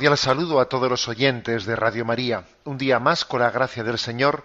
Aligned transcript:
Cordial 0.00 0.16
saludo 0.16 0.60
a 0.60 0.64
todos 0.70 0.88
los 0.88 1.08
oyentes 1.08 1.66
de 1.66 1.76
Radio 1.76 2.06
María. 2.06 2.44
Un 2.64 2.78
día 2.78 2.98
más, 2.98 3.26
con 3.26 3.40
la 3.40 3.50
gracia 3.50 3.84
del 3.84 3.98
Señor, 3.98 4.44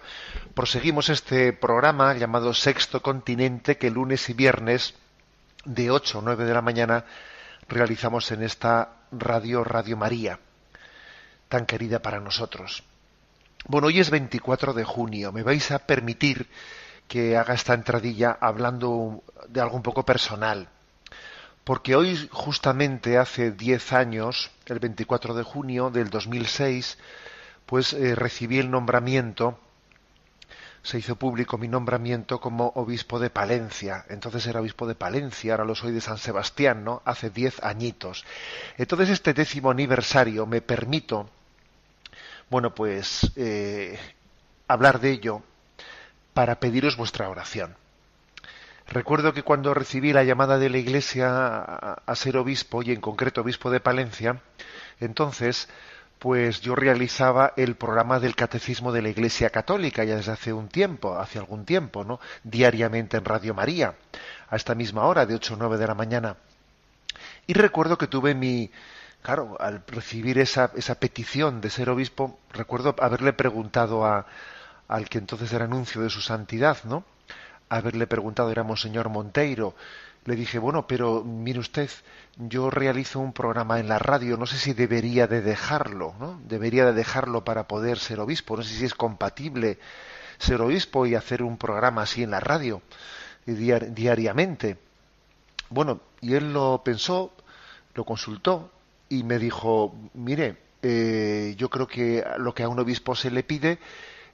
proseguimos 0.52 1.08
este 1.08 1.54
programa 1.54 2.12
llamado 2.12 2.52
Sexto 2.52 3.00
Continente 3.00 3.78
que 3.78 3.90
lunes 3.90 4.28
y 4.28 4.34
viernes 4.34 4.92
de 5.64 5.90
8 5.90 6.18
a 6.18 6.22
9 6.22 6.44
de 6.44 6.52
la 6.52 6.60
mañana 6.60 7.06
realizamos 7.70 8.30
en 8.32 8.42
esta 8.42 8.96
radio 9.10 9.64
Radio 9.64 9.96
María, 9.96 10.40
tan 11.48 11.64
querida 11.64 12.02
para 12.02 12.20
nosotros. 12.20 12.82
Bueno, 13.66 13.86
hoy 13.86 14.00
es 14.00 14.10
24 14.10 14.74
de 14.74 14.84
junio. 14.84 15.32
Me 15.32 15.42
vais 15.42 15.70
a 15.70 15.78
permitir 15.78 16.50
que 17.08 17.34
haga 17.38 17.54
esta 17.54 17.72
entradilla 17.72 18.36
hablando 18.42 19.24
de 19.48 19.62
algo 19.62 19.76
un 19.76 19.82
poco 19.82 20.04
personal 20.04 20.68
porque 21.66 21.96
hoy 21.96 22.28
justamente 22.30 23.18
hace 23.18 23.50
10 23.50 23.92
años, 23.92 24.52
el 24.66 24.78
24 24.78 25.34
de 25.34 25.42
junio 25.42 25.90
del 25.90 26.10
2006, 26.10 26.96
pues 27.66 27.92
eh, 27.92 28.14
recibí 28.14 28.60
el 28.60 28.70
nombramiento, 28.70 29.58
se 30.84 31.00
hizo 31.00 31.16
público 31.16 31.58
mi 31.58 31.66
nombramiento 31.66 32.40
como 32.40 32.68
obispo 32.76 33.18
de 33.18 33.30
Palencia. 33.30 34.04
Entonces 34.08 34.46
era 34.46 34.60
obispo 34.60 34.86
de 34.86 34.94
Palencia, 34.94 35.54
ahora 35.54 35.64
lo 35.64 35.74
soy 35.74 35.90
de 35.90 36.00
San 36.00 36.18
Sebastián, 36.18 36.84
¿no? 36.84 37.02
Hace 37.04 37.30
10 37.30 37.64
añitos. 37.64 38.24
Entonces 38.78 39.10
este 39.10 39.34
décimo 39.34 39.72
aniversario 39.72 40.46
me 40.46 40.60
permito, 40.60 41.28
bueno, 42.48 42.76
pues 42.76 43.32
eh, 43.34 43.98
hablar 44.68 45.00
de 45.00 45.10
ello 45.10 45.42
para 46.32 46.60
pediros 46.60 46.96
vuestra 46.96 47.28
oración. 47.28 47.74
Recuerdo 48.88 49.32
que 49.32 49.42
cuando 49.42 49.74
recibí 49.74 50.12
la 50.12 50.22
llamada 50.22 50.58
de 50.58 50.70
la 50.70 50.78
Iglesia 50.78 51.58
a, 51.58 52.14
ser 52.14 52.36
obispo, 52.36 52.82
y 52.82 52.92
en 52.92 53.00
concreto 53.00 53.40
obispo 53.40 53.70
de 53.70 53.80
Palencia, 53.80 54.40
entonces, 55.00 55.68
pues 56.20 56.60
yo 56.60 56.76
realizaba 56.76 57.52
el 57.56 57.74
programa 57.74 58.20
del 58.20 58.36
Catecismo 58.36 58.92
de 58.92 59.02
la 59.02 59.08
Iglesia 59.08 59.50
Católica 59.50 60.04
ya 60.04 60.14
desde 60.16 60.32
hace 60.32 60.52
un 60.52 60.68
tiempo, 60.68 61.18
hace 61.18 61.38
algún 61.38 61.64
tiempo, 61.64 62.04
¿no? 62.04 62.20
Diariamente 62.44 63.16
en 63.16 63.24
Radio 63.24 63.54
María, 63.54 63.96
a 64.48 64.56
esta 64.56 64.76
misma 64.76 65.04
hora, 65.04 65.26
de 65.26 65.34
8 65.34 65.54
o 65.54 65.56
9 65.56 65.78
de 65.78 65.86
la 65.86 65.94
mañana. 65.94 66.36
Y 67.48 67.54
recuerdo 67.54 67.98
que 67.98 68.06
tuve 68.06 68.34
mi, 68.36 68.70
claro, 69.20 69.56
al 69.60 69.82
recibir 69.88 70.38
esa, 70.38 70.70
esa 70.76 70.94
petición 71.00 71.60
de 71.60 71.70
ser 71.70 71.90
obispo, 71.90 72.38
recuerdo 72.52 72.94
haberle 73.00 73.32
preguntado 73.32 74.06
a, 74.06 74.26
al 74.86 75.08
que 75.08 75.18
entonces 75.18 75.52
era 75.52 75.64
anuncio 75.64 76.02
de 76.02 76.10
su 76.10 76.20
santidad, 76.20 76.78
¿no? 76.84 77.04
Haberle 77.68 78.06
preguntado, 78.06 78.50
era 78.50 78.62
Monseñor 78.62 79.08
Monteiro, 79.08 79.74
le 80.24 80.34
dije, 80.36 80.58
bueno, 80.58 80.86
pero 80.86 81.22
mire 81.24 81.60
usted, 81.60 81.88
yo 82.36 82.68
realizo 82.70 83.20
un 83.20 83.32
programa 83.32 83.78
en 83.78 83.88
la 83.88 83.98
radio, 83.98 84.36
no 84.36 84.46
sé 84.46 84.56
si 84.58 84.72
debería 84.72 85.26
de 85.26 85.40
dejarlo, 85.40 86.14
¿no? 86.18 86.40
Debería 86.48 86.84
de 86.86 86.92
dejarlo 86.92 87.44
para 87.44 87.68
poder 87.68 87.98
ser 87.98 88.18
obispo, 88.20 88.56
no 88.56 88.62
sé 88.64 88.74
si 88.74 88.84
es 88.84 88.94
compatible 88.94 89.78
ser 90.38 90.60
obispo 90.60 91.06
y 91.06 91.14
hacer 91.14 91.42
un 91.42 91.56
programa 91.56 92.02
así 92.02 92.22
en 92.22 92.30
la 92.32 92.40
radio 92.40 92.82
diar- 93.46 93.94
diariamente. 93.94 94.78
Bueno, 95.68 96.00
y 96.20 96.34
él 96.34 96.52
lo 96.52 96.82
pensó, 96.84 97.32
lo 97.94 98.04
consultó 98.04 98.70
y 99.08 99.22
me 99.22 99.38
dijo, 99.38 99.94
mire, 100.14 100.56
eh, 100.82 101.54
yo 101.56 101.70
creo 101.70 101.86
que 101.86 102.24
lo 102.38 102.54
que 102.54 102.62
a 102.62 102.68
un 102.68 102.78
obispo 102.78 103.14
se 103.14 103.30
le 103.30 103.42
pide, 103.42 103.78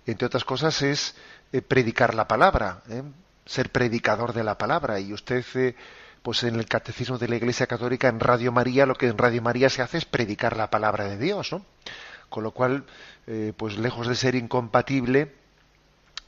entre 0.07 0.27
otras 0.27 0.45
cosas, 0.45 0.83
es 0.83 1.15
eh, 1.53 1.63
predicar 1.63 2.15
la 2.15 2.29
palabra, 2.29 2.83
¿eh? 2.89 3.03
ser 3.47 3.71
predicador 3.71 4.33
de 4.33 4.45
la 4.45 4.59
palabra. 4.59 5.01
Y 5.01 5.13
usted, 5.13 5.45
eh, 5.55 5.75
pues 6.23 6.43
en 6.45 6.57
el 6.57 6.67
Catecismo 6.67 7.19
de 7.19 7.29
la 7.29 7.37
Iglesia 7.37 7.67
Católica, 7.67 8.09
en 8.09 8.21
Radio 8.21 8.53
María, 8.53 8.87
lo 8.87 8.95
que 8.95 9.09
en 9.09 9.19
Radio 9.19 9.43
María 9.43 9.69
se 9.69 9.83
hace 9.83 9.99
es 9.99 10.05
predicar 10.05 10.57
la 10.57 10.71
palabra 10.71 11.05
de 11.09 11.19
Dios, 11.19 11.53
¿no? 11.53 11.65
Con 12.29 12.45
lo 12.45 12.53
cual, 12.53 12.85
pues 13.59 13.77
lejos 13.77 14.09
de 14.09 14.15
ser 14.15 14.37
incompatible 14.37 15.35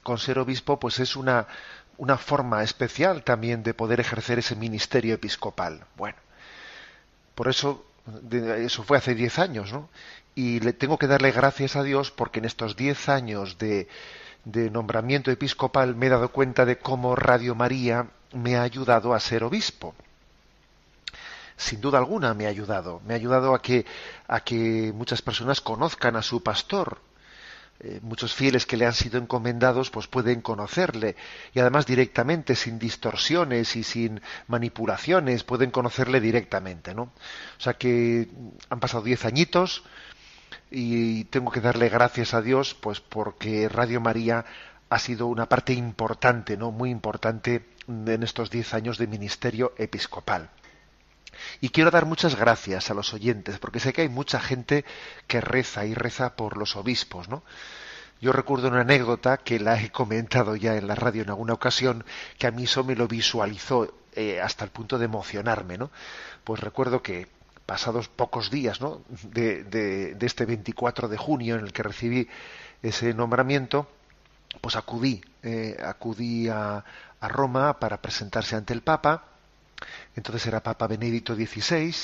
con 0.03 0.19
ser 0.19 0.39
obispo, 0.39 0.79
pues 0.79 1.01
es 1.01 1.17
una, 1.17 1.49
una 1.97 2.19
forma 2.19 2.63
especial 2.63 3.25
también 3.25 3.63
de 3.63 3.75
poder 3.75 4.01
ejercer 4.01 4.39
ese 4.39 4.55
ministerio 4.55 5.15
episcopal. 5.15 5.87
Bueno, 5.97 6.19
por 7.35 7.49
eso, 7.49 7.85
eso 8.23 8.85
fue 8.85 8.99
hace 8.99 9.15
10 9.15 9.39
años, 9.39 9.73
¿no? 9.73 9.89
Y 10.35 10.61
le 10.61 10.73
tengo 10.73 10.99
que 10.99 11.07
darle 11.07 11.33
gracias 11.33 11.77
a 11.77 11.83
Dios 11.83 12.11
porque 12.11 12.41
en 12.41 12.45
estos 12.45 12.77
10 12.77 13.09
años 13.09 13.59
de, 13.59 13.89
de 14.45 14.71
nombramiento 14.71 15.31
episcopal 15.31 15.95
me 15.97 16.07
he 16.07 16.11
dado 16.11 16.31
cuenta 16.31 16.65
de 16.65 16.79
cómo 16.79 17.17
Radio 17.17 17.55
María 17.55 18.09
me 18.33 18.57
ha 18.57 18.63
ayudado 18.63 19.15
a 19.15 19.21
ser 19.21 19.45
obispo. 19.45 19.95
Sin 21.57 21.81
duda 21.81 21.99
alguna 21.99 22.35
me 22.35 22.47
ha 22.47 22.49
ayudado. 22.49 23.01
Me 23.07 23.15
ha 23.15 23.17
ayudado 23.17 23.55
a 23.55 23.63
que, 23.63 23.87
a 24.27 24.41
que 24.41 24.93
muchas 24.95 25.23
personas 25.23 25.61
conozcan 25.61 26.17
a 26.17 26.23
su 26.23 26.43
pastor, 26.43 26.99
eh, 27.81 27.99
muchos 28.03 28.33
fieles 28.33 28.67
que 28.67 28.77
le 28.77 28.87
han 28.87 28.93
sido 28.93 29.19
encomendados 29.19 29.91
pues 29.91 30.07
pueden 30.07 30.43
conocerle 30.43 31.17
y 31.53 31.59
además 31.59 31.87
directamente 31.87 32.55
sin 32.55 32.79
distorsiones 32.79 33.75
y 33.75 33.83
sin 33.83 34.21
manipulaciones 34.47 35.43
pueden 35.43 35.73
conocerle 35.73 36.21
directamente 36.21 36.95
no 36.95 37.03
o 37.03 37.11
sea 37.59 37.75
que 37.75 38.29
han 38.71 38.79
pasado 38.79 39.03
diez 39.03 39.25
añitos 39.25 39.83
y 40.71 41.25
tengo 41.25 41.51
que 41.51 41.61
darle 41.61 41.89
gracias 41.89 42.35
a 42.35 42.43
Dios 42.43 42.75
pues 42.75 43.01
porque 43.01 43.69
Radio 43.69 44.01
María 44.01 44.45
ha 44.89 44.99
sido 44.99 45.27
una 45.27 45.49
parte 45.49 45.73
importante 45.73 46.57
no 46.57 46.71
muy 46.71 46.91
importante 46.91 47.67
en 47.89 48.23
estos 48.23 48.51
diez 48.51 48.75
años 48.75 48.99
de 48.99 49.07
ministerio 49.07 49.73
episcopal 49.79 50.51
y 51.61 51.71
quiero 51.71 51.91
dar 51.91 52.07
muchas 52.07 52.37
gracias 52.37 52.91
a 52.91 52.95
los 52.95 53.13
oyentes, 53.15 53.59
porque 53.59 53.81
sé 53.81 53.93
que 53.93 54.03
hay 54.03 54.09
mucha 54.09 54.41
gente 54.41 54.85
que 55.27 55.41
reza 55.41 55.85
y 55.85 55.95
reza 55.95 56.37
por 56.37 56.57
los 56.57 56.77
obispos, 56.77 57.29
¿no? 57.29 57.43
Yo 58.21 58.33
recuerdo 58.33 58.69
una 58.69 58.81
anécdota 58.81 59.39
que 59.39 59.59
la 59.59 59.81
he 59.81 59.91
comentado 59.91 60.57
ya 60.57 60.77
en 60.77 60.87
la 60.87 60.95
radio 60.95 61.23
en 61.23 61.31
alguna 61.31 61.53
ocasión, 61.53 62.05
que 62.39 62.47
a 62.47 62.51
mí 62.51 62.65
eso 62.65 62.85
me 62.85 62.97
lo 62.97 63.09
visualizó 63.09 63.93
eh, 64.15 64.41
hasta 64.41 64.65
el 64.65 64.71
punto 64.71 64.99
de 64.99 65.05
emocionarme, 65.07 65.77
¿no? 65.77 65.91
Pues 66.45 66.61
recuerdo 66.61 67.03
que 67.03 67.27
pasados 67.67 68.09
pocos 68.09 68.51
días, 68.51 68.81
¿no? 68.81 69.03
De, 69.23 70.17
este 70.21 70.45
24 70.45 71.09
de 71.09 71.17
junio 71.17 71.57
en 71.57 71.65
el 71.65 71.73
que 71.73 71.83
recibí 71.83 72.29
ese 72.83 73.15
nombramiento, 73.15 73.89
pues 74.61 74.77
acudí, 74.77 75.23
eh, 75.43 75.77
acudí 75.83 76.49
a, 76.49 76.85
a 77.21 77.29
Roma 77.29 77.79
para 77.79 78.01
presentarse 78.01 78.57
ante 78.57 78.75
el 78.75 78.83
Papa, 78.83 79.25
entonces 80.15 80.47
era 80.47 80.63
Papa 80.63 80.87
Benedicto 80.87 81.35
XVI 81.35 81.95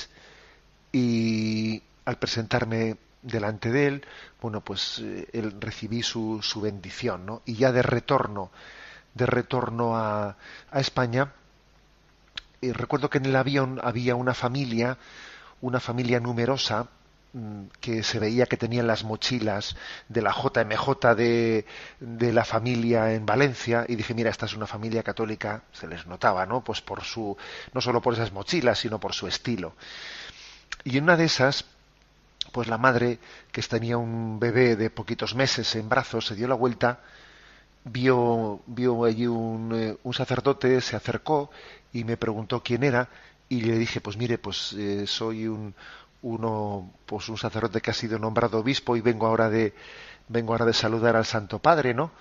y 0.93 1.83
al 2.05 2.17
presentarme 2.17 2.97
delante 3.23 3.71
de 3.71 3.87
él, 3.87 4.07
bueno, 4.41 4.63
pues 4.63 5.01
eh, 5.01 5.29
él 5.33 5.61
recibí 5.61 6.03
su, 6.03 6.41
su 6.43 6.61
bendición, 6.61 7.27
¿no? 7.27 7.43
Y 7.45 7.55
ya 7.55 7.73
de 7.73 7.83
retorno, 7.83 8.51
de 9.15 9.27
retorno 9.27 9.97
a, 9.97 10.37
a 10.71 10.81
España, 10.81 11.33
y 12.61 12.73
recuerdo 12.73 13.11
que 13.11 13.19
en 13.19 13.27
el 13.27 13.37
avión 13.37 13.81
había 13.83 14.15
una 14.17 14.35
familia, 14.35 14.99
una 15.61 15.81
familia 15.81 16.21
numerosa, 16.21 16.89
mm, 17.33 17.65
que 17.81 18.03
se 18.03 18.19
veía 18.19 18.47
que 18.47 18.57
tenían 18.57 18.87
las 18.87 19.05
mochilas 19.05 19.77
de 20.09 20.23
la 20.23 20.33
JMJ 20.33 21.15
de, 21.15 21.67
de 22.01 22.33
la 22.33 22.45
familia 22.45 23.13
en 23.13 23.27
Valencia 23.27 23.85
y 23.89 23.97
dije, 23.97 24.15
mira, 24.15 24.31
esta 24.31 24.47
es 24.47 24.55
una 24.55 24.67
familia 24.67 25.03
católica, 25.03 25.63
se 25.73 25.87
les 25.87 26.07
notaba, 26.07 26.47
¿no? 26.47 26.63
Pues 26.63 26.81
por 26.81 27.03
su, 27.03 27.37
no 27.73 27.81
solo 27.81 28.01
por 28.01 28.15
esas 28.15 28.33
mochilas, 28.33 28.79
sino 28.79 28.99
por 28.99 29.13
su 29.13 29.27
estilo. 29.27 29.75
Y 30.85 30.97
en 30.99 31.05
una 31.05 31.17
de 31.17 31.25
esas, 31.25 31.65
pues 32.53 32.69
la 32.69 32.79
madre, 32.79 33.19
que 33.53 33.63
tenía 33.63 33.99
un 33.99 34.41
bebé 34.41 34.77
de 34.77 34.91
poquitos 34.91 35.35
meses 35.35 35.75
en 35.77 35.89
brazos, 35.89 36.27
se 36.27 36.35
dio 36.35 36.49
la 36.49 36.55
vuelta 36.55 37.01
vio, 37.85 38.61
vio 38.67 39.05
allí 39.05 39.27
un, 39.27 39.73
eh, 39.75 39.97
un, 40.03 40.15
sacerdote, 40.15 40.81
se 40.81 40.97
acercó 40.97 41.51
y 41.93 42.05
me 42.05 42.17
preguntó 42.17 42.63
quién 42.63 42.85
era 42.85 43.09
y 43.51 43.63
le 43.63 43.77
dije, 43.77 44.01
pues 44.01 44.17
mire, 44.17 44.39
pues 44.39 44.73
eh, 44.75 45.07
soy 45.09 45.49
un, 45.49 45.75
uno, 46.23 46.93
pues 47.05 47.29
un 47.29 47.37
sacerdote 47.37 47.81
que 47.81 47.91
ha 47.91 47.95
sido 47.95 48.19
nombrado 48.19 48.61
obispo 48.61 48.97
y 48.97 49.01
vengo 49.01 49.27
ahora 49.27 49.51
de, 49.51 49.75
vengo 50.29 50.53
ahora 50.53 50.65
de 50.65 50.73
saludar 50.73 51.17
al 51.17 51.27
Santo 51.27 51.59
Padre, 51.59 51.93
¿no? 51.93 52.13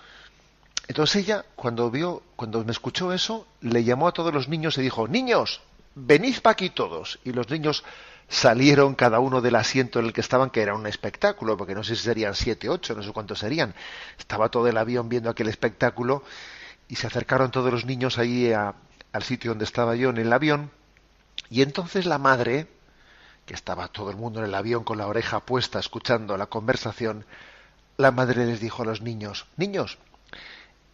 Entonces 0.87 1.17
ella, 1.23 1.45
cuando 1.55 1.91
vio, 1.91 2.23
cuando 2.35 2.65
me 2.65 2.71
escuchó 2.71 3.13
eso, 3.13 3.45
le 3.61 3.83
llamó 3.83 4.07
a 4.07 4.11
todos 4.11 4.33
los 4.33 4.49
niños 4.49 4.75
y 4.79 4.81
dijo, 4.81 5.07
niños, 5.07 5.61
venid 5.93 6.39
para 6.41 6.53
aquí 6.53 6.71
todos. 6.71 7.19
Y 7.23 7.31
los 7.31 7.47
niños 7.51 7.83
salieron 8.27 8.95
cada 8.95 9.19
uno 9.19 9.39
del 9.39 9.55
asiento 9.55 9.99
en 9.99 10.07
el 10.07 10.13
que 10.13 10.21
estaban, 10.21 10.49
que 10.49 10.63
era 10.63 10.73
un 10.73 10.87
espectáculo, 10.87 11.57
porque 11.57 11.75
no 11.75 11.83
sé 11.83 11.95
si 11.95 12.03
serían 12.03 12.33
siete, 12.33 12.69
ocho, 12.69 12.95
no 12.95 13.03
sé 13.03 13.11
cuántos 13.11 13.37
serían. 13.37 13.75
Estaba 14.17 14.49
todo 14.49 14.67
el 14.67 14.77
avión 14.77 15.09
viendo 15.09 15.29
aquel 15.29 15.47
espectáculo 15.47 16.23
y 16.87 16.95
se 16.95 17.05
acercaron 17.05 17.51
todos 17.51 17.71
los 17.71 17.85
niños 17.85 18.17
ahí 18.17 18.51
al 18.51 19.23
sitio 19.23 19.51
donde 19.51 19.65
estaba 19.65 19.95
yo 19.95 20.09
en 20.09 20.17
el 20.17 20.33
avión. 20.33 20.71
Y 21.49 21.61
entonces 21.61 22.05
la 22.05 22.17
madre, 22.17 22.67
que 23.45 23.53
estaba 23.53 23.87
todo 23.87 24.11
el 24.11 24.17
mundo 24.17 24.39
en 24.39 24.45
el 24.45 24.55
avión 24.55 24.83
con 24.83 24.97
la 24.97 25.07
oreja 25.07 25.39
puesta 25.39 25.79
escuchando 25.79 26.37
la 26.37 26.45
conversación, 26.45 27.25
la 27.97 28.11
madre 28.11 28.45
les 28.45 28.59
dijo 28.59 28.83
a 28.83 28.85
los 28.85 29.01
niños, 29.01 29.45
niños, 29.57 29.97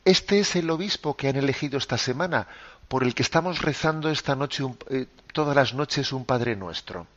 este 0.06 0.40
es 0.40 0.56
el 0.56 0.70
obispo 0.70 1.18
que 1.18 1.28
han 1.28 1.36
elegido 1.36 1.78
esta 1.78 1.98
semana, 1.98 2.48
por 2.88 3.04
el 3.04 3.16
que 3.16 3.24
estamos 3.24 3.62
rezando 3.62 4.10
esta 4.10 4.36
noche, 4.36 4.64
eh, 4.90 5.08
todas 5.34 5.56
las 5.56 5.74
noches 5.74 6.14
un 6.14 6.26
Padre 6.26 6.56
Nuestro. 6.56 7.08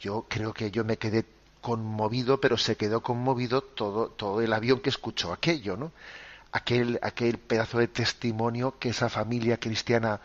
Yo 0.00 0.26
creo 0.28 0.52
que 0.52 0.70
yo 0.70 0.84
me 0.84 0.98
quedé 0.98 1.24
conmovido, 1.62 2.38
pero 2.40 2.58
se 2.58 2.76
quedó 2.76 3.02
conmovido 3.02 3.62
todo, 3.62 4.08
todo 4.08 4.40
el 4.42 4.52
avión 4.52 4.80
que 4.80 4.90
escuchó 4.90 5.32
aquello, 5.32 5.76
¿no? 5.76 5.92
Aquel, 6.52 6.98
aquel 7.02 7.38
pedazo 7.38 7.78
de 7.78 7.88
testimonio 7.88 8.78
que 8.78 8.90
esa 8.90 9.08
familia 9.08 9.58
cristiana 9.58 10.20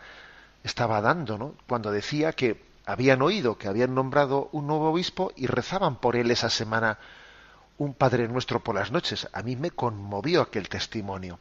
estaba 0.64 1.00
dando, 1.00 1.38
¿no? 1.38 1.54
Cuando 1.66 1.90
decía 1.90 2.32
que 2.32 2.72
habían 2.84 3.22
oído 3.22 3.58
que 3.58 3.68
habían 3.68 3.94
nombrado 3.94 4.48
un 4.52 4.66
nuevo 4.66 4.90
obispo 4.90 5.32
y 5.36 5.46
rezaban 5.46 5.96
por 5.96 6.16
él 6.16 6.30
esa 6.30 6.50
semana 6.50 6.98
un 7.78 7.94
Padre 7.94 8.28
Nuestro 8.28 8.62
por 8.62 8.74
las 8.74 8.90
noches. 8.90 9.28
A 9.32 9.42
mí 9.42 9.56
me 9.56 9.70
conmovió 9.70 10.42
aquel 10.42 10.68
testimonio. 10.68 11.38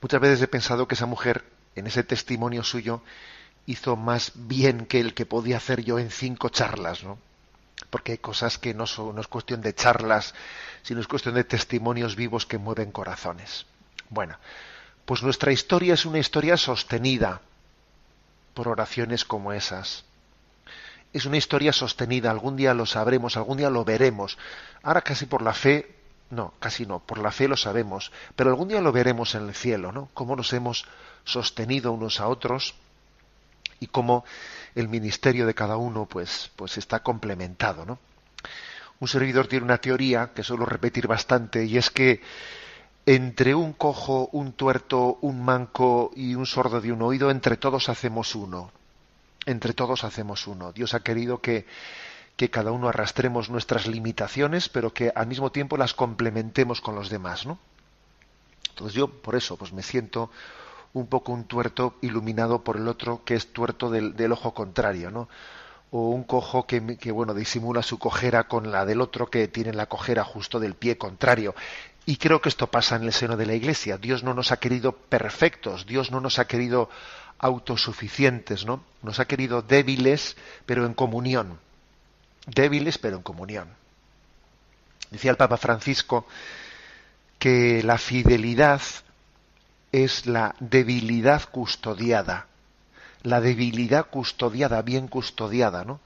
Muchas 0.00 0.20
veces 0.20 0.42
he 0.42 0.48
pensado 0.48 0.86
que 0.86 0.94
esa 0.94 1.06
mujer, 1.06 1.44
en 1.74 1.86
ese 1.86 2.02
testimonio 2.02 2.62
suyo, 2.62 3.02
hizo 3.66 3.96
más 3.96 4.32
bien 4.34 4.86
que 4.86 5.00
el 5.00 5.14
que 5.14 5.26
podía 5.26 5.56
hacer 5.56 5.82
yo 5.82 5.98
en 5.98 6.10
cinco 6.10 6.48
charlas, 6.48 7.02
¿no? 7.02 7.18
Porque 7.90 8.12
hay 8.12 8.18
cosas 8.18 8.58
que 8.58 8.74
no, 8.74 8.86
son, 8.86 9.14
no 9.14 9.20
es 9.20 9.28
cuestión 9.28 9.60
de 9.60 9.74
charlas, 9.74 10.34
sino 10.82 11.00
es 11.00 11.08
cuestión 11.08 11.34
de 11.34 11.44
testimonios 11.44 12.16
vivos 12.16 12.46
que 12.46 12.58
mueven 12.58 12.92
corazones. 12.92 13.66
Bueno, 14.08 14.36
pues 15.04 15.22
nuestra 15.22 15.52
historia 15.52 15.94
es 15.94 16.04
una 16.04 16.18
historia 16.18 16.56
sostenida 16.56 17.40
por 18.56 18.68
oraciones 18.68 19.26
como 19.26 19.52
esas. 19.52 20.04
Es 21.12 21.26
una 21.26 21.36
historia 21.36 21.74
sostenida, 21.74 22.30
algún 22.30 22.56
día 22.56 22.72
lo 22.72 22.86
sabremos, 22.86 23.36
algún 23.36 23.58
día 23.58 23.68
lo 23.68 23.84
veremos. 23.84 24.38
Ahora 24.82 25.02
casi 25.02 25.26
por 25.26 25.42
la 25.42 25.52
fe, 25.52 25.94
no, 26.30 26.54
casi 26.58 26.86
no, 26.86 27.00
por 27.00 27.18
la 27.18 27.30
fe 27.30 27.48
lo 27.48 27.58
sabemos, 27.58 28.10
pero 28.34 28.48
algún 28.48 28.68
día 28.68 28.80
lo 28.80 28.92
veremos 28.92 29.34
en 29.34 29.46
el 29.46 29.54
cielo, 29.54 29.92
¿no? 29.92 30.08
Cómo 30.14 30.34
nos 30.34 30.54
hemos 30.54 30.86
sostenido 31.24 31.92
unos 31.92 32.18
a 32.18 32.28
otros 32.28 32.74
y 33.78 33.88
cómo 33.88 34.24
el 34.74 34.88
ministerio 34.88 35.46
de 35.46 35.54
cada 35.54 35.76
uno 35.76 36.06
pues, 36.06 36.50
pues 36.56 36.78
está 36.78 37.00
complementado. 37.00 37.84
¿no? 37.84 37.98
Un 39.00 39.08
servidor 39.08 39.48
tiene 39.48 39.66
una 39.66 39.78
teoría 39.78 40.30
que 40.34 40.42
suelo 40.42 40.64
repetir 40.64 41.06
bastante 41.06 41.66
y 41.66 41.76
es 41.76 41.90
que 41.90 42.22
entre 43.06 43.54
un 43.54 43.72
cojo, 43.72 44.28
un 44.32 44.52
tuerto, 44.52 45.18
un 45.20 45.44
manco 45.44 46.10
y 46.16 46.34
un 46.34 46.44
sordo 46.44 46.80
de 46.80 46.90
un 46.90 47.02
oído, 47.02 47.30
entre 47.30 47.56
todos 47.56 47.88
hacemos 47.88 48.34
uno. 48.34 48.72
Entre 49.46 49.72
todos 49.74 50.02
hacemos 50.02 50.48
uno. 50.48 50.72
Dios 50.72 50.92
ha 50.92 51.00
querido 51.00 51.40
que, 51.40 51.66
que 52.36 52.50
cada 52.50 52.72
uno 52.72 52.88
arrastremos 52.88 53.48
nuestras 53.48 53.86
limitaciones, 53.86 54.68
pero 54.68 54.92
que 54.92 55.12
al 55.14 55.28
mismo 55.28 55.52
tiempo 55.52 55.76
las 55.76 55.94
complementemos 55.94 56.80
con 56.80 56.96
los 56.96 57.08
demás, 57.08 57.46
¿no? 57.46 57.60
Entonces 58.70 58.94
yo 58.94 59.08
por 59.08 59.36
eso 59.36 59.56
pues 59.56 59.72
me 59.72 59.82
siento 59.82 60.30
un 60.92 61.06
poco 61.06 61.32
un 61.32 61.44
tuerto 61.44 61.94
iluminado 62.02 62.64
por 62.64 62.76
el 62.76 62.88
otro 62.88 63.22
que 63.24 63.34
es 63.34 63.52
tuerto 63.52 63.88
del, 63.88 64.32
ojo 64.32 64.52
contrario, 64.52 65.12
¿no? 65.12 65.28
O 65.92 66.10
un 66.10 66.24
cojo 66.24 66.66
que, 66.66 66.98
que, 66.98 67.12
bueno, 67.12 67.32
disimula 67.34 67.82
su 67.82 67.98
cojera 67.98 68.48
con 68.48 68.72
la 68.72 68.84
del 68.84 69.00
otro 69.00 69.28
que 69.28 69.46
tiene 69.46 69.72
la 69.72 69.86
cojera 69.86 70.24
justo 70.24 70.58
del 70.58 70.74
pie 70.74 70.98
contrario. 70.98 71.54
Y 72.08 72.18
creo 72.18 72.40
que 72.40 72.48
esto 72.48 72.68
pasa 72.68 72.94
en 72.94 73.02
el 73.02 73.12
seno 73.12 73.36
de 73.36 73.46
la 73.46 73.54
Iglesia. 73.54 73.98
Dios 73.98 74.22
no 74.22 74.32
nos 74.32 74.52
ha 74.52 74.58
querido 74.58 74.92
perfectos, 74.92 75.86
Dios 75.86 76.12
no 76.12 76.20
nos 76.20 76.38
ha 76.38 76.46
querido 76.46 76.88
autosuficientes, 77.38 78.64
¿no? 78.64 78.84
Nos 79.02 79.18
ha 79.18 79.26
querido 79.26 79.60
débiles, 79.60 80.36
pero 80.64 80.86
en 80.86 80.94
comunión. 80.94 81.58
Débiles, 82.46 82.98
pero 82.98 83.16
en 83.16 83.22
comunión. 83.22 83.68
Decía 85.10 85.32
el 85.32 85.36
Papa 85.36 85.56
Francisco 85.56 86.26
que 87.40 87.82
la 87.82 87.98
fidelidad 87.98 88.80
es 89.90 90.26
la 90.26 90.54
debilidad 90.60 91.48
custodiada. 91.50 92.46
La 93.22 93.40
debilidad 93.40 94.06
custodiada, 94.06 94.80
bien 94.82 95.08
custodiada, 95.08 95.84
¿no? 95.84 96.00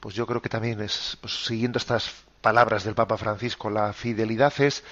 Pues 0.00 0.16
yo 0.16 0.26
creo 0.26 0.42
que 0.42 0.48
también 0.48 0.80
es, 0.80 1.16
pues, 1.20 1.44
siguiendo 1.44 1.78
estas 1.78 2.10
palabras 2.40 2.84
del 2.84 2.94
Papa 2.94 3.16
Francisco, 3.16 3.70
la 3.70 3.92
fidelidad 3.92 4.52
es, 4.60 4.84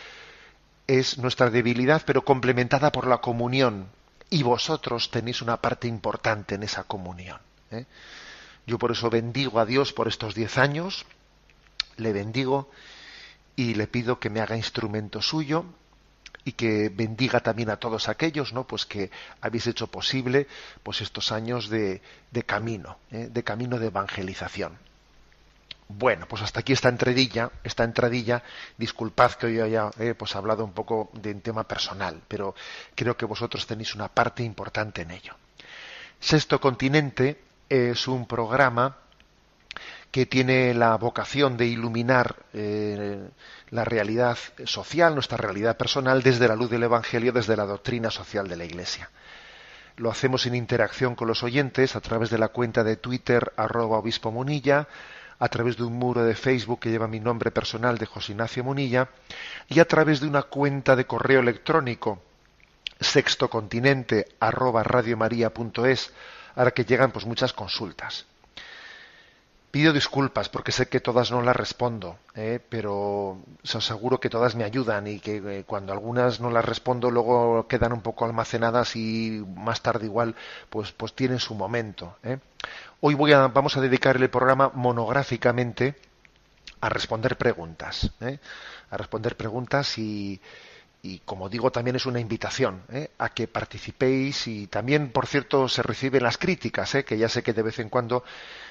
es 0.87 1.19
nuestra 1.19 1.51
debilidad, 1.51 2.03
pero 2.05 2.25
complementada 2.25 2.93
por 2.93 3.07
la 3.07 3.19
comunión. 3.19 3.89
Y 4.31 4.43
vosotros 4.43 5.11
tenéis 5.11 5.43
una 5.43 5.59
parte 5.59 5.87
importante 5.87 6.55
en 6.55 6.63
esa 6.63 6.85
comunión. 6.85 7.39
¿eh? 7.71 7.85
Yo 8.67 8.79
por 8.79 8.91
eso 8.91 9.11
bendigo 9.11 9.61
a 9.61 9.67
Dios 9.67 9.93
por 9.93 10.09
estos 10.09 10.35
diez 10.35 10.59
años, 10.59 11.05
le 11.97 12.13
bendigo 12.13 12.71
y 13.57 13.75
le 13.75 13.87
pido 13.87 14.19
que 14.19 14.31
me 14.31 14.41
haga 14.41 14.57
instrumento 14.57 15.23
suyo 15.23 15.65
y 16.45 16.53
que 16.53 16.89
bendiga 16.89 17.41
también 17.41 17.71
a 17.71 17.77
todos 17.77 18.09
aquellos 18.09 18.53
no 18.53 18.67
pues 18.67 18.85
que 18.85 19.11
habéis 19.41 19.67
hecho 19.67 19.87
posible 19.87 20.47
pues 20.83 21.01
estos 21.01 21.33
años 21.33 21.69
de, 21.69 22.03
camino 22.47 22.99
¿eh? 23.11 23.29
de 23.31 23.45
camino 23.45 23.79
de 23.79 23.87
evangelización 23.87 24.79
bueno 25.89 26.27
pues 26.27 26.43
hasta 26.43 26.61
aquí 26.61 26.73
esta 26.73 26.89
entradilla 26.89 27.51
esta 27.63 27.85
entradilla 27.85 28.43
disculpad 28.77 29.33
que 29.33 29.47
hoy 29.47 29.61
haya 29.61 29.91
eh, 29.99 30.15
pues 30.15 30.35
hablado 30.35 30.65
un 30.65 30.73
poco 30.73 31.11
de 31.13 31.33
un 31.33 31.41
tema 31.41 31.65
personal 31.65 32.23
pero 32.27 32.55
creo 32.95 33.17
que 33.17 33.27
vosotros 33.27 33.67
tenéis 33.67 33.95
una 33.95 34.09
parte 34.09 34.43
importante 34.43 35.03
en 35.03 35.11
ello 35.11 35.35
sexto 36.21 36.61
continente 36.61 37.43
es 37.69 38.09
un 38.09 38.27
programa 38.27 38.97
que 40.15 40.27
tiene 40.27 40.73
la 40.75 40.97
vocación 40.97 41.57
de 41.57 41.67
iluminar 41.67 42.37
eh, 42.53 43.29
la 43.71 43.85
realidad 43.85 44.39
social, 44.65 45.13
nuestra 45.13 45.37
realidad 45.37 45.77
personal, 45.77 46.23
desde 46.23 46.47
la 46.47 46.55
luz 46.55 46.71
del 46.71 46.85
Evangelio, 46.85 47.33
desde 47.33 47.57
la 47.57 47.67
doctrina 47.67 48.13
social 48.13 48.47
de 48.47 48.55
la 48.55 48.65
Iglesia. 48.65 49.11
Lo 49.97 50.13
hacemos 50.13 50.47
en 50.47 50.55
interacción 50.55 51.17
con 51.17 51.27
los 51.27 51.43
oyentes 51.43 51.97
a 51.97 52.01
través 52.01 52.31
de 52.31 52.39
la 52.39 52.47
cuenta 52.47 52.85
de 52.85 52.95
Twitter 52.95 53.53
arroba 53.57 53.99
obispo 53.99 54.31
Munilla, 54.31 54.87
a 55.39 55.49
través 55.49 55.77
de 55.77 55.85
un 55.85 55.99
muro 55.99 56.25
de 56.25 56.35
Facebook 56.35 56.81
que 56.81 56.91
lleva 56.91 57.09
mi 57.09 57.21
nombre 57.21 57.51
personal 57.51 57.99
de 57.99 58.07
José 58.07 58.33
Ignacio 58.33 58.65
Munilla 58.65 59.09
y 59.69 59.81
a 59.81 59.85
través 59.87 60.21
de 60.21 60.29
una 60.29 60.43
cuenta 60.43 60.97
de 60.97 61.07
correo 61.07 61.41
electrónico 61.41 62.23
sextocontinente 63.01 64.27
arroba 64.41 64.83
radiomaria.es, 64.83 66.13
ahora 66.55 66.71
que 66.71 66.85
llegan 66.85 67.11
pues 67.11 67.27
muchas 67.27 67.53
consultas. 67.53 68.27
Pido 69.71 69.93
disculpas 69.93 70.49
porque 70.49 70.71
sé 70.71 70.89
que 70.89 71.01
todas 71.01 71.33
no 71.33 71.43
las 71.43 71.57
respondo, 71.57 72.19
¿eh? 72.37 72.61
pero 72.69 73.43
os 73.65 73.75
aseguro 73.75 74.21
que 74.21 74.31
todas 74.31 74.55
me 74.55 74.63
ayudan 74.63 75.09
y 75.09 75.19
que 75.19 75.39
eh, 75.39 75.65
cuando 75.67 75.93
algunas 75.93 76.39
no 76.39 76.49
las 76.49 76.65
respondo 76.65 77.11
luego 77.11 77.67
quedan 77.67 77.93
un 77.93 78.01
poco 78.01 78.25
almacenadas 78.25 78.95
y 78.95 79.45
más 79.57 79.81
tarde 79.81 80.07
igual 80.07 80.37
pues, 80.71 80.93
pues 80.93 81.13
tienen 81.13 81.41
su 81.41 81.57
momento. 81.57 82.17
¿eh? 82.23 82.39
Hoy 83.07 83.13
voy 83.13 83.35
a, 83.35 83.49
vamos 83.49 83.77
a 83.77 83.83
dedicar 83.83 84.17
el 84.17 84.31
programa 84.31 84.71
monográficamente 84.73 85.95
a 86.81 86.89
responder 86.89 87.37
preguntas, 87.37 88.11
a 88.91 88.97
responder 88.97 89.37
preguntas 89.37 89.99
y, 89.99 90.41
y 91.03 91.19
como 91.19 91.51
digo 91.51 91.71
también 91.71 91.97
es 91.97 92.07
una 92.07 92.19
invitación 92.19 92.81
a 93.19 93.29
que 93.29 93.47
participéis 93.47 94.47
y 94.47 94.69
también 94.69 95.11
por 95.11 95.27
cierto 95.27 95.69
se 95.69 95.83
reciben 95.83 96.23
las 96.23 96.39
críticas 96.39 96.97
que 97.07 97.19
ya 97.19 97.29
sé 97.29 97.43
que 97.43 97.53
de 97.53 97.61
vez 97.61 97.79
en 97.79 97.91
cuando 97.91 98.25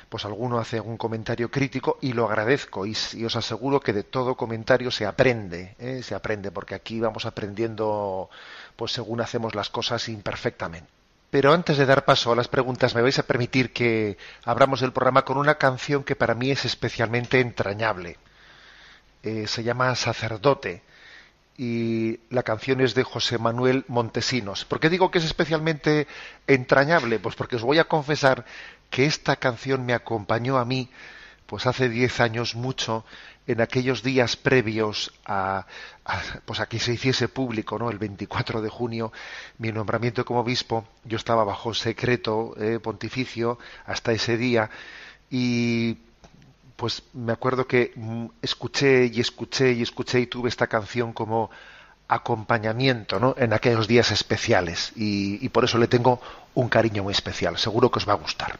pues 0.10 0.26
alguno 0.26 0.58
hace 0.58 0.78
algún 0.78 0.98
comentario 0.98 1.52
crítico 1.52 2.00
y 2.02 2.14
lo 2.14 2.26
agradezco 2.26 2.88
y, 2.88 2.96
os 3.24 3.36
aseguro 3.36 3.82
que 3.82 3.94
de 3.94 4.02
todo 4.02 4.34
comentario 4.34 4.90
se 4.90 5.06
aprende, 5.06 5.76
¿eh? 5.78 6.02
se 6.02 6.16
aprende 6.16 6.50
porque 6.50 6.74
aquí 6.74 7.00
vamos 7.00 7.28
aprendiendo 7.28 8.32
pues 8.76 8.94
según 8.94 9.22
hacemos 9.22 9.54
las 9.54 9.70
cosas 9.70 10.10
imperfectamente. 10.10 11.03
Pero 11.34 11.52
antes 11.52 11.80
de 11.80 11.88
dar 11.88 12.06
paso 12.06 12.32
a 12.32 12.36
las 12.36 12.48
preguntas, 12.48 12.94
me 12.94 13.02
vais 13.02 13.18
a 13.18 13.26
permitir 13.26 13.74
que 13.74 14.20
abramos 14.46 14.84
el 14.84 14.94
programa 14.94 15.26
con 15.26 15.38
una 15.38 15.56
canción 15.56 16.04
que 16.04 16.16
para 16.16 16.36
mí 16.36 16.52
es 16.52 16.64
especialmente 16.64 17.40
entrañable. 17.40 18.20
Eh, 19.24 19.48
se 19.48 19.64
llama 19.64 19.96
Sacerdote 19.96 20.84
y 21.58 22.20
la 22.30 22.44
canción 22.44 22.82
es 22.82 22.94
de 22.94 23.02
José 23.02 23.40
Manuel 23.40 23.84
Montesinos. 23.88 24.64
¿Por 24.66 24.80
qué 24.80 24.92
digo 24.92 25.10
que 25.10 25.18
es 25.18 25.26
especialmente 25.26 26.06
entrañable? 26.46 27.18
Pues 27.18 27.34
porque 27.34 27.56
os 27.56 27.64
voy 27.64 27.80
a 27.80 27.86
confesar 27.86 28.46
que 28.92 29.08
esta 29.08 29.36
canción 29.38 29.88
me 29.88 29.96
acompañó 29.96 30.60
a 30.60 30.66
mí, 30.66 30.92
pues 31.48 31.66
hace 31.66 31.90
diez 31.90 32.20
años 32.20 32.54
mucho, 32.54 33.06
en 33.48 33.62
aquellos 33.62 34.04
días 34.04 34.36
previos 34.36 35.14
a, 35.26 35.66
pues 36.46 36.60
a 36.60 36.68
que 36.68 36.80
se 36.80 36.94
hiciese 36.94 37.28
público, 37.28 37.78
¿no? 37.78 37.90
El 37.90 37.98
24 37.98 38.62
de 38.62 38.70
junio, 38.70 39.12
mi 39.58 39.72
nombramiento 39.72 40.26
como 40.26 40.42
obispo, 40.42 40.86
yo 41.04 41.18
estaba 41.18 41.44
bajo 41.44 41.74
secreto 41.74 42.56
eh, 42.60 42.80
pontificio 42.80 43.60
hasta 43.86 44.12
ese 44.12 44.38
día 44.38 44.70
y 45.30 45.98
pues 46.76 47.04
me 47.14 47.32
acuerdo 47.34 47.68
que 47.68 47.92
mm, 47.96 48.26
escuché 48.42 49.06
y 49.06 49.20
escuché 49.20 49.74
y 49.74 49.82
escuché 49.82 50.20
y 50.20 50.28
tuve 50.28 50.50
esta 50.50 50.68
canción 50.68 51.14
como 51.14 51.50
acompañamiento 52.08 53.20
¿no? 53.20 53.36
en 53.38 53.54
aquellos 53.54 53.88
días 53.88 54.12
especiales 54.12 54.92
y, 54.96 55.44
y 55.44 55.50
por 55.50 55.64
eso 55.64 55.78
le 55.78 55.88
tengo 55.88 56.22
un 56.54 56.70
cariño 56.70 57.04
muy 57.04 57.14
especial. 57.14 57.58
Seguro 57.58 57.90
que 57.92 58.00
os 58.00 58.08
va 58.08 58.14
a 58.14 58.18
gustar. 58.18 58.60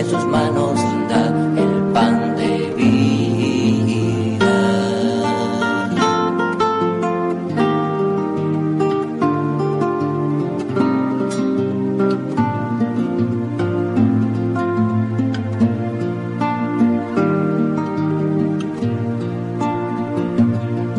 en 0.00 0.08
sus 0.08 0.24
manos 0.26 0.80
da 1.10 1.26
el 1.62 1.92
pan 1.92 2.34
de 2.36 2.52
vida. 2.78 4.56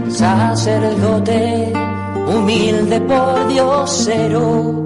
Sacerdote, 0.10 1.74
humilde 2.27 3.01
por 3.01 3.48
Diosero, 3.48 4.86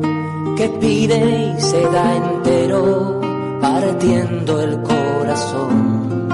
que 0.55 0.69
pide 0.79 1.53
y 1.57 1.62
se 1.62 1.81
da 1.81 2.15
entero, 2.15 3.25
partiendo 3.65 4.62
el 4.62 4.81
corazón. 4.84 6.29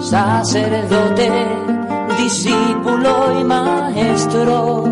Sacerdote, 0.00 1.30
discípulo 2.18 3.40
y 3.40 3.44
maestro, 3.44 4.84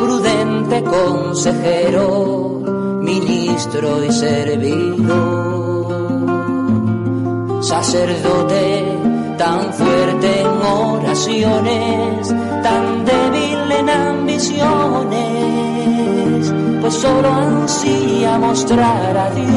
prudente 0.00 0.82
consejero, 0.82 2.62
ministro 3.02 4.02
y 4.02 4.12
servidor. 4.12 5.12
Sacerdote, 7.62 8.98
tan 9.36 9.72
fuerte 9.74 10.40
en 10.40 10.46
oraciones, 10.46 12.34
tan 12.62 13.04
débil 13.04 13.72
en 13.80 13.90
ambiciones, 13.90 15.44
pues 16.84 16.96
solo 16.96 17.32
ansía 17.32 18.36
mostrar 18.36 19.16
a 19.16 19.30
Dios. 19.30 19.54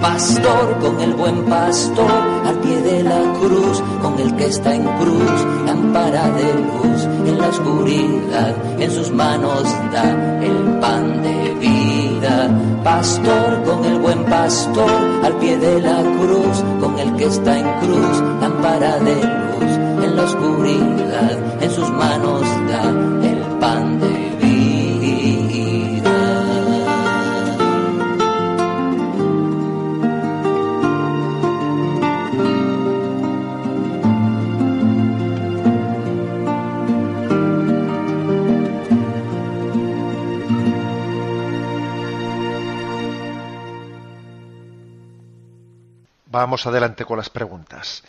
Pastor 0.00 0.78
con 0.80 0.98
el 0.98 1.12
buen 1.12 1.44
pastor, 1.44 2.10
al 2.46 2.58
pie 2.60 2.80
de 2.80 3.02
la 3.02 3.20
cruz, 3.38 3.82
con 4.00 4.18
el 4.18 4.34
que 4.36 4.46
está 4.46 4.74
en 4.74 4.84
cruz, 4.84 5.46
lámpara 5.66 6.30
de 6.30 6.54
luz 6.54 7.04
en 7.26 7.36
la 7.38 7.48
oscuridad, 7.48 8.54
en 8.80 8.90
sus 8.90 9.10
manos 9.10 9.64
da 9.92 10.40
el 10.42 10.78
pan 10.80 11.22
de 11.22 11.54
vida. 11.60 12.48
Pastor 12.82 13.62
con 13.62 13.84
el 13.84 13.98
buen 13.98 14.24
pastor, 14.24 14.90
al 15.22 15.36
pie 15.36 15.58
de 15.58 15.82
la 15.82 16.00
cruz, 16.00 16.64
con 16.80 16.98
el 16.98 17.14
que 17.16 17.26
está 17.26 17.58
en 17.58 17.70
cruz, 17.80 18.22
lámpara 18.40 18.96
de 19.00 19.16
luz 19.16 19.70
en 20.02 20.16
la 20.16 20.22
oscuridad, 20.22 21.38
en 21.60 21.70
sus 21.70 21.90
manos 21.90 22.40
da 22.70 23.05
Vamos 46.46 46.64
adelante 46.64 47.04
con 47.04 47.16
las 47.16 47.28
preguntas. 47.28 48.04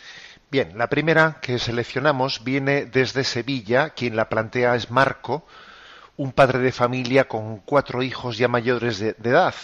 Bien, 0.48 0.78
la 0.78 0.86
primera 0.86 1.40
que 1.42 1.58
seleccionamos 1.58 2.44
viene 2.44 2.86
desde 2.86 3.24
Sevilla. 3.24 3.90
Quien 3.90 4.14
la 4.14 4.28
plantea 4.28 4.76
es 4.76 4.92
Marco, 4.92 5.44
un 6.16 6.30
padre 6.30 6.60
de 6.60 6.70
familia 6.70 7.26
con 7.26 7.58
cuatro 7.58 8.00
hijos 8.00 8.38
ya 8.38 8.46
mayores 8.46 9.00
de, 9.00 9.16
edad. 9.24 9.56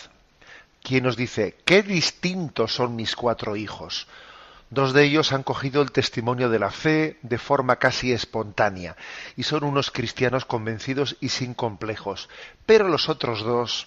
Quien 0.82 1.04
nos 1.04 1.16
dice, 1.16 1.56
qué 1.64 1.84
distintos 1.84 2.74
son 2.74 2.96
mis 2.96 3.14
cuatro 3.14 3.54
hijos. 3.54 4.08
Dos 4.70 4.92
de 4.92 5.04
ellos 5.04 5.32
han 5.32 5.44
cogido 5.44 5.80
el 5.80 5.92
testimonio 5.92 6.50
de 6.50 6.58
la 6.58 6.72
fe 6.72 7.20
de 7.22 7.38
forma 7.38 7.76
casi 7.76 8.12
espontánea 8.12 8.96
y 9.36 9.44
son 9.44 9.62
unos 9.62 9.92
cristianos 9.92 10.46
convencidos 10.46 11.16
y 11.20 11.28
sin 11.28 11.54
complejos. 11.54 12.28
Pero 12.66 12.88
los 12.88 13.08
otros 13.08 13.44
dos 13.44 13.86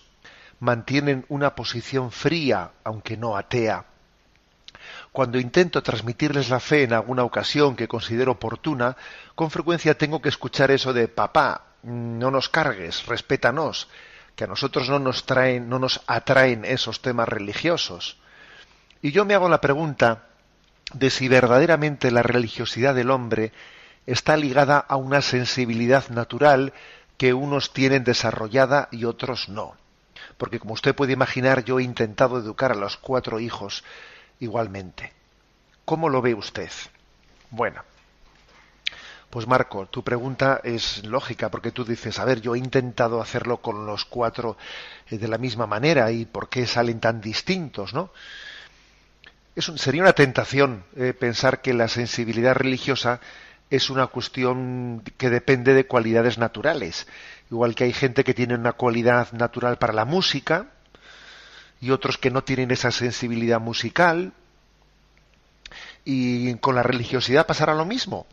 mantienen 0.62 1.26
una 1.28 1.56
posición 1.56 2.10
fría, 2.10 2.72
aunque 2.86 3.18
no 3.18 3.36
atea 3.36 3.84
cuando 5.18 5.40
intento 5.40 5.82
transmitirles 5.82 6.50
la 6.50 6.60
fe 6.60 6.84
en 6.84 6.94
alguna 6.94 7.24
ocasión 7.24 7.76
que 7.76 7.88
considero 7.88 8.34
oportuna, 8.34 8.96
con 9.34 9.50
frecuencia 9.50 9.98
tengo 9.98 10.22
que 10.22 10.30
escuchar 10.30 10.70
eso 10.70 10.94
de 10.94 11.08
papá, 11.08 11.70
no 11.82 12.30
nos 12.30 12.50
cargues, 12.50 13.04
respétanos, 13.08 13.88
que 14.36 14.44
a 14.44 14.48
nosotros 14.48 14.90
no 14.90 15.00
nos 15.00 15.26
traen, 15.26 15.70
no 15.70 15.80
nos 15.80 16.02
atraen 16.06 16.66
esos 16.66 17.02
temas 17.02 17.28
religiosos. 17.28 18.18
Y 19.02 19.12
yo 19.12 19.26
me 19.26 19.34
hago 19.34 19.50
la 19.50 19.60
pregunta 19.60 20.28
de 20.94 21.10
si 21.10 21.28
verdaderamente 21.28 22.12
la 22.12 22.22
religiosidad 22.22 22.94
del 22.94 23.10
hombre 23.10 23.54
está 24.06 24.38
ligada 24.38 24.78
a 24.78 24.98
una 24.98 25.24
sensibilidad 25.24 26.10
natural 26.10 26.74
que 27.18 27.34
unos 27.34 27.74
tienen 27.74 28.04
desarrollada 28.04 28.88
y 28.92 29.06
otros 29.06 29.50
no. 29.50 29.78
Porque 30.38 30.60
como 30.60 30.76
usted 30.76 30.94
puede 30.94 31.14
imaginar, 31.14 31.64
yo 31.64 31.80
he 31.80 31.84
intentado 31.84 32.38
educar 32.38 32.72
a 32.72 32.76
los 32.76 32.98
cuatro 32.98 33.40
hijos 33.40 33.84
igualmente. 34.40 35.14
¿Cómo 35.86 36.10
lo 36.10 36.22
ve 36.22 36.34
usted? 36.34 36.72
Bueno, 37.50 37.82
pues 39.30 39.48
Marco, 39.48 39.86
tu 39.88 40.04
pregunta 40.04 40.62
es 40.64 41.06
lógica 41.06 41.50
porque 41.50 41.72
tú 41.72 41.84
dices, 41.84 42.18
a 42.20 42.26
ver, 42.26 42.42
yo 42.42 42.56
he 42.56 42.60
intentado 42.60 43.22
hacerlo 43.22 43.58
con 43.58 43.86
los 43.86 44.06
cuatro 44.06 44.58
eh, 45.10 45.18
de 45.18 45.28
la 45.28 45.38
misma 45.38 45.68
manera 45.68 46.12
y 46.12 46.26
por 46.26 46.50
qué 46.50 46.66
salen 46.66 47.00
tan 47.00 47.22
distintos, 47.22 47.94
¿no? 47.94 48.12
sería 49.58 50.04
una 50.04 50.14
tentación 50.14 50.84
eh, 50.96 51.14
pensar 51.14 51.62
que 51.62 51.74
la 51.74 51.88
sensibilidad 51.88 52.54
religiosa 52.54 53.20
es 53.70 53.90
una 53.90 54.08
cuestión 54.08 55.04
que 55.18 55.30
depende 55.30 55.74
de 55.74 55.88
cualidades 55.88 56.38
naturales. 56.38 57.08
Igual 57.50 57.76
que 57.76 57.86
hay 57.86 57.94
gente 57.94 58.24
que 58.24 58.34
tiene 58.34 58.56
una 58.56 58.74
cualidad 58.74 59.32
natural 59.32 59.78
para 59.78 59.94
la 59.94 60.06
música 60.06 60.68
y 61.82 61.92
otros 61.92 62.18
que 62.18 62.32
no 62.32 62.44
tienen 62.44 62.72
esa 62.72 62.92
sensibilidad 62.92 63.60
musical. 63.60 64.34
Y 66.06 66.56
con 66.56 66.76
la 66.76 66.84
religiosidad 66.84 67.46
pasará 67.46 67.76
lo 67.76 67.86
mismo, 67.86 68.26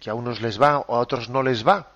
que 0.00 0.10
a 0.10 0.14
unos 0.14 0.40
les 0.40 0.60
va 0.60 0.80
o 0.80 0.96
a 0.96 0.98
otros 0.98 1.28
no 1.28 1.42
les 1.42 1.66
va. 1.66 1.93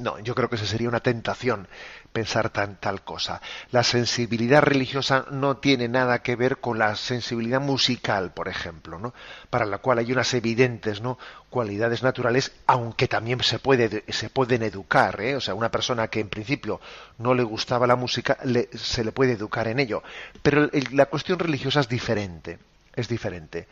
No, 0.00 0.18
yo 0.18 0.34
creo 0.34 0.48
que 0.48 0.56
esa 0.56 0.66
sería 0.66 0.88
una 0.88 1.00
tentación 1.00 1.68
pensar 2.12 2.50
tan, 2.50 2.76
tal 2.80 3.02
cosa. 3.02 3.40
La 3.70 3.82
sensibilidad 3.82 4.62
religiosa 4.62 5.26
no 5.30 5.58
tiene 5.58 5.88
nada 5.88 6.22
que 6.22 6.36
ver 6.36 6.58
con 6.58 6.78
la 6.78 6.96
sensibilidad 6.96 7.60
musical, 7.60 8.32
por 8.32 8.48
ejemplo, 8.48 8.98
¿no? 8.98 9.14
para 9.50 9.66
la 9.66 9.78
cual 9.78 9.98
hay 9.98 10.12
unas 10.12 10.32
evidentes 10.34 11.00
¿no? 11.00 11.18
cualidades 11.50 12.02
naturales, 12.02 12.52
aunque 12.66 13.08
también 13.08 13.42
se, 13.42 13.58
puede, 13.58 14.04
se 14.08 14.30
pueden 14.30 14.62
educar. 14.62 15.20
¿eh? 15.20 15.36
O 15.36 15.40
sea, 15.40 15.54
una 15.54 15.70
persona 15.70 16.08
que 16.08 16.20
en 16.20 16.28
principio 16.28 16.80
no 17.18 17.34
le 17.34 17.42
gustaba 17.42 17.86
la 17.86 17.96
música, 17.96 18.38
se 18.74 19.04
le 19.04 19.12
puede 19.12 19.32
educar 19.32 19.68
en 19.68 19.80
ello. 19.80 20.02
Pero 20.42 20.70
la 20.92 21.06
cuestión 21.06 21.38
religiosa 21.38 21.80
es 21.80 21.88
diferente, 21.88 22.58
es 22.94 23.08
diferente. 23.08 23.68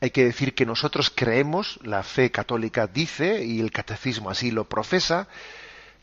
Hay 0.00 0.10
que 0.10 0.24
decir 0.24 0.54
que 0.54 0.64
nosotros 0.64 1.12
creemos, 1.14 1.78
la 1.82 2.02
fe 2.02 2.30
católica 2.30 2.86
dice, 2.86 3.44
y 3.44 3.60
el 3.60 3.70
catecismo 3.70 4.30
así 4.30 4.50
lo 4.50 4.64
profesa, 4.64 5.28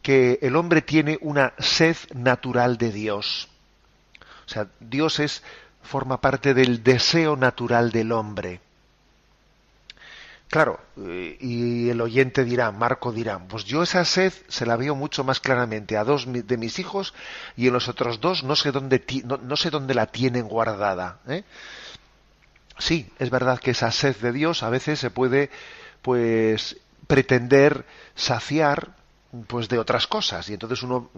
que 0.02 0.40
el 0.42 0.56
hombre 0.56 0.82
tiene 0.82 1.18
una 1.22 1.54
sed 1.58 1.98
natural 2.14 2.78
de 2.78 2.92
Dios. 2.92 3.50
O 4.46 4.50
sea, 4.50 4.68
Dios 4.80 5.20
es 5.20 5.44
forma 5.82 6.22
parte 6.22 6.54
del 6.54 6.84
deseo 6.84 7.36
natural 7.36 7.92
del 7.92 8.12
hombre. 8.12 8.62
Claro, 10.50 10.80
eh, 10.98 11.38
y 11.42 11.90
el 11.90 12.00
oyente 12.00 12.46
dirá, 12.46 12.72
Marco 12.72 13.12
dirá, 13.12 13.38
pues 13.40 13.66
yo 13.66 13.84
esa 13.84 14.06
sed 14.06 14.32
se 14.48 14.66
la 14.66 14.78
veo 14.78 14.96
mucho 14.96 15.26
más 15.26 15.42
claramente 15.42 15.98
a 15.98 16.06
dos 16.06 16.26
de 16.32 16.58
mis 16.58 16.80
hijos 16.80 17.14
y 17.58 17.68
en 17.68 17.74
los 17.74 17.90
otros 17.90 18.22
dos 18.22 18.44
no 18.44 18.56
sé 18.56 18.72
dónde, 18.72 19.04
no, 19.26 19.58
sé 19.58 19.70
dónde 19.70 19.94
la 19.94 20.06
tienen 20.06 20.48
guardada. 20.48 21.20
¿eh? 21.28 21.44
Sí, 22.80 23.10
es 23.20 23.30
verdad 23.30 23.60
que 23.60 23.72
esa 23.72 23.92
sed 23.92 24.16
de 24.18 24.32
Dios 24.32 24.64
a 24.64 24.70
veces 24.70 25.00
se 25.00 25.10
puede, 25.10 25.50
pues, 26.02 26.78
pretender 27.08 27.86
saciar 28.16 28.96
pues 29.48 29.68
de 29.68 29.78
otras 29.78 30.08
cosas. 30.08 30.50
Y 30.50 30.54
entonces 30.54 30.84
uno 30.84 31.10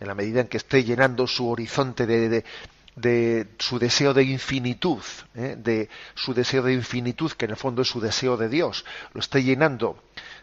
en 0.00 0.06
la 0.06 0.14
medida 0.14 0.40
en 0.40 0.48
que 0.48 0.58
esté 0.58 0.84
llenando 0.84 1.26
su 1.26 1.48
horizonte 1.48 2.06
de, 2.06 2.44
de, 2.96 3.48
su 3.58 3.78
deseo 3.78 4.14
de 4.14 4.22
infinitud 4.22 5.02
¿eh? 5.34 5.56
de 5.58 5.88
su 6.14 6.34
deseo 6.34 6.62
de 6.62 6.74
infinitud 6.74 7.32
que 7.32 7.46
en 7.46 7.52
el 7.52 7.56
fondo 7.56 7.82
es 7.82 7.88
su 7.88 8.00
deseo 8.00 8.36
de 8.36 8.48
Dios 8.48 8.84
lo 9.14 9.20
esté 9.20 9.42
llenando 9.42 9.98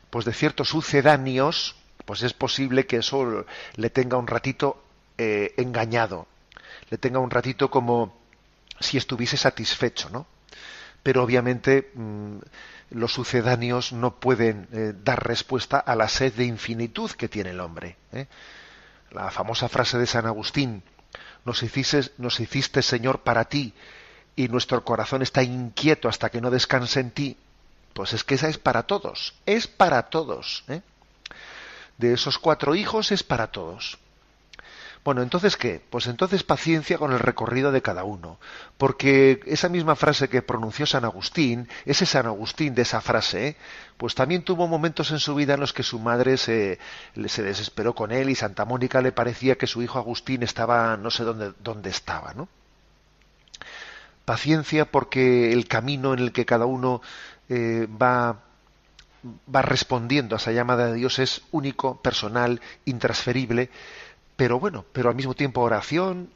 pues 0.10 0.26
de 0.26 0.34
ciertos 0.34 0.68
sucedáneos 0.68 1.76
pues 2.06 2.24
es 2.24 2.34
posible 2.34 2.86
que 2.86 2.98
eso 2.98 3.46
le 3.76 3.90
tenga 3.90 4.18
un 4.18 4.28
ratito 4.28 4.84
eh, 5.18 5.54
engañado. 5.58 6.28
Le 6.90 6.98
tenga 6.98 7.20
un 7.20 7.30
ratito 7.30 7.70
como 7.70 8.18
si 8.80 8.98
estuviese 8.98 9.38
satisfecho 9.38 10.10
no 10.10 10.26
pero 11.04 11.24
obviamente 11.24 11.92
mm, 11.94 12.38
los 12.92 13.14
sucedáneos 13.14 13.94
no 13.94 14.20
pueden 14.20 14.68
eh, 14.72 14.94
dar 15.04 15.26
respuesta 15.26 15.80
a 15.80 15.96
la 15.96 16.08
sed 16.08 16.34
de 16.34 16.46
infinitud 16.46 17.12
que 17.12 17.30
tiene 17.30 17.52
el 17.52 17.60
hombre. 17.60 17.98
¿eh? 18.12 18.28
La 19.12 19.32
famosa 19.32 19.70
frase 19.70 19.98
de 19.98 20.08
San 20.08 20.26
Agustín, 20.26 20.84
nos 21.46 21.64
hiciste, 21.64 22.12
nos 22.18 22.40
hiciste 22.40 22.82
Señor 22.82 23.22
para 23.22 23.46
ti 23.46 23.74
y 24.36 24.48
nuestro 24.48 24.84
corazón 24.84 25.22
está 25.22 25.44
inquieto 25.44 26.08
hasta 26.08 26.30
que 26.30 26.42
no 26.42 26.52
descanse 26.52 27.00
en 27.00 27.12
ti, 27.12 27.38
pues 27.94 28.14
es 28.14 28.24
que 28.24 28.36
esa 28.36 28.48
es 28.48 28.58
para 28.58 28.84
todos, 28.84 29.36
es 29.46 29.68
para 29.68 30.04
todos. 30.04 30.64
¿eh? 30.68 30.82
De 31.98 32.14
esos 32.14 32.38
cuatro 32.40 32.76
hijos 32.76 33.12
es 33.12 33.24
para 33.24 33.48
todos. 33.52 33.98
Bueno, 35.04 35.24
entonces 35.24 35.58
qué? 35.58 35.82
Pues 35.90 36.06
entonces 36.06 36.44
paciencia 36.44 37.00
con 37.00 37.12
el 37.12 37.20
recorrido 37.20 37.72
de 37.72 37.82
cada 37.82 38.04
uno, 38.04 38.38
porque 38.78 39.40
esa 39.48 39.68
misma 39.68 39.96
frase 39.96 40.30
que 40.30 40.44
pronunció 40.44 40.86
San 40.86 41.06
Agustín, 41.06 41.68
ese 41.86 42.06
San 42.06 42.28
Agustín 42.28 42.76
de 42.76 42.84
esa 42.84 43.02
frase, 43.02 43.58
pues 43.98 44.14
también 44.14 44.44
tuvo 44.44 44.68
momentos 44.68 45.10
en 45.10 45.18
su 45.20 45.34
vida 45.34 45.56
en 45.56 45.60
los 45.60 45.74
que 45.74 45.82
su 45.82 45.98
madre 45.98 46.38
se, 46.38 46.78
se 47.26 47.42
desesperó 47.42 47.96
con 47.96 48.12
él 48.12 48.30
y 48.30 48.36
Santa 48.36 48.64
Mónica 48.64 49.02
le 49.02 49.12
parecía 49.12 49.58
que 49.58 49.66
su 49.66 49.82
hijo 49.82 49.98
Agustín 49.98 50.44
estaba 50.44 50.96
no 50.98 51.10
sé 51.10 51.24
dónde, 51.24 51.54
dónde 51.60 51.90
estaba, 51.90 52.36
¿no? 52.36 52.48
Paciencia 54.26 54.86
porque 54.86 55.52
el 55.52 55.68
camino 55.68 56.14
en 56.14 56.20
el 56.20 56.32
que 56.32 56.46
cada 56.46 56.66
uno 56.66 57.02
eh, 57.50 57.88
va 58.00 58.44
va 59.24 59.62
respondiendo 59.62 60.36
a 60.36 60.38
esa 60.38 60.52
llamada 60.52 60.88
de 60.88 60.96
Dios 60.96 61.20
es 61.20 61.44
único, 61.52 62.02
personal, 62.02 62.60
intransferible 62.86 63.70
pero 64.42 64.60
bueno, 64.60 64.86
pero 64.92 65.08
al 65.08 65.16
mismo 65.16 65.36
tiempo 65.36 65.62
oración, 65.62 66.32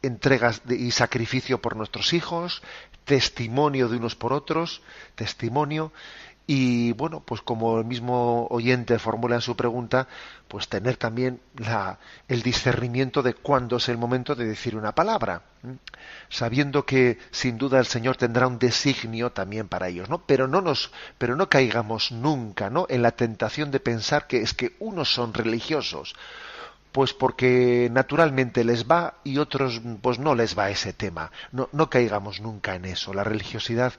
entregas 0.00 0.62
y 0.68 0.92
sacrificio 0.92 1.60
por 1.60 1.74
nuestros 1.74 2.12
hijos, 2.12 2.62
testimonio 3.04 3.88
de 3.88 3.96
unos 3.96 4.14
por 4.14 4.32
otros, 4.32 4.80
testimonio 5.16 5.92
y 6.46 6.92
bueno, 6.92 7.24
pues 7.26 7.40
como 7.40 7.80
el 7.80 7.84
mismo 7.84 8.46
oyente 8.48 8.96
formula 9.00 9.34
en 9.34 9.40
su 9.40 9.56
pregunta, 9.56 10.06
pues 10.46 10.68
tener 10.68 10.98
también 10.98 11.40
la, 11.56 11.98
el 12.28 12.42
discernimiento 12.42 13.24
de 13.24 13.34
cuándo 13.34 13.78
es 13.78 13.88
el 13.88 13.98
momento 13.98 14.36
de 14.36 14.46
decir 14.46 14.76
una 14.76 14.94
palabra, 14.94 15.42
sabiendo 16.28 16.86
que 16.86 17.18
sin 17.32 17.58
duda 17.58 17.80
el 17.80 17.86
Señor 17.86 18.16
tendrá 18.16 18.46
un 18.46 18.60
designio 18.60 19.32
también 19.32 19.66
para 19.66 19.88
ellos, 19.88 20.08
¿no? 20.08 20.18
Pero 20.24 20.46
no 20.46 20.60
nos, 20.60 20.92
pero 21.18 21.34
no 21.34 21.48
caigamos 21.48 22.12
nunca, 22.12 22.70
¿no? 22.70 22.86
En 22.88 23.02
la 23.02 23.10
tentación 23.10 23.72
de 23.72 23.80
pensar 23.80 24.28
que 24.28 24.42
es 24.42 24.54
que 24.54 24.76
unos 24.78 25.12
son 25.12 25.34
religiosos, 25.34 26.14
pues 26.96 27.12
porque 27.12 27.90
naturalmente 27.92 28.64
les 28.64 28.90
va 28.90 29.18
y 29.22 29.36
otros 29.36 29.82
pues 30.00 30.18
no 30.18 30.34
les 30.34 30.58
va 30.58 30.70
ese 30.70 30.94
tema. 30.94 31.30
No, 31.52 31.68
no 31.72 31.90
caigamos 31.90 32.40
nunca 32.40 32.74
en 32.74 32.86
eso. 32.86 33.12
La 33.12 33.22
religiosidad 33.22 33.92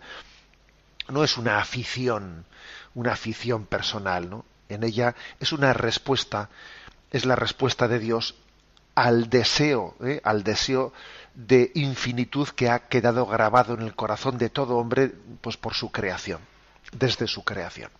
no 1.08 1.24
es 1.24 1.38
una 1.38 1.60
afición, 1.60 2.46
una 2.96 3.12
afición 3.12 3.68
personal, 3.68 4.32
¿no? 4.32 4.46
En 4.68 4.84
ella 4.84 5.14
es 5.40 5.52
una 5.52 5.74
respuesta, 5.74 6.50
es 7.12 7.28
la 7.28 7.36
respuesta 7.36 7.88
de 7.88 8.00
Dios 8.00 8.34
al 8.96 9.30
deseo, 9.30 9.96
¿eh? 10.04 10.20
al 10.24 10.44
deseo 10.44 10.92
de 11.36 11.72
infinitud 11.76 12.48
que 12.48 12.72
ha 12.72 12.88
quedado 12.88 13.28
grabado 13.28 13.76
en 13.76 13.84
el 13.84 13.94
corazón 13.94 14.40
de 14.40 14.50
todo 14.50 14.78
hombre, 14.78 15.14
pues 15.42 15.56
por 15.56 15.76
su 15.76 15.92
creación, 15.92 16.42
desde 16.94 17.28
su 17.28 17.44
creación. 17.44 17.92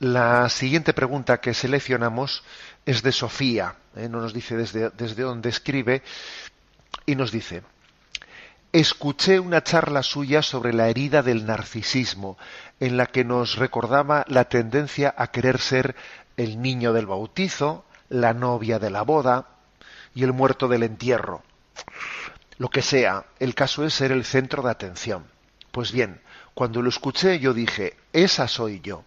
La 0.00 0.48
siguiente 0.48 0.94
pregunta 0.94 1.40
que 1.40 1.54
seleccionamos 1.54 2.44
es 2.86 3.02
de 3.02 3.10
Sofía, 3.10 3.74
¿eh? 3.96 4.08
no 4.08 4.20
nos 4.20 4.32
dice 4.32 4.56
desde, 4.56 4.90
desde 4.90 5.24
dónde 5.24 5.48
escribe, 5.48 6.04
y 7.04 7.16
nos 7.16 7.32
dice, 7.32 7.64
escuché 8.70 9.40
una 9.40 9.64
charla 9.64 10.04
suya 10.04 10.40
sobre 10.42 10.72
la 10.72 10.88
herida 10.88 11.24
del 11.24 11.46
narcisismo, 11.46 12.38
en 12.78 12.96
la 12.96 13.06
que 13.06 13.24
nos 13.24 13.56
recordaba 13.56 14.24
la 14.28 14.44
tendencia 14.44 15.12
a 15.18 15.32
querer 15.32 15.58
ser 15.58 15.96
el 16.36 16.62
niño 16.62 16.92
del 16.92 17.06
bautizo, 17.06 17.84
la 18.08 18.34
novia 18.34 18.78
de 18.78 18.90
la 18.90 19.02
boda 19.02 19.48
y 20.14 20.22
el 20.22 20.32
muerto 20.32 20.68
del 20.68 20.84
entierro. 20.84 21.42
Lo 22.56 22.68
que 22.70 22.82
sea, 22.82 23.24
el 23.40 23.56
caso 23.56 23.84
es 23.84 23.94
ser 23.94 24.12
el 24.12 24.24
centro 24.24 24.62
de 24.62 24.70
atención. 24.70 25.26
Pues 25.72 25.90
bien, 25.90 26.20
cuando 26.54 26.82
lo 26.82 26.88
escuché 26.88 27.40
yo 27.40 27.52
dije, 27.52 27.96
esa 28.12 28.46
soy 28.46 28.80
yo 28.80 29.02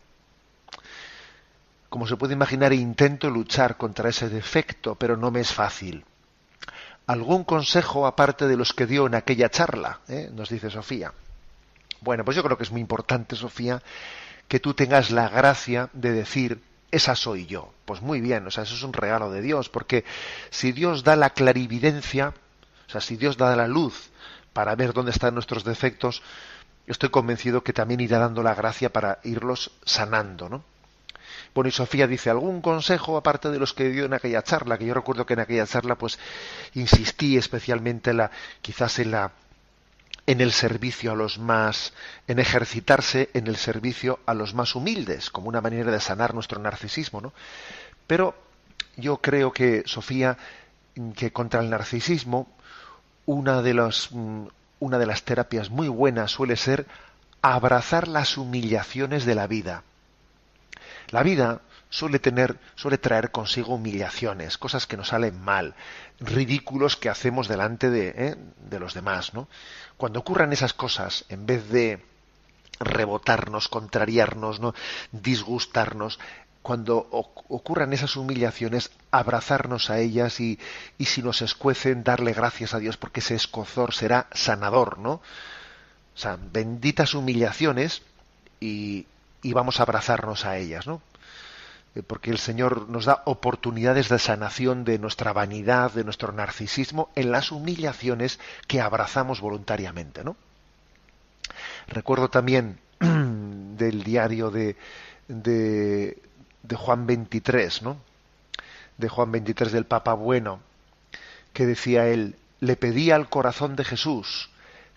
como 1.91 2.07
se 2.07 2.15
puede 2.15 2.35
imaginar, 2.35 2.71
intento 2.71 3.29
luchar 3.29 3.75
contra 3.75 4.07
ese 4.07 4.29
defecto, 4.29 4.95
pero 4.95 5.17
no 5.17 5.29
me 5.29 5.41
es 5.41 5.51
fácil. 5.51 6.05
¿Algún 7.05 7.43
consejo 7.43 8.07
aparte 8.07 8.47
de 8.47 8.55
los 8.55 8.71
que 8.71 8.85
dio 8.85 9.07
en 9.07 9.13
aquella 9.13 9.49
charla? 9.49 9.99
¿Eh? 10.07 10.29
Nos 10.33 10.47
dice 10.47 10.69
Sofía. 10.69 11.11
Bueno, 11.99 12.23
pues 12.23 12.37
yo 12.37 12.43
creo 12.43 12.55
que 12.55 12.63
es 12.63 12.71
muy 12.71 12.79
importante, 12.79 13.35
Sofía, 13.35 13.83
que 14.47 14.61
tú 14.61 14.73
tengas 14.73 15.11
la 15.11 15.27
gracia 15.27 15.89
de 15.91 16.13
decir, 16.13 16.61
esa 16.91 17.13
soy 17.13 17.45
yo. 17.45 17.73
Pues 17.83 18.01
muy 18.01 18.21
bien, 18.21 18.47
o 18.47 18.51
sea, 18.51 18.63
eso 18.63 18.75
es 18.75 18.83
un 18.83 18.93
regalo 18.93 19.29
de 19.29 19.41
Dios, 19.41 19.67
porque 19.67 20.05
si 20.49 20.71
Dios 20.71 21.03
da 21.03 21.17
la 21.17 21.31
clarividencia, 21.31 22.33
o 22.87 22.89
sea, 22.89 23.01
si 23.01 23.17
Dios 23.17 23.35
da 23.35 23.53
la 23.57 23.67
luz 23.67 24.11
para 24.53 24.75
ver 24.75 24.93
dónde 24.93 25.11
están 25.11 25.33
nuestros 25.33 25.65
defectos, 25.65 26.23
estoy 26.87 27.09
convencido 27.09 27.65
que 27.65 27.73
también 27.73 27.99
irá 27.99 28.17
dando 28.17 28.43
la 28.43 28.55
gracia 28.55 28.93
para 28.93 29.19
irlos 29.25 29.71
sanando, 29.83 30.47
¿no? 30.47 30.63
Bueno, 31.53 31.67
y 31.67 31.71
Sofía 31.71 32.07
dice, 32.07 32.29
¿algún 32.29 32.61
consejo 32.61 33.17
aparte 33.17 33.49
de 33.49 33.59
los 33.59 33.73
que 33.73 33.89
dio 33.89 34.05
en 34.05 34.13
aquella 34.13 34.41
charla? 34.41 34.77
Que 34.77 34.85
yo 34.85 34.93
recuerdo 34.93 35.25
que 35.25 35.33
en 35.33 35.41
aquella 35.41 35.67
charla 35.67 35.95
pues 35.95 36.17
insistí 36.73 37.37
especialmente 37.37 38.13
la, 38.13 38.31
quizás 38.61 38.99
en 38.99 39.11
la 39.11 39.31
en 40.27 40.39
el 40.39 40.51
servicio 40.51 41.11
a 41.11 41.15
los 41.15 41.39
más, 41.39 41.93
en 42.27 42.39
ejercitarse 42.39 43.29
en 43.33 43.47
el 43.47 43.57
servicio 43.57 44.19
a 44.25 44.33
los 44.33 44.53
más 44.53 44.75
humildes, 44.75 45.29
como 45.29 45.49
una 45.49 45.61
manera 45.61 45.91
de 45.91 45.99
sanar 45.99 46.33
nuestro 46.33 46.61
narcisismo, 46.61 47.21
¿no? 47.21 47.33
Pero 48.07 48.35
yo 48.97 49.17
creo 49.17 49.51
que, 49.51 49.83
Sofía, 49.85 50.37
que 51.15 51.33
contra 51.33 51.61
el 51.61 51.69
narcisismo, 51.69 52.47
una 53.25 53.61
de, 53.61 53.73
los, 53.73 54.09
mm, 54.11 54.45
una 54.79 54.97
de 54.97 55.05
las 55.05 55.23
terapias 55.23 55.69
muy 55.69 55.87
buenas 55.87 56.31
suele 56.31 56.55
ser 56.55 56.85
abrazar 57.41 58.07
las 58.07 58.37
humillaciones 58.37 59.25
de 59.25 59.35
la 59.35 59.47
vida. 59.47 59.83
La 61.11 61.23
vida 61.23 61.61
suele 61.89 62.19
tener, 62.19 62.57
suele 62.75 62.97
traer 62.97 63.31
consigo 63.31 63.75
humillaciones, 63.75 64.57
cosas 64.57 64.87
que 64.87 64.97
nos 64.97 65.09
salen 65.09 65.39
mal, 65.41 65.75
ridículos 66.19 66.95
que 66.95 67.09
hacemos 67.09 67.47
delante 67.47 67.89
de, 67.89 68.13
¿eh? 68.15 68.35
de 68.69 68.79
los 68.79 68.93
demás, 68.93 69.33
¿no? 69.33 69.47
Cuando 69.97 70.19
ocurran 70.21 70.53
esas 70.53 70.73
cosas, 70.73 71.25
en 71.29 71.45
vez 71.45 71.69
de 71.69 72.03
rebotarnos, 72.79 73.67
contrariarnos, 73.67 74.59
¿no? 74.59 74.73
disgustarnos, 75.11 76.17
cuando 76.61 77.07
ocurran 77.11 77.91
esas 77.91 78.15
humillaciones, 78.15 78.91
abrazarnos 79.09 79.89
a 79.89 79.99
ellas 79.99 80.39
y, 80.39 80.59
y, 80.97 81.05
si 81.05 81.23
nos 81.23 81.41
escuecen, 81.41 82.03
darle 82.03 82.33
gracias 82.33 82.73
a 82.73 82.79
Dios 82.79 82.97
porque 82.97 83.19
ese 83.19 83.35
escozor 83.35 83.93
será 83.93 84.27
sanador, 84.31 84.99
¿no? 84.99 85.13
O 85.13 86.17
sea, 86.17 86.37
benditas 86.39 87.15
humillaciones 87.15 88.03
y, 88.59 89.07
y 89.41 89.53
vamos 89.53 89.79
a 89.79 89.83
abrazarnos 89.83 90.45
a 90.45 90.57
ellas, 90.57 90.87
¿no? 90.87 91.01
Eh, 91.95 92.03
porque 92.03 92.31
el 92.31 92.37
Señor 92.37 92.89
nos 92.89 93.05
da 93.05 93.21
oportunidades 93.25 94.09
de 94.09 94.19
sanación 94.19 94.85
de 94.85 94.97
nuestra 94.97 95.33
vanidad, 95.33 95.91
de 95.91 96.03
nuestro 96.03 96.31
narcisismo, 96.31 97.09
en 97.15 97.31
las 97.31 97.51
humillaciones 97.51 98.39
que 98.67 98.81
abrazamos 98.81 99.41
voluntariamente, 99.41 100.23
¿no? 100.23 100.37
Recuerdo 101.87 102.29
también 102.29 102.79
del 102.99 104.03
diario 104.03 104.51
de, 104.51 104.77
de, 105.27 106.75
Juan 106.75 107.05
23, 107.05 107.81
¿no? 107.81 107.97
De 108.97 109.09
Juan 109.09 109.31
23 109.31 109.71
del 109.71 109.85
Papa 109.85 110.13
Bueno, 110.13 110.61
que 111.53 111.65
decía 111.65 112.07
él, 112.07 112.35
le 112.59 112.77
pedía 112.77 113.15
al 113.15 113.29
corazón 113.29 113.75
de 113.75 113.83
Jesús 113.83 114.49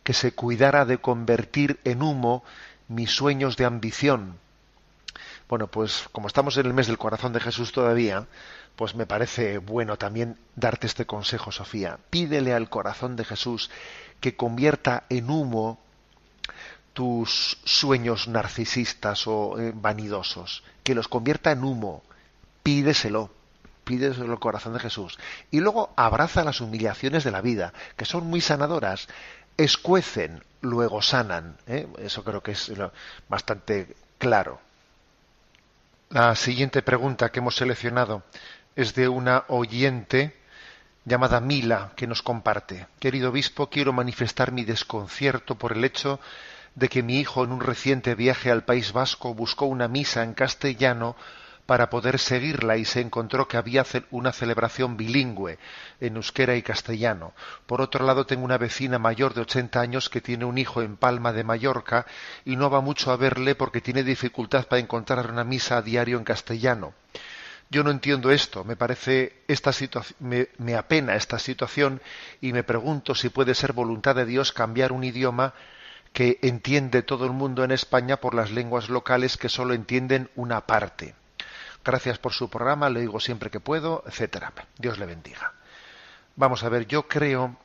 que 0.04 0.12
se 0.12 0.33
cuidara 0.33 0.85
de 0.85 0.98
convertir 0.98 1.80
en 1.85 2.02
humo 2.02 2.44
mis 2.88 3.11
sueños 3.11 3.57
de 3.57 3.64
ambición. 3.64 4.38
Bueno, 5.49 5.66
pues 5.66 6.09
como 6.12 6.29
estamos 6.29 6.57
en 6.57 6.66
el 6.66 6.75
mes 6.75 6.87
del 6.87 6.99
corazón 6.99 7.33
de 7.33 7.40
Jesús 7.40 7.73
todavía, 7.73 8.27
pues 8.77 8.94
me 8.94 9.07
parece 9.07 9.59
bueno 9.59 9.97
también 9.97 10.38
darte 10.57 10.87
este 10.87 11.07
consejo, 11.07 11.53
Sofía. 11.53 11.99
Pídele 12.11 12.55
al 12.55 12.68
corazón 12.68 13.16
de 13.16 13.25
Jesús 13.25 13.70
que 14.20 14.37
convierta 14.37 15.05
en 15.11 15.31
humo 15.31 15.79
tus 16.92 17.59
sueños 17.64 18.29
narcisistas 18.29 19.27
o 19.27 19.59
eh, 19.61 19.73
vanidosos, 19.75 20.62
que 20.83 20.94
los 20.94 21.09
convierta 21.09 21.51
en 21.51 21.64
humo. 21.64 22.03
Pídeselo, 22.62 23.31
pídeselo 23.85 24.33
al 24.33 24.38
corazón 24.38 24.73
de 24.73 24.81
Jesús. 24.81 25.18
Y 25.51 25.61
luego 25.61 25.92
abraza 25.97 26.44
las 26.44 26.61
humillaciones 26.61 27.25
de 27.25 27.31
la 27.31 27.42
vida, 27.42 27.75
que 27.97 28.05
son 28.05 28.27
muy 28.27 28.40
sanadoras. 28.40 29.09
Escuecen, 29.57 30.43
luego 30.61 31.03
sanan. 31.03 31.57
¿eh? 31.67 31.87
Eso 31.99 32.25
creo 32.25 32.43
que 32.43 32.53
es 32.53 32.73
bastante 33.29 33.95
claro. 34.19 34.61
La 36.11 36.35
siguiente 36.35 36.83
pregunta 36.83 37.31
que 37.31 37.40
hemos 37.40 37.57
seleccionado 37.57 38.23
es 38.77 38.95
de 38.95 39.09
una 39.09 39.45
oyente 39.49 40.35
llamada 41.05 41.40
Mila, 41.40 41.93
que 41.97 42.07
nos 42.07 42.23
comparte. 42.23 42.87
Querido 42.99 43.31
obispo, 43.31 43.69
quiero 43.69 43.93
manifestar 43.93 44.53
mi 44.53 44.64
desconcierto 44.64 45.57
por 45.57 45.73
el 45.73 45.85
hecho 45.85 46.21
de 46.75 46.88
que 46.88 47.03
mi 47.03 47.19
hijo 47.19 47.45
en 47.45 47.53
un 47.53 47.61
reciente 47.61 48.14
viaje 48.14 48.51
al 48.51 48.64
País 48.64 48.93
Vasco 48.93 49.35
buscó 49.35 49.67
una 49.67 49.88
misa 49.88 50.23
en 50.23 50.35
castellano 50.35 51.17
para 51.66 51.88
poder 51.88 52.18
seguirla 52.18 52.77
y 52.77 52.85
se 52.85 53.00
encontró 53.00 53.48
que 53.48 53.57
había 53.57 53.85
una 54.11 54.33
celebración 54.33 54.96
bilingüe 54.96 55.59
en 56.00 56.16
euskera 56.16 56.57
y 56.57 56.62
castellano. 56.62 57.33
Por 57.66 57.81
otro 57.81 58.05
lado, 58.05 58.27
tengo 58.27 58.44
una 58.44 58.59
vecina 58.59 58.98
mayor 58.98 59.35
de 59.35 59.42
80 59.42 59.81
años 59.81 60.11
que 60.11 60.20
tiene 60.20 60.44
un 60.44 60.59
hijo 60.59 60.83
en 60.83 60.96
Palma 60.96 61.33
de 61.33 61.44
Mallorca 61.44 62.07
y 62.44 62.57
no 62.57 62.70
va 62.70 62.81
mucho 62.81 63.11
a 63.11 63.16
verle 63.16 63.55
porque 63.55 63.81
tiene 63.81 64.03
dificultad 64.03 64.66
para 64.66 64.81
encontrar 64.81 65.31
una 65.31 65.44
misa 65.44 65.79
a 65.79 65.83
diario 65.83 66.18
en 66.18 66.24
castellano. 66.24 66.94
Yo 67.70 67.83
no 67.83 67.90
entiendo 67.90 68.31
esto, 68.31 68.62
me 68.62 68.77
parece 68.77 69.42
esta 69.48 69.72
situación, 69.72 70.16
me, 70.20 70.48
me 70.59 70.77
apena 70.77 71.16
esta 71.16 71.38
situación 71.38 72.00
y 72.40 72.53
me 72.53 72.62
pregunto 72.62 73.14
si 73.14 73.31
puede 73.31 73.55
ser 73.55 73.72
voluntad 73.72 74.14
de 74.14 74.27
Dios 74.27 74.53
cambiar 74.53 74.92
un 74.92 75.03
idioma 75.03 75.55
que 76.12 76.38
entiende 76.42 77.03
todo 77.03 77.24
el 77.24 77.33
mundo 77.33 77.64
en 77.64 77.72
España 77.72 78.18
por 78.18 78.35
las 78.35 78.53
lenguas 78.53 78.90
locales 78.90 79.37
que 79.37 79.48
solo 79.48 79.74
entienden 79.74 80.31
una 80.37 80.66
parte. 80.66 81.14
Gracias 81.85 82.18
por 82.18 82.33
su 82.33 82.49
programa, 82.49 82.88
le 82.88 83.01
digo 83.01 83.20
siempre 83.20 83.51
que 83.51 83.61
puedo, 83.61 84.03
etcétera. 84.07 84.53
Dios 84.79 84.99
le 84.99 85.05
bendiga. 85.05 85.53
Vamos 86.35 86.64
a 86.64 86.70
ver, 86.70 86.87
yo 86.87 87.07
creo, 87.07 87.57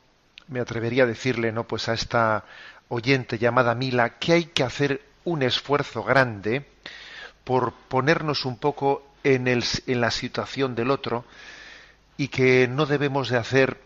me 0.48 0.60
atrevería 0.60 1.04
a 1.04 1.06
decirle, 1.06 1.52
¿no? 1.52 1.64
Pues 1.64 1.88
a 1.88 1.94
esta 1.94 2.44
oyente 2.88 3.38
llamada 3.38 3.74
Mila, 3.74 4.18
que 4.18 4.34
hay 4.34 4.44
que 4.44 4.62
hacer 4.62 5.00
un 5.24 5.42
esfuerzo 5.42 6.02
grande 6.04 6.66
por 7.44 7.72
ponernos 7.72 8.44
un 8.44 8.58
poco 8.58 9.06
en, 9.24 9.48
el, 9.48 9.64
en 9.86 10.00
la 10.02 10.10
situación 10.10 10.74
del 10.74 10.90
otro 10.90 11.24
y 12.18 12.28
que 12.28 12.68
no 12.68 12.84
debemos 12.84 13.30
de 13.30 13.38
hacer 13.38 13.78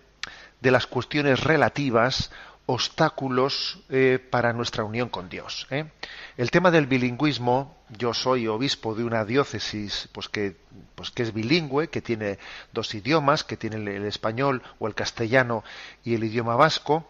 de 0.61 0.71
las 0.73 0.87
cuestiones 0.89 1.45
relativas 1.45 2.33
obstáculos 2.67 3.79
eh, 3.91 4.19
para 4.31 4.53
nuestra 4.53 4.85
unión 4.85 5.09
con 5.09 5.29
Dios. 5.29 5.67
¿eh? 5.71 5.87
El 6.37 6.51
tema 6.51 6.71
del 6.71 6.87
bilingüismo, 6.87 7.77
yo 7.91 8.15
soy 8.15 8.47
obispo 8.47 8.95
de 8.95 9.05
una 9.05 9.25
diócesis 9.25 10.09
pues 10.13 10.29
que, 10.29 10.57
pues 10.95 11.11
que 11.11 11.25
es 11.25 11.35
bilingüe, 11.35 11.89
que 11.89 12.01
tiene 12.01 12.39
dos 12.73 12.95
idiomas, 12.95 13.45
que 13.45 13.57
tiene 13.57 13.77
el, 13.77 14.05
español 14.07 14.63
o 14.79 14.87
el 14.87 14.95
castellano 14.95 15.63
y 16.05 16.15
el 16.15 16.25
idioma 16.25 16.57
vasco, 16.57 17.07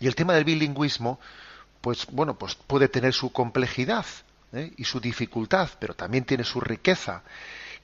y 0.00 0.08
el 0.08 0.16
tema 0.16 0.34
del 0.34 0.44
bilingüismo, 0.44 1.20
pues 1.80 2.06
bueno, 2.10 2.36
pues 2.36 2.56
puede 2.56 2.88
tener 2.88 3.12
su 3.12 3.32
complejidad 3.32 4.04
¿eh? 4.52 4.72
y 4.76 4.84
su 4.84 4.98
dificultad, 4.98 5.68
pero 5.78 5.94
también 5.94 6.24
tiene 6.24 6.42
su 6.42 6.60
riqueza. 6.60 7.22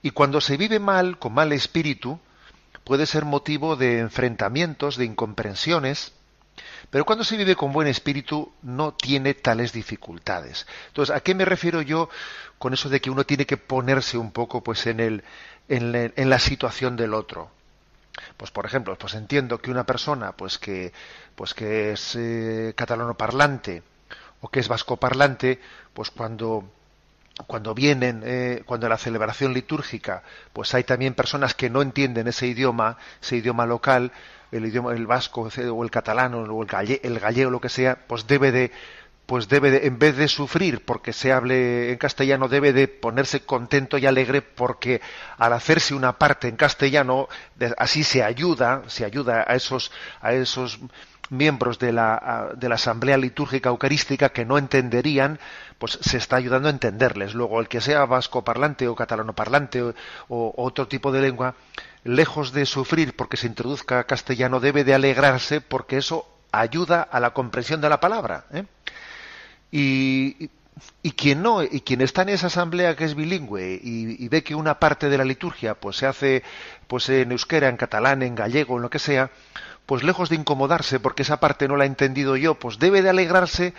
Y 0.02 0.10
cuando 0.10 0.40
se 0.40 0.56
vive 0.56 0.80
mal, 0.80 1.18
con 1.18 1.32
mal 1.32 1.52
espíritu, 1.52 2.18
puede 2.82 3.06
ser 3.06 3.24
motivo 3.24 3.76
de 3.76 4.00
enfrentamientos, 4.00 4.96
de 4.96 5.04
incomprensiones, 5.04 6.12
pero 6.90 7.04
cuando 7.04 7.24
se 7.24 7.36
vive 7.36 7.56
con 7.56 7.72
buen 7.72 7.88
espíritu 7.88 8.52
no 8.62 8.92
tiene 8.94 9.34
tales 9.34 9.72
dificultades. 9.72 10.66
Entonces, 10.88 11.14
¿a 11.14 11.20
qué 11.20 11.34
me 11.34 11.44
refiero 11.44 11.82
yo 11.82 12.08
con 12.58 12.74
eso 12.74 12.88
de 12.88 13.00
que 13.00 13.10
uno 13.10 13.24
tiene 13.24 13.46
que 13.46 13.56
ponerse 13.56 14.18
un 14.18 14.32
poco 14.32 14.62
pues 14.62 14.86
en 14.86 15.00
el 15.00 15.24
en, 15.68 16.30
la 16.30 16.38
situación 16.38 16.96
del 16.96 17.14
otro? 17.14 17.50
Pues 18.36 18.50
por 18.50 18.66
ejemplo, 18.66 18.96
pues 18.96 19.14
entiendo 19.14 19.58
que 19.58 19.70
una 19.70 19.84
persona 19.84 20.32
pues 20.32 20.58
que 20.58 20.92
pues 21.34 21.54
que 21.54 21.92
es 21.92 22.16
eh, 22.16 22.72
catalano 22.76 23.14
parlante 23.14 23.82
o 24.40 24.48
que 24.48 24.60
es 24.60 24.68
vasco 24.68 24.96
parlante, 24.96 25.60
pues 25.94 26.10
cuando 26.10 26.70
cuando 27.46 27.74
vienen, 27.74 28.22
eh, 28.24 28.62
cuando 28.66 28.86
en 28.86 28.90
la 28.90 28.98
celebración 28.98 29.54
litúrgica, 29.54 30.22
pues 30.52 30.74
hay 30.74 30.84
también 30.84 31.14
personas 31.14 31.54
que 31.54 31.70
no 31.70 31.82
entienden 31.82 32.28
ese 32.28 32.46
idioma, 32.46 32.98
ese 33.22 33.36
idioma 33.36 33.66
local, 33.66 34.12
el 34.52 34.66
idioma 34.66 34.92
el 34.92 35.06
vasco 35.06 35.48
o 35.72 35.84
el 35.84 35.90
catalano 35.90 36.42
o 36.42 36.62
el, 36.62 37.00
el 37.02 37.20
gallego 37.20 37.50
lo 37.50 37.60
que 37.60 37.68
sea 37.68 37.98
pues 38.06 38.26
debe 38.26 38.52
de 38.52 38.72
pues 39.26 39.46
debe 39.46 39.70
de, 39.70 39.86
en 39.86 39.98
vez 39.98 40.16
de 40.16 40.26
sufrir 40.26 40.82
porque 40.86 41.12
se 41.12 41.32
hable 41.32 41.92
en 41.92 41.98
castellano 41.98 42.48
debe 42.48 42.72
de 42.72 42.88
ponerse 42.88 43.40
contento 43.40 43.98
y 43.98 44.06
alegre 44.06 44.40
porque 44.40 45.02
al 45.36 45.52
hacerse 45.52 45.94
una 45.94 46.18
parte 46.18 46.48
en 46.48 46.56
castellano 46.56 47.28
así 47.76 48.04
se 48.04 48.22
ayuda 48.22 48.84
se 48.86 49.04
ayuda 49.04 49.44
a 49.46 49.54
esos 49.54 49.92
a 50.22 50.32
esos 50.32 50.78
miembros 51.30 51.78
de 51.78 51.92
la, 51.92 52.52
de 52.56 52.68
la 52.68 52.76
asamblea 52.76 53.16
litúrgica 53.16 53.68
eucarística 53.68 54.30
que 54.30 54.44
no 54.44 54.58
entenderían 54.58 55.38
pues 55.78 55.98
se 56.00 56.18
está 56.18 56.36
ayudando 56.36 56.68
a 56.68 56.72
entenderles 56.72 57.34
luego 57.34 57.60
el 57.60 57.68
que 57.68 57.80
sea 57.80 58.04
vasco 58.04 58.42
parlante 58.42 58.88
o 58.88 58.96
catalano 58.96 59.34
parlante 59.34 59.82
o, 59.82 59.94
otro 60.56 60.88
tipo 60.88 61.12
de 61.12 61.20
lengua 61.20 61.54
lejos 62.04 62.52
de 62.52 62.66
sufrir 62.66 63.14
porque 63.14 63.36
se 63.36 63.46
introduzca 63.46 64.04
castellano, 64.04 64.60
debe 64.60 64.84
de 64.84 64.94
alegrarse 64.94 65.60
porque 65.60 65.98
eso 65.98 66.26
ayuda 66.52 67.02
a 67.02 67.20
la 67.20 67.30
comprensión 67.30 67.80
de 67.80 67.88
la 67.88 68.00
palabra. 68.00 68.44
¿eh? 68.52 68.64
Y, 69.70 70.50
y, 71.02 71.12
quien 71.12 71.42
no, 71.42 71.62
y 71.62 71.80
quien 71.82 72.00
está 72.00 72.22
en 72.22 72.30
esa 72.30 72.46
asamblea 72.46 72.96
que 72.96 73.04
es 73.04 73.14
bilingüe 73.14 73.78
y, 73.82 74.28
ve 74.28 74.42
que 74.42 74.54
una 74.54 74.78
parte 74.78 75.08
de 75.08 75.18
la 75.18 75.24
liturgia 75.24 75.74
pues 75.74 75.96
se 75.96 76.06
hace 76.06 76.42
pues 76.86 77.08
en 77.08 77.32
euskera, 77.32 77.68
en 77.68 77.76
catalán, 77.76 78.22
en 78.22 78.34
gallego, 78.34 78.76
en 78.76 78.82
lo 78.82 78.90
que 78.90 78.98
sea, 78.98 79.30
pues 79.88 80.02
lejos 80.02 80.28
de 80.28 80.36
incomodarse 80.36 81.00
porque 81.00 81.22
esa 81.22 81.40
parte 81.40 81.66
no 81.66 81.78
la 81.78 81.84
he 81.84 81.86
entendido 81.86 82.36
yo, 82.36 82.56
pues 82.56 82.78
debe 82.78 83.00
de 83.00 83.08
alegrarse 83.08 83.72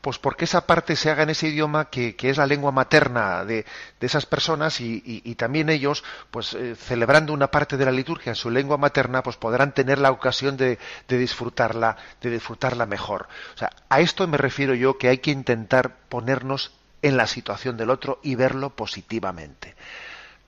pues 0.00 0.16
porque 0.20 0.44
esa 0.44 0.68
parte 0.68 0.94
se 0.94 1.10
haga 1.10 1.24
en 1.24 1.30
ese 1.30 1.48
idioma 1.48 1.86
que, 1.86 2.14
es 2.16 2.36
la 2.36 2.46
lengua 2.46 2.70
materna 2.70 3.44
de, 3.44 3.66
esas 4.00 4.24
personas 4.24 4.80
y, 4.80 5.34
también 5.34 5.68
ellos, 5.68 6.04
pues 6.30 6.54
eh, 6.54 6.76
celebrando 6.76 7.32
una 7.32 7.50
parte 7.50 7.76
de 7.76 7.84
la 7.84 7.90
liturgia 7.90 8.30
en 8.30 8.36
su 8.36 8.50
lengua 8.50 8.76
materna, 8.76 9.24
pues 9.24 9.34
podrán 9.34 9.74
tener 9.74 9.98
la 9.98 10.12
ocasión 10.12 10.56
de, 10.56 10.78
disfrutarla, 11.08 11.96
de 12.20 12.30
disfrutarla 12.30 12.86
mejor. 12.86 13.26
O 13.56 13.58
sea, 13.58 13.72
a 13.88 13.98
esto 13.98 14.28
me 14.28 14.38
refiero 14.38 14.76
yo 14.76 14.96
que 14.96 15.08
hay 15.08 15.18
que 15.18 15.32
intentar 15.32 15.96
ponernos 16.08 16.70
en 17.02 17.16
la 17.16 17.26
situación 17.26 17.76
del 17.76 17.90
otro 17.90 18.20
y 18.22 18.36
verlo 18.36 18.70
positivamente. 18.70 19.74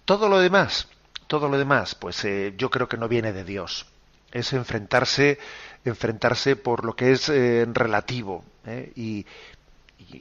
Todo 0.04 0.28
lo 0.28 0.38
demás, 0.38 0.86
todo 1.26 1.48
lo 1.48 1.58
demás, 1.58 1.96
pues 1.96 2.24
eh, 2.24 2.54
yo 2.56 2.70
creo 2.70 2.88
que 2.88 2.96
no 2.96 3.08
viene 3.08 3.32
de 3.32 3.42
Dios. 3.42 3.89
Es 4.32 4.52
enfrentarse 4.52 5.38
enfrentarse 5.84 6.56
por 6.56 6.84
lo 6.84 6.94
que 6.94 7.12
es 7.12 7.28
eh, 7.28 7.66
relativo. 7.72 8.44
¿eh? 8.66 8.92
Y, 8.94 9.26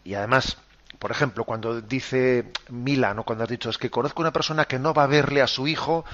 y, 0.04 0.14
además, 0.14 0.58
por 1.00 1.12
ejemplo, 1.12 1.44
cuando 1.44 1.82
dice 1.82 2.52
Mila, 2.70 3.14
¿no? 3.14 3.24
cuando 3.24 3.44
has 3.44 3.50
dicho, 3.50 3.70
es 3.70 3.78
que 3.78 3.90
conozco 3.90 4.22
una 4.22 4.34
persona 4.34 4.66
que 4.66 4.80
no 4.80 4.94
va 4.94 5.04
a 5.04 5.08
verle 5.08 5.42
a 5.42 5.48
su 5.48 5.68
hijo 5.68 6.06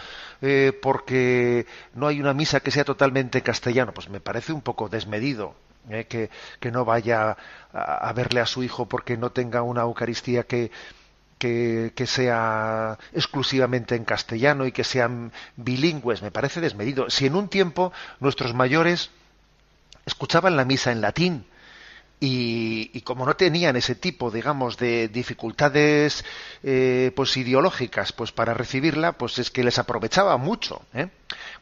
eh, 0.42 0.78
porque 0.82 1.66
no 1.94 2.08
hay 2.08 2.20
una 2.20 2.34
misa 2.34 2.60
que 2.60 2.72
sea 2.72 2.86
totalmente 2.86 3.42
castellano, 3.42 3.94
pues 3.94 4.10
me 4.10 4.20
parece 4.20 4.54
un 4.54 4.62
poco 4.62 4.90
desmedido. 4.90 5.56
Que, 5.88 6.32
que, 6.60 6.72
no 6.72 6.84
vaya 6.84 7.38
a, 7.72 8.10
a 8.10 8.14
verle 8.14 8.40
a 8.40 8.48
su 8.48 8.64
hijo 8.64 8.88
porque 8.88 9.18
no 9.18 9.30
tenga 9.30 9.62
una 9.62 9.82
Eucaristía 9.82 10.42
que, 10.42 10.72
que, 11.96 12.08
sea 12.08 12.98
exclusivamente 13.14 13.96
en 13.96 14.06
castellano 14.06 14.66
y 14.66 14.72
que 14.72 14.84
sean 14.84 15.32
bilingües, 15.56 16.22
me 16.22 16.32
parece 16.32 16.62
desmedido. 16.62 17.10
Si 17.10 17.26
en 17.26 17.36
un 17.36 17.50
tiempo 17.50 17.92
nuestros 18.20 18.54
mayores 18.54 19.12
escuchaban 20.06 20.58
la 20.58 20.66
misa 20.66 20.92
en 20.92 21.02
latín, 21.02 21.46
y, 22.20 23.02
como 23.02 23.26
no 23.26 23.36
tenían 23.36 23.76
ese 23.76 23.96
tipo, 23.96 24.32
digamos, 24.32 24.78
de 24.78 25.10
dificultades 25.10 26.24
eh, 26.64 27.12
pues 27.16 27.36
ideológicas, 27.38 28.14
pues 28.14 28.32
para 28.32 28.54
recibirla, 28.54 29.14
pues 29.14 29.38
es 29.38 29.52
que 29.52 29.64
les 29.64 29.78
aprovechaba 29.80 30.38
mucho. 30.38 30.82
¿eh? 30.94 31.10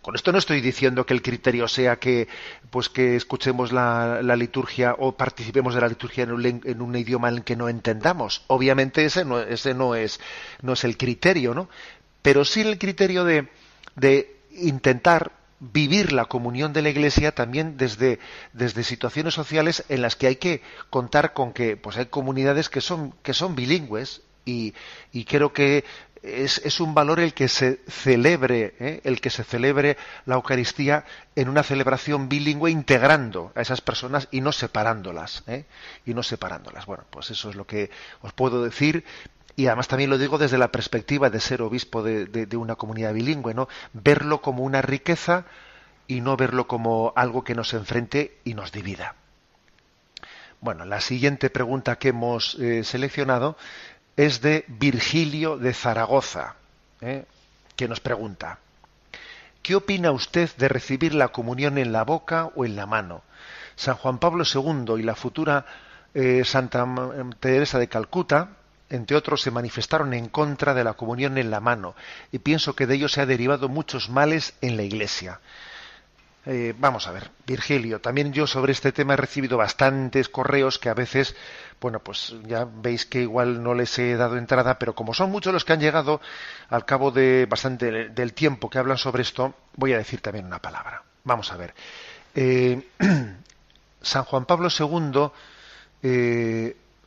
Con 0.02 0.16
esto 0.16 0.32
no 0.32 0.38
estoy 0.38 0.62
diciendo 0.62 1.06
que 1.06 1.14
el 1.14 1.22
criterio 1.22 1.68
sea 1.68 1.98
que, 1.98 2.28
pues 2.70 2.88
que 2.88 3.16
escuchemos 3.16 3.72
la, 3.72 4.22
liturgia 4.36 4.96
o 5.00 5.18
participemos 5.18 5.74
de 5.76 5.82
la 5.82 5.88
liturgia 5.88 6.24
en 6.24 6.82
un, 6.82 6.96
idioma 6.96 7.30
en 7.30 7.36
el 7.36 7.44
que 7.44 7.56
no 7.56 7.68
entendamos. 7.68 8.44
Obviamente 8.48 9.06
ese 9.06 9.26
no, 9.26 9.40
ese 9.40 9.74
no 9.74 9.96
es, 9.96 10.20
no 10.62 10.74
es 10.74 10.84
el 10.84 10.98
criterio, 10.98 11.54
¿no? 11.54 11.68
Pero 12.22 12.46
sí 12.46 12.62
el 12.62 12.78
criterio 12.78 13.26
de 13.26 13.48
intentar 14.52 15.43
vivir 15.72 16.12
la 16.12 16.26
comunión 16.26 16.74
de 16.74 16.82
la 16.82 16.90
Iglesia 16.90 17.34
también 17.34 17.78
desde, 17.78 18.20
desde 18.52 18.84
situaciones 18.84 19.34
sociales 19.34 19.86
en 19.88 20.02
las 20.02 20.16
que 20.16 20.28
hay 20.28 20.36
que 20.36 20.62
contar 20.90 21.34
con 21.34 21.54
que 21.54 21.78
pues 21.78 21.98
hay 21.98 22.08
comunidades 22.08 22.70
que 22.70 22.82
son, 22.82 23.14
que 23.24 23.34
son 23.34 23.56
bilingües 23.56 24.22
y, 24.46 24.74
y 25.14 25.24
creo 25.24 25.54
que 25.54 25.86
es, 26.22 26.60
es, 26.64 26.80
un 26.80 26.94
valor 26.94 27.20
el 27.20 27.34
que 27.34 27.50
se 27.50 27.82
celebre, 27.88 28.76
¿eh? 28.80 29.02
el 29.04 29.20
que 29.20 29.30
se 29.30 29.44
celebre 29.44 29.98
la 30.26 30.36
Eucaristía 30.36 31.06
en 31.36 31.50
una 31.50 31.64
celebración 31.64 32.30
bilingüe 32.30 32.72
integrando 32.72 33.52
a 33.56 33.62
esas 33.62 33.82
personas 33.82 34.30
y 34.32 34.40
no 34.40 34.54
separándolas, 34.54 35.44
¿eh? 35.48 35.66
y 36.06 36.14
no 36.14 36.24
separándolas. 36.24 36.86
Bueno, 36.86 37.04
pues 37.10 37.30
eso 37.32 37.50
es 37.50 37.56
lo 37.56 37.68
que 37.68 37.90
os 38.22 38.32
puedo 38.32 38.64
decir 38.64 39.04
y 39.56 39.68
además 39.68 39.88
también 39.88 40.10
lo 40.10 40.18
digo 40.18 40.38
desde 40.38 40.58
la 40.58 40.72
perspectiva 40.72 41.30
de 41.30 41.40
ser 41.40 41.62
obispo 41.62 42.02
de, 42.02 42.58
una 42.58 42.76
comunidad 42.76 43.14
bilingüe, 43.14 43.54
¿no? 43.54 43.68
Verlo 43.94 44.42
como 44.42 44.64
una 44.64 44.82
riqueza 44.82 45.46
y 46.08 46.22
no 46.22 46.36
verlo 46.36 46.68
como 46.68 47.14
algo 47.16 47.44
que 47.44 47.56
nos 47.56 47.74
enfrente 47.74 48.40
y 48.44 48.56
nos 48.56 48.72
divida. 48.72 49.16
Bueno, 50.60 50.86
la 50.86 51.02
siguiente 51.02 51.50
pregunta 51.50 51.98
que 51.98 52.10
hemos 52.10 52.56
eh, 52.56 52.84
seleccionado 52.84 53.58
es 54.18 54.42
de 54.42 54.66
Virgilio 54.68 55.58
de 55.58 55.74
Zaragoza, 55.74 56.56
¿eh? 57.02 57.26
que 57.76 57.88
nos 57.88 58.00
pregunta, 58.00 58.60
¿qué 59.62 59.76
opina 59.76 60.12
usted 60.12 60.50
de 60.58 60.68
recibir 60.68 61.14
la 61.14 61.30
comunión 61.30 61.78
en 61.78 61.92
la 61.92 62.04
boca 62.04 62.52
o 62.56 62.66
en 62.66 62.76
la 62.76 62.86
mano? 62.86 63.22
San 63.76 63.96
Juan 63.96 64.20
Pablo 64.20 64.46
II 64.52 64.96
y 65.00 65.04
la 65.04 65.16
futura 65.16 65.66
eh, 66.14 66.44
Santa 66.46 66.88
Teresa 67.40 67.78
de 67.78 67.88
Calcuta 67.88 68.50
entre 68.90 69.18
otros, 69.18 69.42
se 69.42 69.52
manifestaron 69.52 70.14
en 70.14 70.28
contra 70.28 70.74
de 70.74 70.84
la 70.84 70.94
comunión 70.94 71.38
en 71.38 71.52
la 71.52 71.60
mano, 71.60 71.96
y 72.32 72.40
pienso 72.40 72.76
que 72.76 72.88
de 72.88 72.96
ello 72.96 73.10
se 73.10 73.22
ha 73.22 73.26
derivado 73.26 73.70
muchos 73.70 74.10
males 74.10 74.54
en 74.62 74.78
la 74.78 74.84
Iglesia. 74.84 75.40
Eh, 76.46 76.74
vamos 76.78 77.08
a 77.08 77.12
ver, 77.12 77.32
Virgilio, 77.48 78.02
también 78.02 78.34
yo 78.34 78.48
sobre 78.48 78.74
este 78.74 78.92
tema 78.92 79.14
he 79.14 79.18
recibido 79.18 79.56
bastantes 79.58 80.28
correos 80.28 80.78
que 80.78 80.90
a 80.90 80.94
veces, 80.94 81.38
bueno, 81.80 82.00
pues 82.00 82.36
ya 82.46 82.66
veis 82.66 83.06
que 83.06 83.22
igual 83.22 83.64
no 83.64 83.74
les 83.74 83.98
he 83.98 84.18
dado 84.18 84.36
entrada, 84.36 84.78
pero 84.78 84.94
como 84.94 85.14
son 85.14 85.32
muchos 85.32 85.54
los 85.54 85.64
que 85.64 85.72
han 85.72 85.80
llegado 85.80 86.20
al 86.70 86.84
cabo 86.86 87.12
de 87.12 87.46
bastante 87.50 88.10
del 88.10 88.34
tiempo 88.34 88.70
que 88.70 88.78
hablan 88.78 88.98
sobre 88.98 89.22
esto, 89.22 89.56
voy 89.78 89.94
a 89.94 89.98
decir 89.98 90.20
también 90.20 90.46
una 90.46 90.60
palabra. 90.60 91.04
Vamos 91.24 91.50
a 91.54 91.56
ver. 91.56 91.74
Eh, 92.36 92.90
San 94.02 94.24
Juan 94.26 94.46
Pablo 94.46 94.68
II 94.68 95.32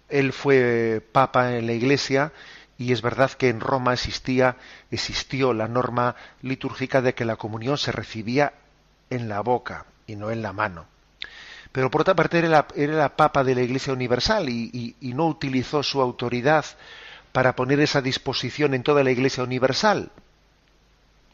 él 0.08 0.32
fue 0.32 1.02
papa 1.12 1.56
en 1.56 1.66
la 1.66 1.72
Iglesia 1.72 2.32
y 2.78 2.92
es 2.92 3.02
verdad 3.02 3.30
que 3.32 3.48
en 3.48 3.60
Roma 3.60 3.94
existía, 3.94 4.56
existió 4.90 5.52
la 5.54 5.68
norma 5.68 6.14
litúrgica 6.42 7.00
de 7.00 7.14
que 7.14 7.24
la 7.24 7.36
comunión 7.36 7.78
se 7.78 7.92
recibía 7.92 8.52
en 9.10 9.28
la 9.28 9.40
boca 9.40 9.86
y 10.06 10.16
no 10.16 10.30
en 10.30 10.42
la 10.42 10.52
mano. 10.52 10.86
Pero 11.72 11.90
por 11.90 12.02
otra 12.02 12.14
parte 12.14 12.38
era 12.38 12.48
la, 12.48 13.16
papa 13.16 13.44
de 13.44 13.54
la 13.54 13.62
Iglesia 13.62 13.92
Universal 13.92 14.48
y, 14.48 14.96
no 15.00 15.26
utilizó 15.26 15.82
su 15.82 16.00
autoridad 16.00 16.64
para 17.32 17.54
poner 17.54 17.80
esa 17.80 18.00
disposición 18.00 18.74
en 18.74 18.82
toda 18.82 19.04
la 19.04 19.10
Iglesia 19.10 19.44
Universal. 19.44 20.10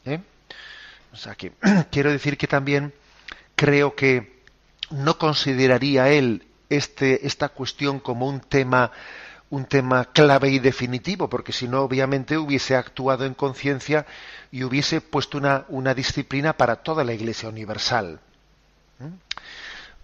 ¿Eh? 0.05 0.19
O 1.13 1.15
sea 1.15 1.35
que 1.35 1.53
quiero 1.91 2.11
decir 2.11 2.37
que 2.37 2.47
también 2.47 2.93
creo 3.55 3.95
que 3.95 4.41
no 4.89 5.17
consideraría 5.17 6.09
él 6.09 6.45
este, 6.75 7.25
esta 7.27 7.49
cuestión 7.49 7.99
como 7.99 8.27
un 8.27 8.39
tema 8.39 8.91
un 9.49 9.65
tema 9.65 10.05
clave 10.05 10.49
y 10.49 10.57
definitivo, 10.57 11.29
porque 11.29 11.51
si 11.51 11.67
no, 11.67 11.81
obviamente 11.83 12.39
hubiese 12.39 12.75
actuado 12.75 13.23
en 13.23 13.35
conciencia 13.35 14.07
y 14.51 14.63
hubiese 14.63 14.99
puesto 14.99 15.37
una, 15.37 15.65
una, 15.67 15.93
disciplina 15.93 16.53
para 16.53 16.77
toda 16.77 17.03
la 17.03 17.13
Iglesia 17.13 17.49
universal. 17.49 18.19
¿Mm? 18.97 19.13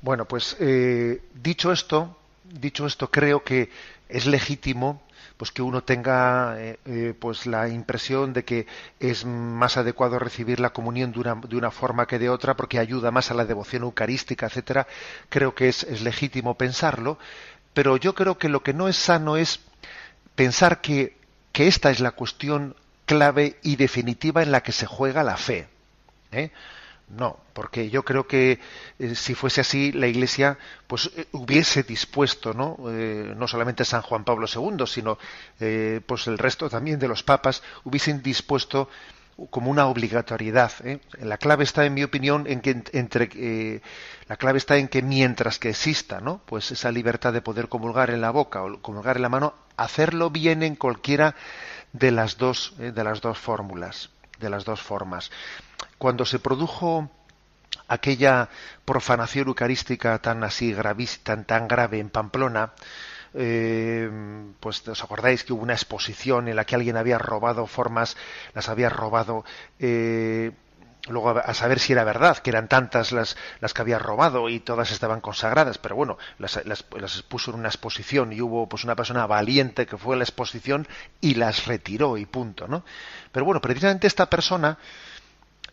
Bueno, 0.01 0.25
pues 0.25 0.55
eh, 0.59 1.23
dicho 1.33 1.71
esto, 1.71 2.15
dicho 2.43 2.85
esto, 2.85 3.09
creo 3.09 3.43
que 3.43 3.71
es 4.07 4.27
legítimo 4.27 5.01
pues 5.39 5.53
que 5.53 5.61
uno 5.61 5.85
tenga 5.85 6.59
eh, 6.59 6.79
eh, 6.83 7.13
pues 7.17 7.45
la 7.45 7.69
impresión 7.69 8.33
de 8.33 8.43
que 8.43 8.67
es 8.99 9.23
más 9.23 9.77
adecuado 9.77 10.19
recibir 10.19 10.59
la 10.59 10.71
comunión 10.71 11.13
de 11.13 11.55
una, 11.55 11.71
forma 11.71 12.07
que 12.07 12.19
de 12.19 12.29
otra 12.29 12.57
porque 12.57 12.77
ayuda 12.77 13.09
más 13.09 13.31
a 13.31 13.33
la 13.35 13.45
devoción 13.45 13.83
eucarística, 13.83 14.47
etcétera. 14.47 14.85
Creo 15.29 15.55
que 15.55 15.69
es, 15.69 15.83
es 15.83 16.01
legítimo 16.01 16.55
pensarlo, 16.55 17.17
pero 17.73 17.95
yo 17.95 18.15
creo 18.15 18.37
que 18.37 18.49
lo 18.49 18.63
que 18.63 18.73
no 18.73 18.89
es 18.89 18.97
sano 18.97 19.37
es 19.37 19.61
pensar 20.35 20.81
que, 20.81 21.15
que 21.53 21.67
esta 21.67 21.89
es 21.89 22.01
la 22.01 22.11
cuestión 22.11 22.75
clave 23.05 23.59
y 23.63 23.77
definitiva 23.77 24.43
en 24.43 24.51
la 24.51 24.61
que 24.61 24.73
se 24.73 24.87
juega 24.87 25.23
la 25.23 25.37
fe. 25.37 25.69
¿eh? 26.33 26.51
No, 27.09 27.37
porque 27.53 27.89
yo 27.89 28.03
creo 28.03 28.27
que 28.27 28.59
eh, 28.99 29.15
si 29.15 29.33
fuese 29.33 29.61
así, 29.61 29.91
la 29.91 30.05
Iglesia 30.05 30.59
pues 30.85 31.09
eh, 31.15 31.25
hubiese 31.31 31.81
dispuesto, 31.81 32.53
¿no? 32.53 32.77
Eh, 32.87 33.33
no 33.35 33.47
solamente 33.47 33.83
San 33.83 34.03
Juan 34.03 34.23
Pablo 34.23 34.45
II, 34.47 34.85
sino 34.85 35.17
pues 36.05 36.27
el 36.27 36.37
resto 36.37 36.69
también 36.69 36.99
de 36.99 37.07
los 37.07 37.23
papas 37.23 37.63
hubiesen 37.83 38.21
dispuesto 38.21 38.89
como 39.49 39.71
una 39.71 39.87
obligatoriedad. 39.87 40.71
La 41.19 41.37
clave 41.37 41.63
está, 41.63 41.85
en 41.85 41.93
mi 41.93 42.03
opinión, 42.03 42.45
en 42.45 42.61
que 42.61 42.83
entre 42.93 43.81
la 44.27 44.37
clave 44.37 44.57
está 44.57 44.77
en 44.77 44.87
que 44.87 45.01
mientras 45.01 45.57
que 45.57 45.69
exista, 45.69 46.19
¿no? 46.19 46.41
Pues 46.45 46.71
esa 46.71 46.91
libertad 46.91 47.33
de 47.33 47.41
poder 47.41 47.69
comulgar 47.69 48.09
en 48.11 48.21
la 48.21 48.31
boca 48.31 48.63
o 48.63 48.81
comulgar 48.81 49.15
en 49.15 49.23
la 49.23 49.29
mano, 49.29 49.53
hacerlo 49.77 50.29
bien 50.29 50.61
en 50.61 50.75
cualquiera 50.75 51.35
de 51.93 52.11
las 52.11 52.37
dos 52.37 52.75
de 52.77 53.03
las 53.03 53.21
dos 53.21 53.37
fórmulas, 53.39 54.11
de 54.39 54.49
las 54.49 54.65
dos 54.65 54.81
formas. 54.81 55.31
Cuando 55.97 56.25
se 56.25 56.39
produjo 56.39 57.09
aquella 57.87 58.49
profanación 58.85 59.47
eucarística 59.47 60.17
tan 60.19 60.43
así 60.43 60.73
gravísima, 60.73 61.43
tan, 61.43 61.67
grave 61.67 61.99
en 61.99 62.09
Pamplona, 62.09 62.71
eh, 63.33 64.09
pues 64.59 64.87
os 64.87 65.03
acordáis 65.03 65.43
que 65.43 65.53
hubo 65.53 65.63
una 65.63 65.73
exposición 65.73 66.47
en 66.47 66.55
la 66.55 66.65
que 66.65 66.75
alguien 66.75 66.97
había 66.97 67.17
robado 67.17 67.67
formas, 67.67 68.17
las 68.53 68.69
había 68.69 68.89
robado, 68.89 69.43
eh, 69.79 70.51
luego 71.09 71.29
a 71.29 71.53
saber 71.53 71.79
si 71.79 71.93
era 71.93 72.03
verdad, 72.03 72.37
que 72.37 72.49
eran 72.49 72.67
tantas 72.67 73.11
las, 73.11 73.37
las 73.59 73.73
que 73.73 73.81
había 73.81 73.99
robado 73.99 74.49
y 74.49 74.59
todas 74.59 74.91
estaban 74.91 75.21
consagradas, 75.21 75.77
pero 75.77 75.95
bueno, 75.95 76.17
las, 76.37 76.63
las, 76.65 76.83
expuso 77.01 77.51
en 77.51 77.59
una 77.59 77.69
exposición 77.69 78.33
y 78.33 78.41
hubo 78.41 78.67
pues 78.67 78.83
una 78.83 78.95
persona 78.95 79.25
valiente 79.27 79.85
que 79.85 79.97
fue 79.97 80.15
a 80.15 80.17
la 80.17 80.23
exposición 80.23 80.87
y 81.21 81.35
las 81.35 81.65
retiró 81.65 82.17
y 82.17 82.25
punto, 82.25 82.67
¿no? 82.67 82.83
Pero 83.31 83.45
bueno, 83.45 83.61
precisamente 83.61 84.07
esta 84.07 84.29
persona 84.29 84.77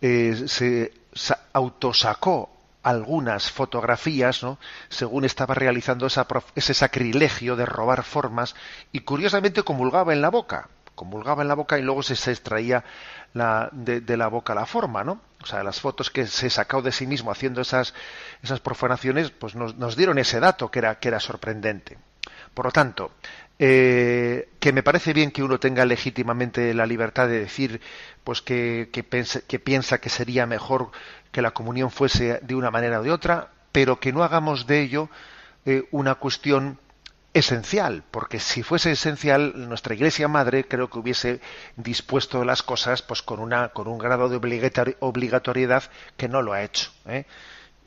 eh, 0.01 0.44
se 0.46 0.92
autosacó 1.53 2.57
algunas 2.87 3.51
fotografías, 3.51 4.44
¿no? 4.44 4.61
según 4.88 5.25
estaba 5.25 5.55
realizando 5.55 6.07
ese 6.07 6.72
sacrilegio 6.72 7.57
de 7.57 7.66
robar 7.66 8.05
formas, 8.05 8.55
y 8.92 9.01
curiosamente 9.01 9.64
comulgaba 9.64 10.12
en 10.12 10.22
la 10.22 10.29
boca, 10.29 10.68
comulgaba 10.97 11.43
en 11.43 11.49
la 11.49 11.55
boca 11.55 11.79
y 11.79 11.83
luego 11.83 12.03
se, 12.03 12.15
extraía 12.15 12.83
la, 13.35 13.69
de, 13.71 14.17
la 14.17 14.27
boca 14.27 14.55
la 14.55 14.67
forma, 14.67 15.05
¿no? 15.05 15.21
O 15.41 15.47
sea, 15.47 15.63
las 15.63 15.81
fotos 15.81 16.11
que 16.11 16.27
se 16.27 16.51
sacó 16.51 16.83
de 16.83 16.91
sí 16.91 17.07
mismo 17.07 17.31
haciendo 17.31 17.61
esas, 17.61 17.95
esas 18.43 18.59
profanaciones, 18.59 19.31
pues 19.31 19.55
nos, 19.55 19.77
nos 19.77 19.95
dieron 19.95 20.19
ese 20.19 20.41
dato 20.41 20.71
que 20.73 20.81
era, 20.81 20.99
que 20.99 21.07
era 21.07 21.21
sorprendente. 21.21 21.99
Por 22.53 22.65
lo 22.65 22.73
tanto, 22.73 23.13
eh, 23.59 24.49
que 24.61 24.73
me 24.73 24.83
parece 24.83 25.13
bien 25.13 25.31
que 25.31 25.43
uno 25.43 25.59
tenga 25.59 25.87
legítimamente 25.87 26.75
la 26.75 26.85
libertad 26.85 27.29
de 27.29 27.41
decir 27.41 27.81
pues 28.23 28.43
que, 28.43 28.91
que, 28.93 29.03
piensa 29.59 29.99
que 29.99 30.11
sería 30.11 30.47
mejor 30.47 30.91
que 31.33 31.41
la 31.41 31.53
comunión 31.53 31.91
fuese 31.91 32.41
de 32.43 32.55
una 32.55 32.71
manera 32.71 33.01
o 33.01 33.03
de 33.03 33.13
otra, 33.13 33.49
pero 33.73 33.99
que 33.99 34.13
no 34.13 34.25
hagamos 34.25 34.67
de 34.67 34.83
ello 34.83 35.09
eh, 35.65 35.85
una 35.91 36.17
cuestión 36.17 36.79
esencial, 37.38 38.03
porque 38.11 38.40
si 38.40 38.62
fuese 38.62 38.92
esencial, 38.92 39.68
nuestra 39.68 39.94
Iglesia 39.94 40.27
Madre 40.27 40.66
creo 40.66 40.88
que 40.88 40.99
hubiese 40.99 41.40
dispuesto 41.77 42.44
las 42.44 42.62
cosas 42.62 43.03
pues 43.03 43.20
con 43.20 43.40
una 43.40 43.68
con 43.68 43.88
un 43.88 43.99
grado 43.99 44.29
de 44.29 44.37
obligatoriedad 45.01 45.85
que 46.16 46.29
no 46.29 46.40
lo 46.40 46.55
ha 46.55 46.62
hecho. 46.62 46.90
¿eh? 47.07 47.27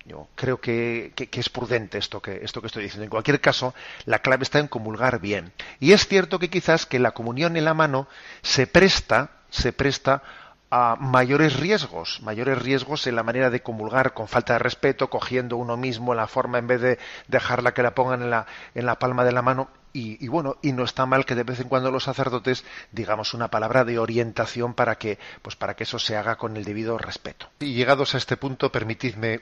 Yo 0.06 0.28
creo 0.36 0.62
que, 0.62 1.14
que, 1.16 1.40
es 1.40 1.50
prudente 1.50 1.98
esto 1.98 2.22
que, 2.22 2.44
esto 2.44 2.62
que 2.62 2.68
estoy 2.68 2.84
diciendo. 2.84 3.04
En 3.04 3.10
cualquier 3.10 3.42
caso, 3.42 3.74
la 4.06 4.20
clave 4.20 4.44
está 4.44 4.60
en 4.60 4.68
comulgar 4.68 5.20
bien. 5.20 5.52
Y 5.80 5.94
es 5.94 6.08
cierto 6.08 6.40
que 6.40 6.50
quizás 6.50 6.86
que 6.86 7.00
la 7.00 7.12
comunión 7.12 7.58
en 7.58 7.66
la 7.66 7.74
mano 7.74 8.08
se 8.42 8.66
presta, 8.66 9.32
se 9.50 9.74
presta 9.74 10.24
a 10.72 10.96
mayores 11.00 11.60
riesgos, 11.60 12.22
mayores 12.22 12.62
riesgos 12.62 13.08
en 13.08 13.16
la 13.16 13.24
manera 13.24 13.50
de 13.50 13.62
comulgar 13.62 14.14
con 14.14 14.28
falta 14.28 14.54
de 14.54 14.60
respeto, 14.60 15.10
cogiendo 15.10 15.58
uno 15.58 15.78
mismo 15.78 16.14
la 16.14 16.28
forma 16.28 16.60
en 16.60 16.68
vez 16.68 16.82
de 16.82 17.00
dejarla 17.28 17.74
que 17.74 17.84
la 17.84 17.96
pongan 17.96 18.22
en 18.22 18.30
la, 18.30 18.46
en 18.76 18.86
la 18.86 19.00
palma 19.00 19.24
de 19.24 19.32
la 19.32 19.42
mano. 19.42 19.70
Y, 19.92 20.28
bueno, 20.28 20.58
y 20.62 20.72
no 20.72 20.84
está 20.84 21.08
mal 21.08 21.26
que 21.26 21.34
de 21.34 21.44
vez 21.44 21.60
en 21.60 21.68
cuando 21.68 21.90
los 21.90 22.04
sacerdotes 22.04 22.64
digamos 22.92 23.34
una 23.34 23.48
palabra 23.48 23.84
de 23.84 23.98
orientación 23.98 24.76
para 24.76 25.00
que, 25.00 25.18
pues 25.42 25.56
para 25.56 25.76
que 25.76 25.84
eso 25.84 25.98
se 25.98 26.16
haga 26.16 26.36
con 26.36 26.56
el 26.58 26.64
debido 26.64 26.98
respeto. 27.00 27.50
Y 27.60 27.74
llegados 27.74 28.14
a 28.14 28.20
este 28.20 28.38
punto, 28.38 28.72
permitidme 28.72 29.42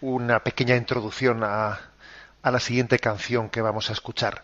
una 0.00 0.40
pequeña 0.40 0.74
introducción 0.74 1.44
a, 1.44 1.78
a 2.42 2.50
la 2.50 2.58
siguiente 2.58 2.98
canción 2.98 3.48
que 3.48 3.62
vamos 3.62 3.90
a 3.90 3.92
escuchar. 3.92 4.42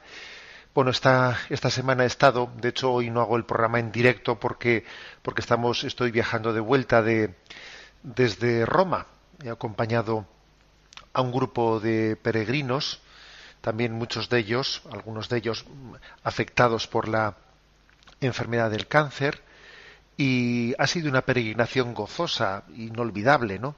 Bueno, 0.74 0.90
esta, 0.90 1.38
esta 1.50 1.70
semana 1.70 2.02
he 2.02 2.08
estado, 2.08 2.50
de 2.56 2.70
hecho 2.70 2.90
hoy 2.90 3.08
no 3.08 3.20
hago 3.20 3.36
el 3.36 3.44
programa 3.44 3.78
en 3.78 3.92
directo 3.92 4.40
porque, 4.40 4.84
porque 5.22 5.40
estamos, 5.40 5.84
estoy 5.84 6.10
viajando 6.10 6.52
de 6.52 6.58
vuelta 6.58 7.00
de, 7.00 7.36
desde 8.02 8.66
Roma. 8.66 9.06
He 9.44 9.50
acompañado 9.50 10.26
a 11.12 11.20
un 11.20 11.30
grupo 11.30 11.78
de 11.78 12.16
peregrinos, 12.16 13.00
también 13.60 13.92
muchos 13.92 14.28
de 14.28 14.40
ellos, 14.40 14.82
algunos 14.90 15.28
de 15.28 15.36
ellos 15.38 15.64
afectados 16.24 16.88
por 16.88 17.06
la 17.06 17.36
enfermedad 18.20 18.72
del 18.72 18.88
cáncer, 18.88 19.42
y 20.16 20.74
ha 20.76 20.88
sido 20.88 21.08
una 21.08 21.22
peregrinación 21.22 21.94
gozosa, 21.94 22.64
inolvidable, 22.74 23.60
¿no? 23.60 23.76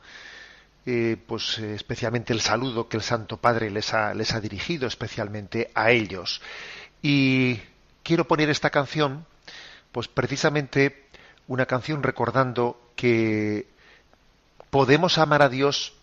Eh, 0.89 1.17
pues 1.27 1.59
especialmente 1.59 2.33
el 2.33 2.41
saludo 2.41 2.89
que 2.89 2.97
el 2.97 3.03
Santo 3.03 3.39
Padre 3.39 3.71
les 3.71 3.93
ha, 3.93 4.15
les 4.15 4.33
ha 4.33 4.41
dirigido 4.41 4.87
especialmente 4.87 5.71
a 5.75 5.91
ellos. 5.91 6.41
Y 7.03 7.61
quiero 8.03 8.27
poner 8.27 8.51
esta 8.51 8.71
canción, 8.71 9.27
pues 9.93 10.09
precisamente 10.09 11.07
una 11.49 11.67
canción 11.67 12.03
recordando 12.03 12.81
que 12.97 13.67
podemos 14.71 15.19
amar 15.19 15.43
a 15.43 15.49
Dios 15.49 15.95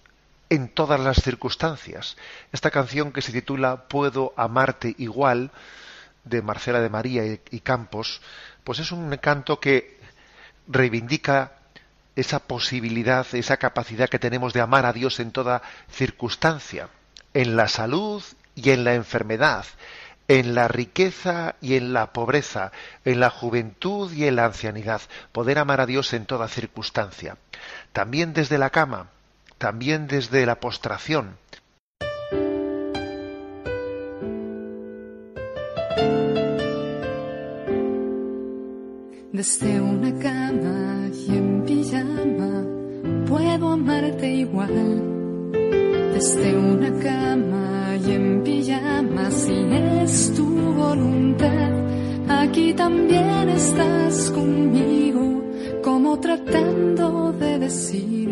en 0.50 0.70
todas 0.70 1.00
las 1.00 1.22
circunstancias. 1.22 2.16
Esta 2.52 2.72
canción 2.72 3.12
que 3.12 3.22
se 3.22 3.32
titula 3.32 3.88
Puedo 3.88 4.34
amarte 4.38 4.96
igual, 4.98 5.52
de 6.24 6.42
Marcela 6.42 6.80
de 6.80 6.90
María 6.90 7.26
y 7.26 7.60
Campos, 7.60 8.22
pues 8.64 8.80
es 8.80 8.92
un 8.92 9.16
canto 9.18 9.60
que 9.60 10.00
reivindica 10.68 11.54
esa 12.16 12.40
posibilidad, 12.40 13.26
esa 13.34 13.58
capacidad 13.58 14.10
que 14.10 14.20
tenemos 14.20 14.54
de 14.54 14.62
amar 14.62 14.86
a 14.86 14.94
Dios 14.94 15.20
en 15.20 15.32
toda 15.32 15.62
circunstancia, 15.92 16.90
en 17.34 17.56
la 17.56 17.68
salud 17.68 18.24
y 18.56 18.70
en 18.70 18.84
la 18.84 18.94
enfermedad, 18.94 19.66
en 20.28 20.56
la 20.56 20.68
riqueza 20.68 21.56
y 21.62 21.76
en 21.76 21.94
la 21.94 22.14
pobreza, 22.14 22.72
en 23.06 23.20
la 23.20 23.30
juventud 23.30 24.12
y 24.12 24.26
en 24.26 24.36
la 24.38 24.46
ancianidad, 24.46 25.02
poder 25.32 25.60
amar 25.60 25.82
a 25.82 25.86
Dios 25.86 26.14
en 26.14 26.26
toda 26.26 26.48
circunstancia, 26.48 27.38
también 27.92 28.34
desde 28.34 28.58
la 28.58 28.70
cama, 28.70 29.08
también 29.58 30.08
desde 30.08 30.46
la 30.46 30.60
postración. 30.60 31.38
Desde 39.32 39.82
una 39.82 40.20
cama 40.20 41.10
y 41.12 41.36
en 41.36 41.64
pijama 41.66 42.64
puedo 43.28 43.70
amarte 43.70 44.28
igual. 44.28 45.02
Desde 46.14 46.56
una 46.56 46.92
cama 47.00 47.73
y 48.06 48.12
en 48.12 48.44
pijama 48.44 49.32
si 49.32 49.54
es 50.04 50.34
tu 50.36 50.46
voluntad. 50.46 51.72
Aquí 52.28 52.74
también 52.74 53.50
estás 53.50 54.32
conmigo, 54.32 55.44
como 55.84 56.20
tratando 56.20 57.34
de 57.34 57.60
decir 57.60 58.30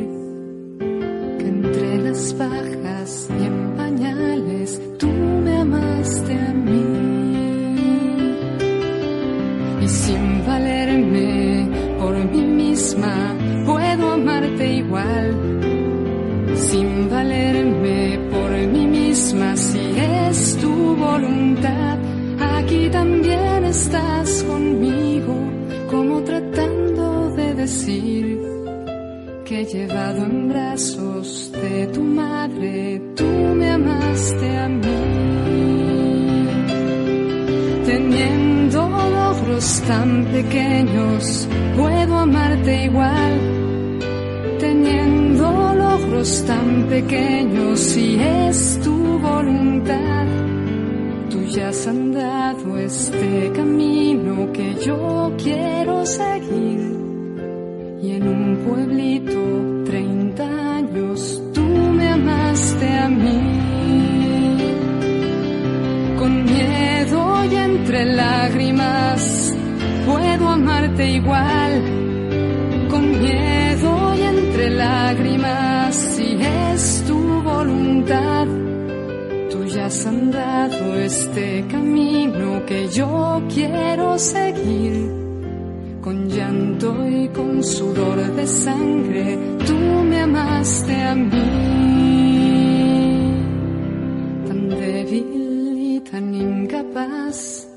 que 1.38 1.47
entre 1.47 1.97
las 1.99 2.38
bajas 2.38 3.29
y 3.29 3.43
en 3.45 3.73
pañales 3.77 4.81
tú 4.97 5.07
me 5.07 5.57
amaste 5.57 6.34
a 6.34 6.53
mí. 6.53 6.86
Y 9.84 9.88
sin 9.88 10.45
valerme 10.45 11.67
por 11.99 12.15
mí 12.31 12.41
misma, 12.41 13.31
que 29.46 29.65
llevado 29.65 30.24
en 30.26 30.50
brazos 30.50 31.52
de 31.52 31.88
tu 31.88 32.02
madre, 32.04 33.02
tú 33.15 33.26
me 33.26 33.72
amaste 33.72 34.58
a 34.58 34.70
mí. 34.70 36.48
Teniendo 37.86 38.88
logros 38.88 39.82
tan 39.88 40.26
pequeños, 40.26 41.48
puedo 41.76 42.17
amarte 42.17 42.86
igual. 42.86 43.39
Teniendo 44.60 45.74
logros 45.74 46.46
tan 46.46 46.86
pequeños, 46.88 47.80
si 47.80 48.20
es 48.20 48.80
tu 48.84 48.96
voluntad, 49.20 50.28
tú 51.32 51.44
ya 51.46 51.70
has 51.70 51.88
andado 51.88 52.78
este 52.78 53.52
camino 53.56 54.52
que 54.54 54.76
yo 54.76 55.34
quiero 55.38 56.06
seguir. 56.06 57.01
Y 58.04 58.14
en 58.14 58.28
un 58.28 58.58
pueblito, 58.68 59.84
30 59.86 60.76
años, 60.78 61.40
tú 61.54 61.62
me 61.62 62.08
amaste 62.10 62.98
a 62.98 63.08
mí. 63.08 63.40
Con 66.18 66.44
miedo 66.46 67.46
y 67.46 67.56
entre 67.56 68.06
lágrimas, 68.06 69.54
puedo 70.08 70.50
amarte 70.50 71.12
igual. 71.12 71.84
Con 72.90 73.22
miedo 73.22 74.16
y 74.16 74.22
entre 74.22 74.70
lágrimas, 74.72 75.96
si 75.96 76.40
es 76.42 77.04
tu 77.08 77.20
voluntad, 77.44 78.48
tú 79.52 79.64
ya 79.66 79.86
has 79.86 80.08
andado 80.08 80.96
este 80.98 81.66
camino 81.70 82.66
que 82.66 82.88
yo 82.88 83.44
quiero 83.54 84.18
seguir 84.18 85.20
llanto 86.82 87.08
y 87.08 87.28
con 87.30 87.63
sudor 87.63 88.17
de 88.36 88.48
sangre, 88.48 89.38
tú 89.66 89.74
me 89.74 90.22
amaste 90.22 90.95
a 91.01 91.16
mí. 91.16 91.32
Tan 94.47 94.70
débil 94.70 95.78
y 95.78 95.99
tan 95.99 96.34
incapaz, 96.34 97.68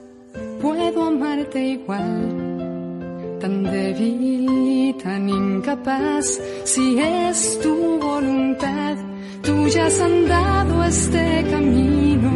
puedo 0.60 1.04
amarte 1.04 1.64
igual. 1.66 3.38
Tan 3.40 3.64
débil 3.64 4.48
y 4.50 4.92
tan 5.02 5.28
incapaz, 5.28 6.40
si 6.64 6.98
es 6.98 7.60
tu 7.62 7.98
voluntad, 8.00 8.96
tú 9.42 9.68
ya 9.68 9.86
has 9.86 10.00
andado 10.00 10.84
este 10.84 11.44
camino 11.50 12.30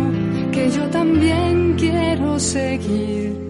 que 0.52 0.70
yo 0.70 0.82
también 0.90 1.76
quiero 1.78 2.38
seguir 2.38 3.47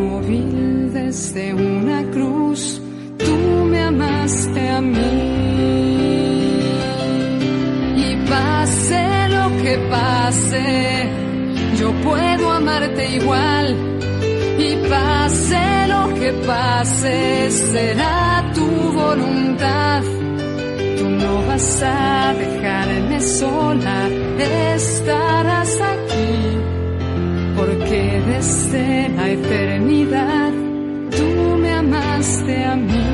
inmóvil 0.00 0.92
desde 0.92 1.54
una 1.54 2.02
cruz, 2.10 2.80
tú 3.18 3.36
me 3.70 3.80
amaste 3.80 4.68
a 4.68 4.80
mí. 4.80 5.00
Y 7.96 8.16
pase 8.28 9.28
lo 9.28 9.62
que 9.62 9.78
pase, 9.90 11.08
yo 11.78 11.92
puedo 12.02 12.50
amarte 12.50 13.16
igual. 13.16 13.76
Y 14.58 14.76
pase 14.88 15.86
lo 15.88 16.14
que 16.14 16.32
pase, 16.46 17.50
será 17.50 18.50
tu 18.54 18.66
voluntad. 18.66 20.02
Tú 20.98 21.08
no 21.08 21.46
vas 21.46 21.82
a 21.82 22.34
dejarme 22.34 23.20
sola, 23.20 24.08
estarás 24.74 25.80
aquí 25.80 26.09
desde 28.30 29.08
la 29.08 29.28
eternidad. 29.28 30.52
Tú 31.16 31.56
me 31.62 31.72
amaste 31.72 32.64
a 32.64 32.76
mí. 32.76 33.06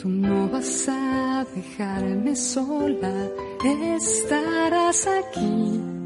Tú 0.00 0.08
no 0.08 0.48
vas 0.48 0.88
a 0.88 1.46
dejarme 1.54 2.36
sola, 2.36 3.14
estarás 3.96 5.06
aquí 5.06 5.97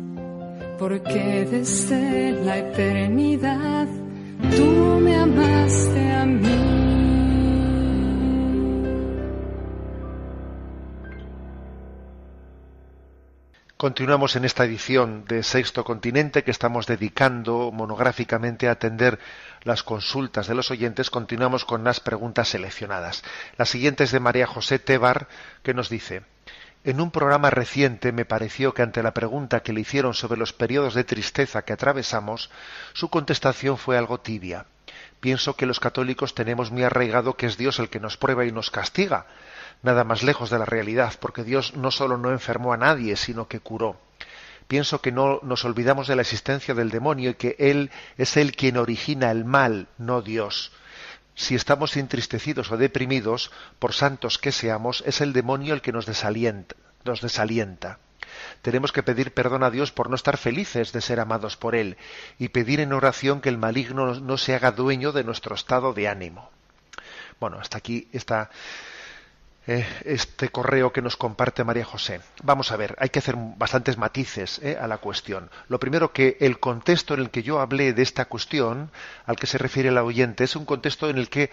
porque 0.83 1.47
desde 1.49 2.33
la 2.45 2.59
eternidad 2.59 3.87
tú 4.57 4.99
me 5.01 5.15
amaste 5.15 6.13
a 6.13 6.27
mí. 6.27 6.83
Continuamos 13.77 14.35
en 14.35 14.45
esta 14.45 14.65
edición 14.65 15.25
de 15.29 15.45
Sexto 15.45 15.85
Continente 15.85 16.43
que 16.43 16.51
estamos 16.51 16.89
dedicando 16.89 17.71
monográficamente 17.71 18.67
a 18.67 18.73
atender 18.73 19.21
las 19.63 19.85
consultas 19.85 20.49
de 20.49 20.57
los 20.57 20.73
oyentes. 20.73 21.11
Continuamos 21.11 21.65
con 21.65 21.85
las 21.85 22.01
preguntas 22.01 22.49
seleccionadas. 22.49 23.23
La 23.57 23.67
siguiente 23.67 24.03
es 24.03 24.11
de 24.11 24.19
María 24.19 24.49
José 24.49 24.81
Tebar 24.81 25.29
que 25.63 25.75
nos 25.75 25.89
dice 25.89 26.23
En 26.85 27.01
un 27.01 27.13
programa 27.13 27.49
reciente 27.51 28.11
me 28.11 28.25
pareció 28.25 28.75
que 28.75 28.83
ante 28.83 29.05
la 29.05 29.15
pregunta 29.15 29.63
que 29.63 29.73
le 29.73 29.81
hicieron 29.81 30.15
sobre 30.15 30.39
los 30.39 30.53
periodos 30.53 30.95
de 30.95 31.05
tristeza 31.05 31.63
que 31.63 31.73
atravesamos, 31.73 32.51
su 32.93 33.09
contestación 33.09 33.79
fue 33.79 33.97
algo 33.97 34.19
tibia. 34.19 34.67
Pienso 35.21 35.55
que 35.55 35.67
los 35.67 35.79
católicos 35.79 36.35
tenemos 36.35 36.73
muy 36.73 36.83
arraigado 36.83 37.35
que 37.35 37.47
es 37.47 37.57
Dios 37.57 37.79
el 37.79 37.89
que 37.89 38.01
nos 38.01 38.17
prueba 38.17 38.45
y 38.45 38.51
nos 38.51 38.73
castiga 38.73 39.27
nada 39.83 40.03
más 40.03 40.25
lejos 40.25 40.51
de 40.51 40.59
la 40.59 40.65
realidad, 40.65 41.15
porque 41.21 41.45
Dios 41.45 41.75
no 41.77 41.91
solo 41.91 42.17
no 42.17 42.31
enfermó 42.31 42.73
a 42.73 42.77
nadie, 42.77 43.17
sino 43.17 43.47
que 43.47 43.61
curó. 43.61 43.97
Pienso 44.67 45.01
que 45.01 45.13
no 45.13 45.41
nos 45.43 45.65
olvidamos 45.65 46.09
de 46.09 46.17
la 46.17 46.23
existencia 46.23 46.75
del 46.75 46.91
demonio 46.91 47.31
y 47.31 47.35
que 47.35 47.57
Él 47.59 47.91
es 48.17 48.37
Él 48.37 48.57
quien 48.57 48.77
origina 48.77 49.31
el 49.31 49.45
mal, 49.45 49.89
no 49.99 50.23
Dios. 50.23 50.73
Si 51.35 51.55
estamos 51.55 51.97
entristecidos 51.97 52.71
o 52.71 52.77
deprimidos, 52.77 53.51
por 53.79 53.95
santos 53.95 54.39
que 54.39 54.53
seamos, 54.53 55.03
es 55.07 55.21
el 55.21 55.33
demonio 55.33 55.75
el 55.75 55.81
que 55.81 55.93
nos 55.93 56.07
desalienta. 56.07 56.77
Nos 57.05 57.21
desalienta. 57.21 57.99
Tenemos 58.61 58.93
que 58.93 59.03
pedir 59.03 59.33
perdón 59.33 59.63
a 59.63 59.71
Dios 59.71 59.93
por 59.93 60.09
no 60.09 60.17
estar 60.17 60.37
felices 60.37 60.93
de 60.93 61.01
ser 61.01 61.21
amados 61.21 61.57
por 61.57 61.75
Él 61.75 61.97
y 62.39 62.49
pedir 62.49 62.81
en 62.81 62.93
oración 62.93 63.41
que 63.41 63.49
el 63.49 63.59
maligno 63.59 64.15
no 64.15 64.39
se 64.39 64.55
haga 64.55 64.73
dueño 64.73 65.13
de 65.13 65.25
nuestro 65.25 65.55
estado 65.55 65.93
de 65.93 66.09
ánimo. 66.09 66.51
Bueno, 67.41 67.59
hasta 67.59 67.79
aquí 67.79 68.09
está 68.13 68.51
eh, 69.67 69.87
este 70.05 70.49
correo 70.49 70.93
que 70.93 71.03
nos 71.03 71.17
comparte 71.17 71.65
María 71.65 71.85
José. 71.85 72.21
Vamos 72.43 72.73
a 72.73 72.77
ver, 72.77 72.97
hay 72.99 73.11
que 73.11 73.21
hacer 73.21 73.37
bastantes 73.37 73.97
matices 73.97 74.59
eh, 74.63 74.77
a 74.81 74.87
la 74.87 74.99
cuestión. 74.99 75.51
Lo 75.69 75.79
primero 75.79 76.13
que 76.13 76.37
el 76.41 76.59
contexto 76.59 77.15
en 77.15 77.21
el 77.21 77.31
que 77.31 77.43
yo 77.43 77.61
hablé 77.61 77.93
de 77.93 78.03
esta 78.03 78.25
cuestión, 78.25 78.91
al 79.25 79.37
que 79.37 79.47
se 79.47 79.59
refiere 79.59 79.91
el 79.91 79.99
oyente, 79.99 80.45
es 80.45 80.57
un 80.57 80.65
contexto 80.65 81.09
en 81.09 81.19
el 81.19 81.29
que 81.29 81.51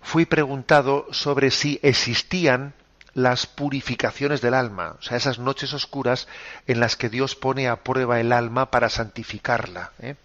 fui 0.00 0.26
preguntado 0.26 1.06
sobre 1.10 1.50
si 1.50 1.80
existían 1.82 2.74
las 3.14 3.46
purificaciones 3.46 4.40
del 4.40 4.54
alma, 4.54 4.96
o 4.98 5.02
sea, 5.02 5.16
esas 5.16 5.38
noches 5.38 5.72
oscuras 5.72 6.28
en 6.66 6.80
las 6.80 6.96
que 6.96 7.08
Dios 7.08 7.36
pone 7.36 7.68
a 7.68 7.76
prueba 7.76 8.20
el 8.20 8.32
alma 8.32 8.70
para 8.70 8.90
santificarla. 8.90 9.92
Eh. 10.00 10.16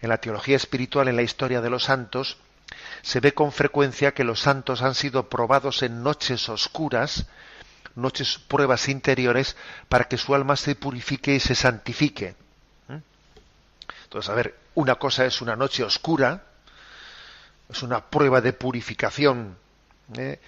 En 0.00 0.08
la 0.08 0.18
teología 0.18 0.56
espiritual, 0.56 1.08
en 1.08 1.16
la 1.16 1.22
historia 1.22 1.60
de 1.60 1.70
los 1.70 1.84
santos, 1.84 2.38
se 3.02 3.20
ve 3.20 3.32
con 3.34 3.52
frecuencia 3.52 4.12
que 4.12 4.24
los 4.24 4.40
santos 4.40 4.82
han 4.82 4.94
sido 4.94 5.28
probados 5.28 5.82
en 5.82 6.02
noches 6.02 6.48
oscuras, 6.48 7.26
noches 7.94 8.38
pruebas 8.38 8.88
interiores, 8.88 9.56
para 9.88 10.04
que 10.04 10.18
su 10.18 10.34
alma 10.34 10.56
se 10.56 10.74
purifique 10.74 11.34
y 11.34 11.40
se 11.40 11.54
santifique. 11.54 12.36
¿Mm? 12.88 12.98
Entonces, 14.04 14.30
a 14.30 14.34
ver, 14.34 14.54
una 14.74 14.96
cosa 14.96 15.24
es 15.24 15.40
una 15.40 15.56
noche 15.56 15.82
oscura, 15.82 16.44
es 17.68 17.82
una 17.82 18.04
prueba 18.06 18.40
de 18.40 18.52
purificación 18.52 19.56
¿eh? 20.16 20.40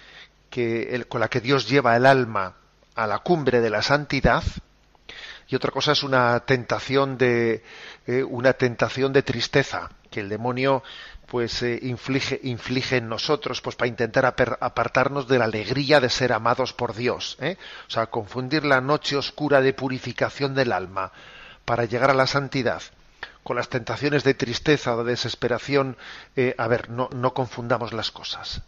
que, 0.49 1.05
con 1.07 1.21
la 1.21 1.29
que 1.29 1.41
Dios 1.41 1.67
lleva 1.67 1.95
el 1.95 2.05
alma 2.05 2.55
a 2.95 3.07
la 3.07 3.19
cumbre 3.19 3.61
de 3.61 3.69
la 3.69 3.81
santidad, 3.81 4.43
y 5.47 5.55
otra 5.55 5.71
cosa 5.71 5.91
es 5.91 6.03
una 6.03 6.39
tentación 6.41 7.17
de 7.17 7.63
eh, 8.07 8.23
una 8.23 8.53
tentación 8.53 9.11
de 9.11 9.21
tristeza 9.21 9.89
que 10.11 10.19
el 10.19 10.29
demonio 10.29 10.83
pues 11.25 11.63
eh, 11.63 11.79
inflige, 11.81 12.39
inflige 12.43 12.97
en 12.97 13.07
nosotros 13.07 13.61
pues 13.61 13.77
para 13.77 13.87
intentar 13.87 14.25
apartarnos 14.59 15.27
de 15.29 15.39
la 15.39 15.45
alegría 15.45 16.01
de 16.01 16.09
ser 16.09 16.33
amados 16.33 16.73
por 16.73 16.93
Dios. 16.93 17.37
¿eh? 17.39 17.57
O 17.87 17.89
sea, 17.89 18.07
confundir 18.07 18.65
la 18.65 18.81
noche 18.81 19.15
oscura 19.15 19.61
de 19.61 19.73
purificación 19.73 20.53
del 20.53 20.73
alma 20.73 21.13
para 21.63 21.85
llegar 21.85 22.11
a 22.11 22.13
la 22.13 22.27
santidad 22.27 22.83
con 23.43 23.55
las 23.55 23.69
tentaciones 23.69 24.23
de 24.23 24.33
tristeza 24.33 24.93
o 24.93 25.03
de 25.03 25.11
desesperación, 25.11 25.97
eh, 26.35 26.53
a 26.57 26.67
ver, 26.67 26.89
no, 26.89 27.09
no, 27.13 27.33
confundamos 27.33 27.93
las 27.93 28.11
cosas. 28.11 28.61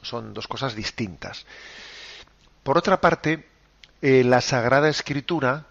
Son 0.00 0.34
dos 0.34 0.48
cosas 0.48 0.74
distintas. 0.74 1.46
Por 2.64 2.78
otra 2.78 3.00
parte, 3.00 3.46
la 4.00 4.40
Sagrada 4.40 4.88
Escritura 4.88 5.66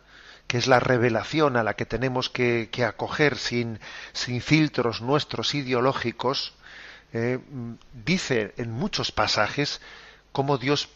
que 0.51 0.57
es 0.57 0.67
la 0.67 0.81
revelación 0.81 1.55
a 1.55 1.63
la 1.63 1.75
que 1.77 1.85
tenemos 1.85 2.29
que, 2.29 2.69
acoger 2.85 3.37
sin, 3.37 3.79
sin, 4.11 4.41
filtros 4.41 5.01
nuestros 5.01 5.55
ideológicos, 5.55 6.55
eh, 7.13 7.39
dice 7.93 8.53
en 8.57 8.69
muchos 8.69 9.13
pasajes 9.13 9.79
cómo 10.33 10.57
Dios 10.57 10.89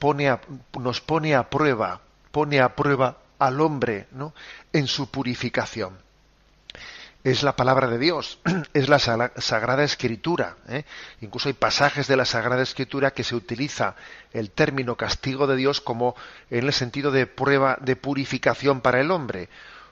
nos 0.77 0.99
pone 0.99 1.35
a 1.35 1.49
prueba, 1.49 2.01
pone 2.33 2.59
a 2.59 2.75
prueba 2.75 3.19
al 3.39 3.61
hombre 3.61 4.07
¿no? 4.11 4.33
en 4.73 4.87
su 4.87 5.09
purificación 5.09 6.04
es 7.25 7.41
la 7.41 7.55
palabra 7.55 7.87
de 7.87 7.97
Dios, 7.97 8.37
es 8.73 8.87
la 8.87 8.99
Sagrada 8.99 9.83
Escritura. 9.83 10.57
¿eh? 10.69 10.85
Incluso 11.21 11.49
hay 11.49 11.53
pasajes 11.53 12.07
de 12.07 12.15
la 12.15 12.23
Sagrada 12.23 12.61
Escritura 12.61 13.11
que 13.11 13.23
se 13.23 13.35
utiliza 13.35 13.95
el 14.31 14.51
término 14.51 14.95
castigo 14.95 15.47
de 15.47 15.55
Dios 15.55 15.81
como 15.81 16.15
en 16.51 16.65
el 16.65 16.71
sentido 16.71 17.09
de 17.09 17.25
prueba 17.25 17.79
de 17.81 17.95
purificación 17.95 18.79
para 18.79 19.01
el 19.01 19.09
hombre. 19.09 19.49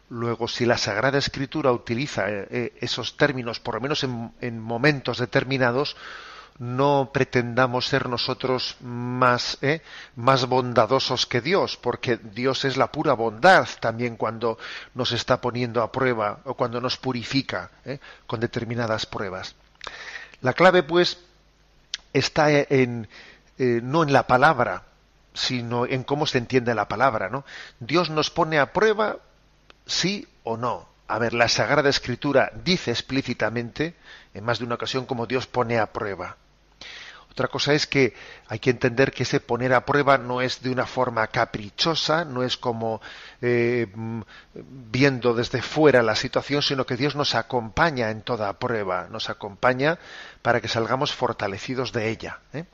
Luego, 0.10 0.48
si 0.48 0.68
la 0.68 0.78
Sagrada 0.78 1.18
Escritura 1.18 1.72
utiliza 1.72 2.30
eh, 2.30 2.48
eh, 2.52 2.74
esos 2.82 3.18
términos, 3.18 3.60
por 3.60 3.74
lo 3.74 3.82
menos 3.82 4.04
en 4.04 4.60
momentos 4.60 5.18
determinados, 5.18 5.98
no 6.60 7.10
pretendamos 7.14 7.88
ser 7.88 8.08
nosotros 8.08 8.78
más, 8.82 9.58
¿eh? 9.62 9.82
más 10.16 10.46
bondadosos 10.48 11.26
que 11.26 11.42
Dios, 11.42 11.78
porque 11.78 12.18
Dios 12.18 12.66
es 12.66 12.78
la 12.78 12.92
pura 12.92 13.14
bondad 13.14 13.68
también 13.80 14.18
cuando 14.18 14.58
nos 14.94 15.12
está 15.12 15.42
poniendo 15.42 15.82
a 15.82 15.92
prueba 15.92 16.40
o 16.46 16.54
cuando 16.54 16.80
nos 16.80 16.98
purifica 16.98 17.72
¿eh? 17.86 18.00
con 18.28 18.40
determinadas 18.40 19.06
pruebas. 19.06 19.56
La 20.42 20.54
clave, 20.54 20.84
pues, 20.84 21.20
está 22.12 22.52
en, 22.52 23.08
eh, 23.58 23.80
no 23.82 24.04
en 24.04 24.14
la 24.14 24.28
palabra, 24.28 24.84
sino 25.34 25.86
en 25.86 26.04
cómo 26.04 26.28
se 26.28 26.38
entiende 26.38 26.76
la 26.76 26.88
palabra, 26.88 27.30
¿no? 27.30 27.44
Dios 27.80 28.10
nos 28.10 28.30
pone 28.30 28.60
a 28.60 28.72
prueba, 28.72 29.18
sí 29.86 30.28
o 30.44 30.58
no. 30.58 30.88
A 31.08 31.18
ver, 31.20 31.34
la 31.34 31.48
Sagrada 31.48 31.90
Escritura 31.90 32.52
dice 32.64 32.92
explícitamente, 32.92 33.96
en 34.34 34.44
más 34.44 34.60
de 34.60 34.66
una 34.66 34.76
ocasión, 34.76 35.06
cómo 35.06 35.26
Dios 35.26 35.48
pone 35.48 35.80
a 35.80 35.92
prueba. 35.92 36.38
Otra 37.34 37.48
cosa 37.48 37.74
es 37.74 37.88
que 37.88 38.14
hay 38.48 38.60
que 38.60 38.70
entender 38.70 39.12
que 39.12 39.24
ese 39.24 39.40
poner 39.40 39.74
a 39.74 39.88
prueba 39.88 40.20
no 40.20 40.40
es 40.40 40.62
de 40.62 40.70
una 40.70 40.86
forma 40.86 41.26
caprichosa, 41.26 42.26
no 42.26 42.44
es 42.44 42.58
como 42.58 43.02
eh, 43.42 43.88
mm, 43.92 44.22
viendo 44.54 45.34
desde 45.34 45.64
fuera 45.64 46.04
la 46.04 46.16
situación, 46.16 46.62
sino 46.62 46.86
que 46.86 46.96
Dios 46.96 47.16
nos 47.16 47.34
acompaña 47.34 48.12
en 48.12 48.22
toda 48.22 48.54
prueba, 48.60 49.08
nos 49.10 49.32
acompaña 49.32 49.98
para 50.44 50.62
que 50.62 50.68
salgamos 50.68 51.12
fortalecidos 51.12 51.92
de 51.92 52.10
ella. 52.10 52.38
¿eh? 52.54 52.66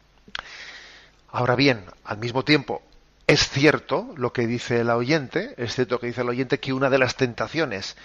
Ahora 1.32 1.56
bien, 1.56 1.86
al 2.04 2.18
mismo 2.18 2.44
tiempo, 2.44 2.82
es 3.28 3.48
cierto 3.48 4.14
lo 4.18 4.34
que 4.34 4.46
dice 4.46 4.82
el 4.82 4.90
oyente, 4.90 5.54
es 5.56 5.74
cierto 5.76 6.02
que 6.02 6.08
dice 6.08 6.20
el 6.20 6.30
oyente 6.30 6.60
que 6.60 6.74
una 6.74 6.90
de 6.90 6.98
las 6.98 7.16
tentaciones 7.16 7.96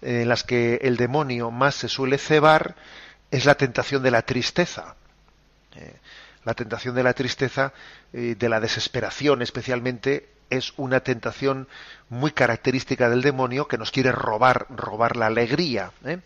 en 0.00 0.28
las 0.28 0.42
que 0.42 0.80
el 0.82 0.96
demonio 0.96 1.52
más 1.52 1.76
se 1.76 1.88
suele 1.88 2.18
cebar 2.18 2.74
es 3.30 3.44
la 3.44 3.54
tentación 3.54 4.02
de 4.02 4.10
la 4.10 4.22
tristeza 4.22 4.96
eh, 5.76 5.96
la 6.44 6.54
tentación 6.54 6.94
de 6.94 7.02
la 7.02 7.12
tristeza, 7.12 7.72
eh, 8.12 8.34
de 8.38 8.48
la 8.48 8.60
desesperación 8.60 9.42
especialmente, 9.42 10.28
es 10.50 10.74
una 10.76 11.00
tentación 11.00 11.66
muy 12.10 12.32
característica 12.32 13.08
del 13.08 13.22
demonio 13.22 13.68
que 13.68 13.78
nos 13.78 13.90
quiere 13.90 14.12
robar, 14.12 14.66
robar 14.68 15.16
la 15.16 15.26
alegría. 15.26 15.92
¿eh? 16.04 16.18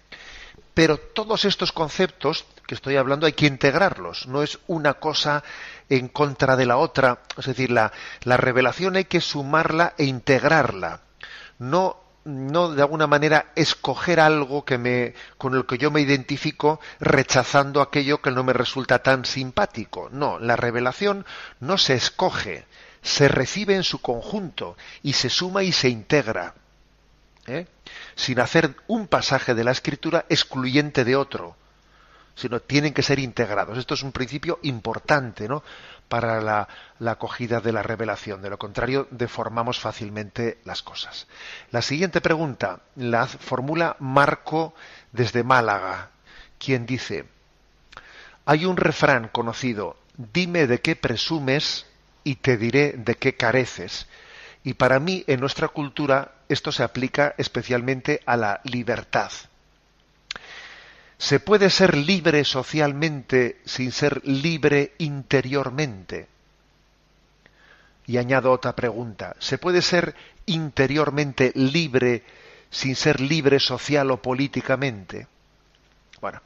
Pero 0.74 0.98
todos 0.98 1.44
estos 1.44 1.70
conceptos 1.72 2.44
que 2.66 2.74
estoy 2.74 2.96
hablando 2.96 3.26
hay 3.26 3.34
que 3.34 3.46
integrarlos, 3.46 4.26
no 4.26 4.42
es 4.42 4.58
una 4.66 4.94
cosa 4.94 5.44
en 5.88 6.08
contra 6.08 6.56
de 6.56 6.66
la 6.66 6.76
otra, 6.76 7.20
es 7.36 7.46
decir, 7.46 7.70
la, 7.70 7.92
la 8.24 8.36
revelación 8.36 8.96
hay 8.96 9.04
que 9.04 9.20
sumarla 9.20 9.94
e 9.96 10.04
integrarla. 10.04 11.00
No 11.58 11.96
no 12.26 12.72
de 12.72 12.82
alguna 12.82 13.06
manera 13.06 13.52
escoger 13.54 14.18
algo 14.18 14.64
que 14.64 14.78
me, 14.78 15.14
con 15.38 15.54
el 15.54 15.64
que 15.64 15.78
yo 15.78 15.90
me 15.90 16.00
identifico 16.00 16.80
rechazando 16.98 17.80
aquello 17.80 18.20
que 18.20 18.32
no 18.32 18.42
me 18.42 18.52
resulta 18.52 18.98
tan 18.98 19.24
simpático. 19.24 20.08
No, 20.10 20.38
la 20.40 20.56
revelación 20.56 21.24
no 21.60 21.78
se 21.78 21.94
escoge, 21.94 22.66
se 23.00 23.28
recibe 23.28 23.76
en 23.76 23.84
su 23.84 24.02
conjunto 24.02 24.76
y 25.02 25.12
se 25.12 25.30
suma 25.30 25.62
y 25.62 25.70
se 25.70 25.88
integra. 25.88 26.54
¿eh? 27.46 27.66
Sin 28.16 28.40
hacer 28.40 28.74
un 28.88 29.06
pasaje 29.06 29.54
de 29.54 29.62
la 29.62 29.70
escritura 29.70 30.26
excluyente 30.28 31.04
de 31.04 31.14
otro. 31.14 31.56
Sino 32.36 32.60
tienen 32.60 32.94
que 32.94 33.02
ser 33.02 33.18
integrados. 33.18 33.76
Esto 33.78 33.94
es 33.94 34.02
un 34.02 34.12
principio 34.12 34.60
importante, 34.62 35.48
¿no? 35.48 35.64
para 36.08 36.40
la, 36.40 36.68
la, 37.00 37.12
acogida 37.12 37.60
de 37.60 37.72
la 37.72 37.82
revelación. 37.82 38.40
De 38.42 38.50
lo 38.50 38.58
contrario, 38.58 39.08
deformamos 39.10 39.80
fácilmente 39.80 40.58
las 40.64 40.82
cosas. 40.82 41.26
La 41.72 41.82
siguiente 41.82 42.20
pregunta 42.20 42.80
la 42.94 43.26
formula 43.26 43.96
Marco 43.98 44.74
desde 45.12 45.42
Málaga, 45.42 46.10
quien 46.58 46.86
dice, 46.86 47.26
hay 48.44 48.64
un 48.66 48.76
refrán 48.76 49.28
conocido, 49.28 49.96
dime 50.16 50.66
de 50.66 50.80
qué 50.80 50.94
presumes 50.94 51.86
y 52.22 52.36
te 52.36 52.56
diré 52.56 52.92
de 52.92 53.16
qué 53.16 53.34
careces. 53.36 54.06
Y 54.62 54.74
para 54.74 55.00
mí, 55.00 55.24
en 55.26 55.40
nuestra 55.40 55.68
cultura, 55.68 56.32
esto 56.48 56.70
se 56.70 56.82
aplica 56.82 57.34
especialmente 57.38 58.20
a 58.26 58.36
la 58.36 58.60
libertad. 58.64 59.30
¿Se 61.18 61.40
puede 61.40 61.70
ser 61.70 61.96
libre 61.96 62.44
socialmente 62.44 63.60
sin 63.64 63.90
ser 63.90 64.26
libre 64.26 64.94
interiormente? 64.98 66.28
Y 68.06 68.18
añado 68.18 68.52
otra 68.52 68.76
pregunta. 68.76 69.34
¿Se 69.38 69.58
puede 69.58 69.82
ser 69.82 70.14
interiormente 70.44 71.52
libre 71.54 72.22
sin 72.70 72.94
ser 72.94 73.20
libre 73.20 73.58
social 73.60 74.10
o 74.10 74.20
políticamente? 74.20 75.26
Bueno, 76.20 76.40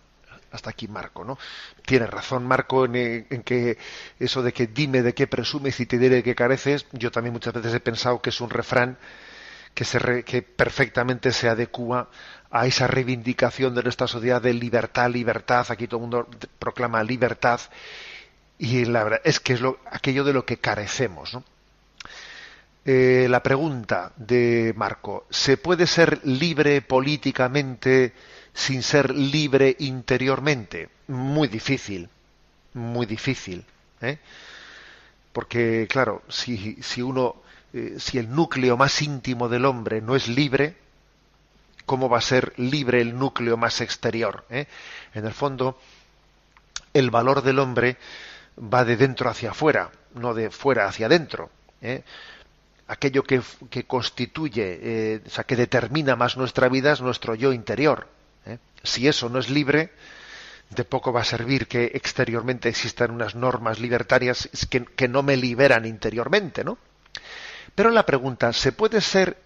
hasta 0.52 0.70
aquí 0.70 0.88
Marco, 0.88 1.24
¿no? 1.24 1.38
Tiene 1.84 2.06
razón 2.06 2.46
Marco 2.46 2.84
en, 2.84 3.42
que 3.44 3.76
eso 4.18 4.42
de 4.42 4.52
que 4.52 4.68
dime 4.68 5.02
de 5.02 5.14
qué 5.14 5.26
presumes 5.26 5.78
y 5.80 5.86
te 5.86 5.98
diré 5.98 6.16
de 6.16 6.22
qué 6.22 6.34
careces, 6.34 6.86
yo 6.92 7.10
también 7.10 7.32
muchas 7.32 7.54
veces 7.54 7.74
he 7.74 7.80
pensado 7.80 8.22
que 8.22 8.30
es 8.30 8.40
un 8.40 8.50
refrán 8.50 8.98
que, 9.74 9.84
se 9.84 10.24
que 10.24 10.42
perfectamente 10.42 11.32
se 11.32 11.48
adecua 11.48 12.08
a 12.50 12.66
esa 12.66 12.86
reivindicación 12.86 13.74
de 13.74 13.82
nuestra 13.82 14.06
sociedad 14.06 14.42
de 14.42 14.54
libertad, 14.54 15.10
libertad, 15.10 15.66
aquí 15.70 15.86
todo 15.86 15.98
el 15.98 16.10
mundo 16.10 16.28
proclama 16.58 17.02
libertad, 17.02 17.60
y 18.58 18.84
la 18.84 19.04
verdad 19.04 19.20
es 19.24 19.40
que 19.40 19.54
es 19.54 19.60
lo, 19.60 19.78
aquello 19.90 20.24
de 20.24 20.32
lo 20.32 20.44
que 20.44 20.58
carecemos. 20.58 21.38
Eh, 22.84 23.26
la 23.28 23.42
pregunta 23.42 24.12
de 24.16 24.74
Marco, 24.76 25.26
¿se 25.30 25.56
puede 25.56 25.86
ser 25.86 26.20
libre 26.24 26.82
políticamente 26.82 28.12
sin 28.52 28.82
ser 28.82 29.14
libre 29.14 29.76
interiormente? 29.78 30.88
Muy 31.08 31.48
difícil, 31.48 32.08
muy 32.74 33.06
difícil. 33.06 33.64
¿eh? 34.00 34.18
Porque, 35.32 35.86
claro, 35.88 36.22
si, 36.28 36.82
si 36.82 37.00
uno, 37.00 37.36
eh, 37.72 37.94
si 37.98 38.18
el 38.18 38.30
núcleo 38.30 38.76
más 38.76 39.00
íntimo 39.02 39.48
del 39.48 39.66
hombre 39.66 40.00
no 40.00 40.16
es 40.16 40.26
libre, 40.26 40.74
cómo 41.86 42.08
va 42.08 42.18
a 42.18 42.22
ser 42.22 42.52
libre 42.56 43.00
el 43.00 43.18
núcleo 43.18 43.56
más 43.56 43.80
exterior. 43.80 44.44
¿eh? 44.50 44.66
En 45.14 45.26
el 45.26 45.32
fondo, 45.32 45.78
el 46.94 47.10
valor 47.10 47.42
del 47.42 47.58
hombre 47.58 47.96
va 48.58 48.84
de 48.84 48.96
dentro 48.96 49.30
hacia 49.30 49.50
afuera, 49.50 49.90
no 50.14 50.34
de 50.34 50.50
fuera 50.50 50.86
hacia 50.86 51.06
adentro. 51.06 51.50
¿eh? 51.82 52.02
Aquello 52.88 53.22
que, 53.22 53.42
constituye, 53.86 54.78
eh, 54.82 55.22
o 55.24 55.30
sea, 55.30 55.44
que 55.44 55.56
determina 55.56 56.16
más 56.16 56.36
nuestra 56.36 56.68
vida 56.68 56.92
es 56.92 57.00
nuestro 57.00 57.34
yo 57.34 57.52
interior. 57.52 58.08
Si 58.82 59.06
eso 59.06 59.28
no 59.28 59.38
es 59.38 59.50
libre, 59.50 59.92
de 60.70 60.84
poco 60.84 61.12
va 61.12 61.20
a 61.20 61.24
servir 61.24 61.68
que 61.68 61.92
exteriormente 61.94 62.68
existan 62.68 63.10
unas 63.10 63.34
normas 63.34 63.78
libertarias 63.78 64.48
que, 64.70 64.84
que 64.86 65.06
no 65.06 65.22
me 65.22 65.36
liberan 65.36 65.84
interiormente, 65.84 66.64
¿no? 66.64 66.78
Pero 67.74 67.90
la 67.90 68.06
pregunta, 68.06 68.52
¿se 68.52 68.72
puede 68.72 69.00
ser 69.00 69.36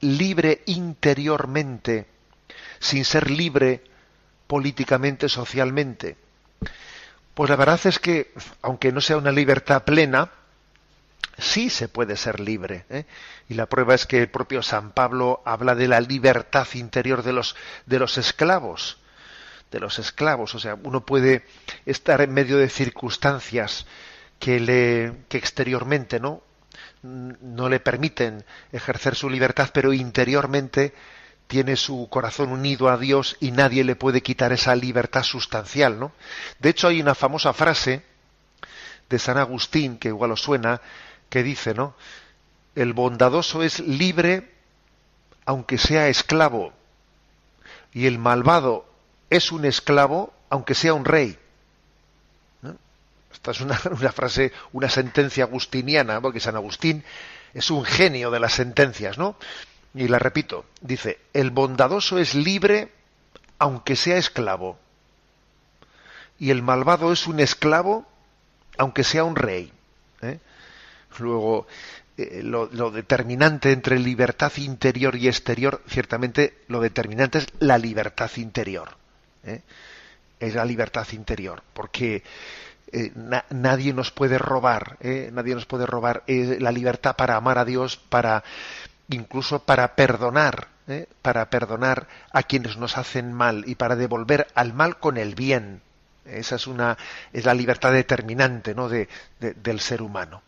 libre 0.00 0.62
interiormente 0.66 2.06
sin 2.80 3.04
ser 3.04 3.30
libre 3.30 3.82
políticamente, 4.46 5.28
socialmente? 5.28 6.16
Pues 7.34 7.50
la 7.50 7.56
verdad 7.56 7.80
es 7.84 7.98
que, 7.98 8.32
aunque 8.62 8.92
no 8.92 9.00
sea 9.00 9.16
una 9.16 9.30
libertad 9.30 9.84
plena, 9.84 10.30
sí 11.38 11.70
se 11.70 11.88
puede 11.88 12.16
ser 12.16 12.40
libre. 12.40 12.84
¿eh? 12.90 13.04
Y 13.48 13.54
la 13.54 13.66
prueba 13.66 13.94
es 13.94 14.06
que 14.06 14.18
el 14.18 14.28
propio 14.28 14.62
San 14.62 14.90
Pablo 14.90 15.40
habla 15.44 15.74
de 15.74 15.88
la 15.88 16.00
libertad 16.00 16.66
interior 16.74 17.22
de 17.22 17.32
los, 17.32 17.54
de 17.86 17.98
los 17.98 18.18
esclavos. 18.18 18.98
De 19.70 19.78
los 19.80 19.98
esclavos. 19.98 20.54
O 20.54 20.58
sea, 20.58 20.76
uno 20.82 21.04
puede 21.06 21.44
estar 21.86 22.20
en 22.22 22.32
medio 22.32 22.58
de 22.58 22.68
circunstancias 22.68 23.86
que, 24.40 24.58
le, 24.58 25.12
que 25.28 25.38
exteriormente 25.38 26.18
no 26.18 26.42
no 27.02 27.68
le 27.68 27.80
permiten 27.80 28.44
ejercer 28.72 29.14
su 29.14 29.30
libertad, 29.30 29.70
pero 29.72 29.92
interiormente 29.92 30.94
tiene 31.46 31.76
su 31.76 32.08
corazón 32.10 32.50
unido 32.52 32.88
a 32.88 32.98
Dios 32.98 33.36
y 33.40 33.50
nadie 33.50 33.82
le 33.82 33.96
puede 33.96 34.22
quitar 34.22 34.52
esa 34.52 34.76
libertad 34.76 35.22
sustancial, 35.22 35.98
¿no? 35.98 36.12
De 36.58 36.68
hecho, 36.68 36.88
hay 36.88 37.00
una 37.00 37.14
famosa 37.14 37.52
frase 37.52 38.02
de 39.08 39.18
San 39.18 39.38
Agustín, 39.38 39.98
que 39.98 40.08
igual 40.08 40.32
os 40.32 40.42
suena, 40.42 40.80
que 41.30 41.42
dice, 41.42 41.74
¿no? 41.74 41.94
El 42.74 42.92
bondadoso 42.92 43.62
es 43.62 43.80
libre 43.80 44.52
aunque 45.46 45.78
sea 45.78 46.08
esclavo, 46.08 46.74
y 47.94 48.06
el 48.06 48.18
malvado 48.18 48.86
es 49.30 49.50
un 49.50 49.64
esclavo 49.64 50.34
aunque 50.50 50.74
sea 50.74 50.92
un 50.92 51.06
rey. 51.06 51.38
Esta 53.32 53.50
es 53.50 53.60
una, 53.60 53.76
frase, 54.12 54.52
una 54.72 54.88
sentencia 54.88 55.44
agustiniana, 55.44 56.20
porque 56.20 56.40
San 56.40 56.56
Agustín 56.56 57.04
es 57.54 57.70
un 57.70 57.84
genio 57.84 58.30
de 58.30 58.40
las 58.40 58.54
sentencias, 58.54 59.18
¿no? 59.18 59.36
Y 59.94 60.08
la 60.08 60.18
repito, 60.18 60.66
dice, 60.80 61.18
el 61.32 61.50
bondadoso 61.50 62.18
es 62.18 62.34
libre 62.34 62.92
aunque 63.58 63.96
sea 63.96 64.16
esclavo, 64.16 64.78
y 66.38 66.50
el 66.50 66.62
malvado 66.62 67.12
es 67.12 67.26
un 67.26 67.40
esclavo 67.40 68.06
aunque 68.76 69.02
sea 69.02 69.24
un 69.24 69.34
rey. 69.34 69.72
¿eh? 70.22 70.38
Luego, 71.18 71.66
eh, 72.16 72.42
lo, 72.42 72.68
determinante 72.90 73.72
entre 73.72 73.98
libertad 73.98 74.52
interior 74.56 75.16
y 75.16 75.26
exterior, 75.26 75.82
ciertamente 75.88 76.58
lo 76.68 76.80
determinante 76.80 77.38
es 77.38 77.46
la 77.58 77.76
libertad 77.76 78.30
interior. 78.36 78.96
¿eh? 79.44 79.62
Es 80.38 80.54
la 80.54 80.64
libertad 80.64 81.06
interior, 81.12 81.62
porque 81.72 82.22
eh, 82.92 83.12
nadie 83.50 83.92
nos 83.92 84.10
puede 84.10 84.38
robar, 84.38 84.96
eh, 85.00 85.30
nadie 85.32 85.54
nos 85.54 85.66
puede 85.66 85.86
robar 85.86 86.22
eh, 86.26 86.56
la 86.60 86.72
libertad 86.72 87.16
para 87.16 87.36
amar 87.36 87.58
a 87.58 87.64
Dios, 87.64 87.96
para 87.96 88.42
incluso 89.10 89.60
para 89.60 89.94
perdonar, 89.94 90.68
para 91.20 91.50
perdonar 91.50 92.08
a 92.32 92.42
quienes 92.42 92.78
nos 92.78 92.96
hacen 92.96 93.32
mal 93.32 93.64
y 93.66 93.74
para 93.74 93.94
devolver 93.94 94.46
al 94.54 94.72
mal 94.72 94.98
con 94.98 95.18
el 95.18 95.34
bien. 95.34 95.82
Esa 96.24 96.56
es 96.56 96.66
una 96.66 96.96
es 97.32 97.44
la 97.44 97.54
libertad 97.54 97.92
determinante, 97.92 98.74
¿no? 98.74 98.88
de, 98.88 99.08
del 99.38 99.80
ser 99.80 100.00
humano. 100.00 100.42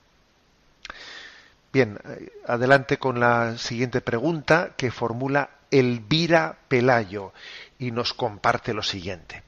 Bien, 1.72 1.99
adelante 2.47 2.99
con 2.99 3.20
la 3.20 3.59
siguiente 3.59 4.01
pregunta 4.01 4.70
que 4.76 4.91
formula 4.91 5.51
Elvira 5.70 6.57
Pelayo 6.68 7.32
y 7.78 7.91
nos 7.91 8.14
comparte 8.14 8.72
lo 8.74 8.82
siguiente. 8.82 9.43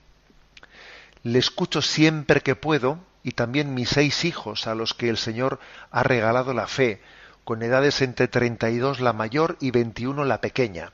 Le 1.22 1.38
escucho 1.38 1.82
siempre 1.82 2.40
que 2.40 2.56
puedo 2.56 2.98
y 3.22 3.32
también 3.32 3.74
mis 3.74 3.90
seis 3.90 4.24
hijos 4.24 4.66
a 4.66 4.74
los 4.74 4.94
que 4.94 5.08
el 5.08 5.16
Señor 5.16 5.60
ha 5.90 6.02
regalado 6.02 6.52
la 6.52 6.66
fe, 6.66 7.00
con 7.44 7.62
edades 7.62 8.02
entre 8.02 8.28
32 8.28 9.00
la 9.00 9.12
mayor 9.12 9.56
y 9.60 9.70
21 9.70 10.24
la 10.24 10.40
pequeña. 10.40 10.92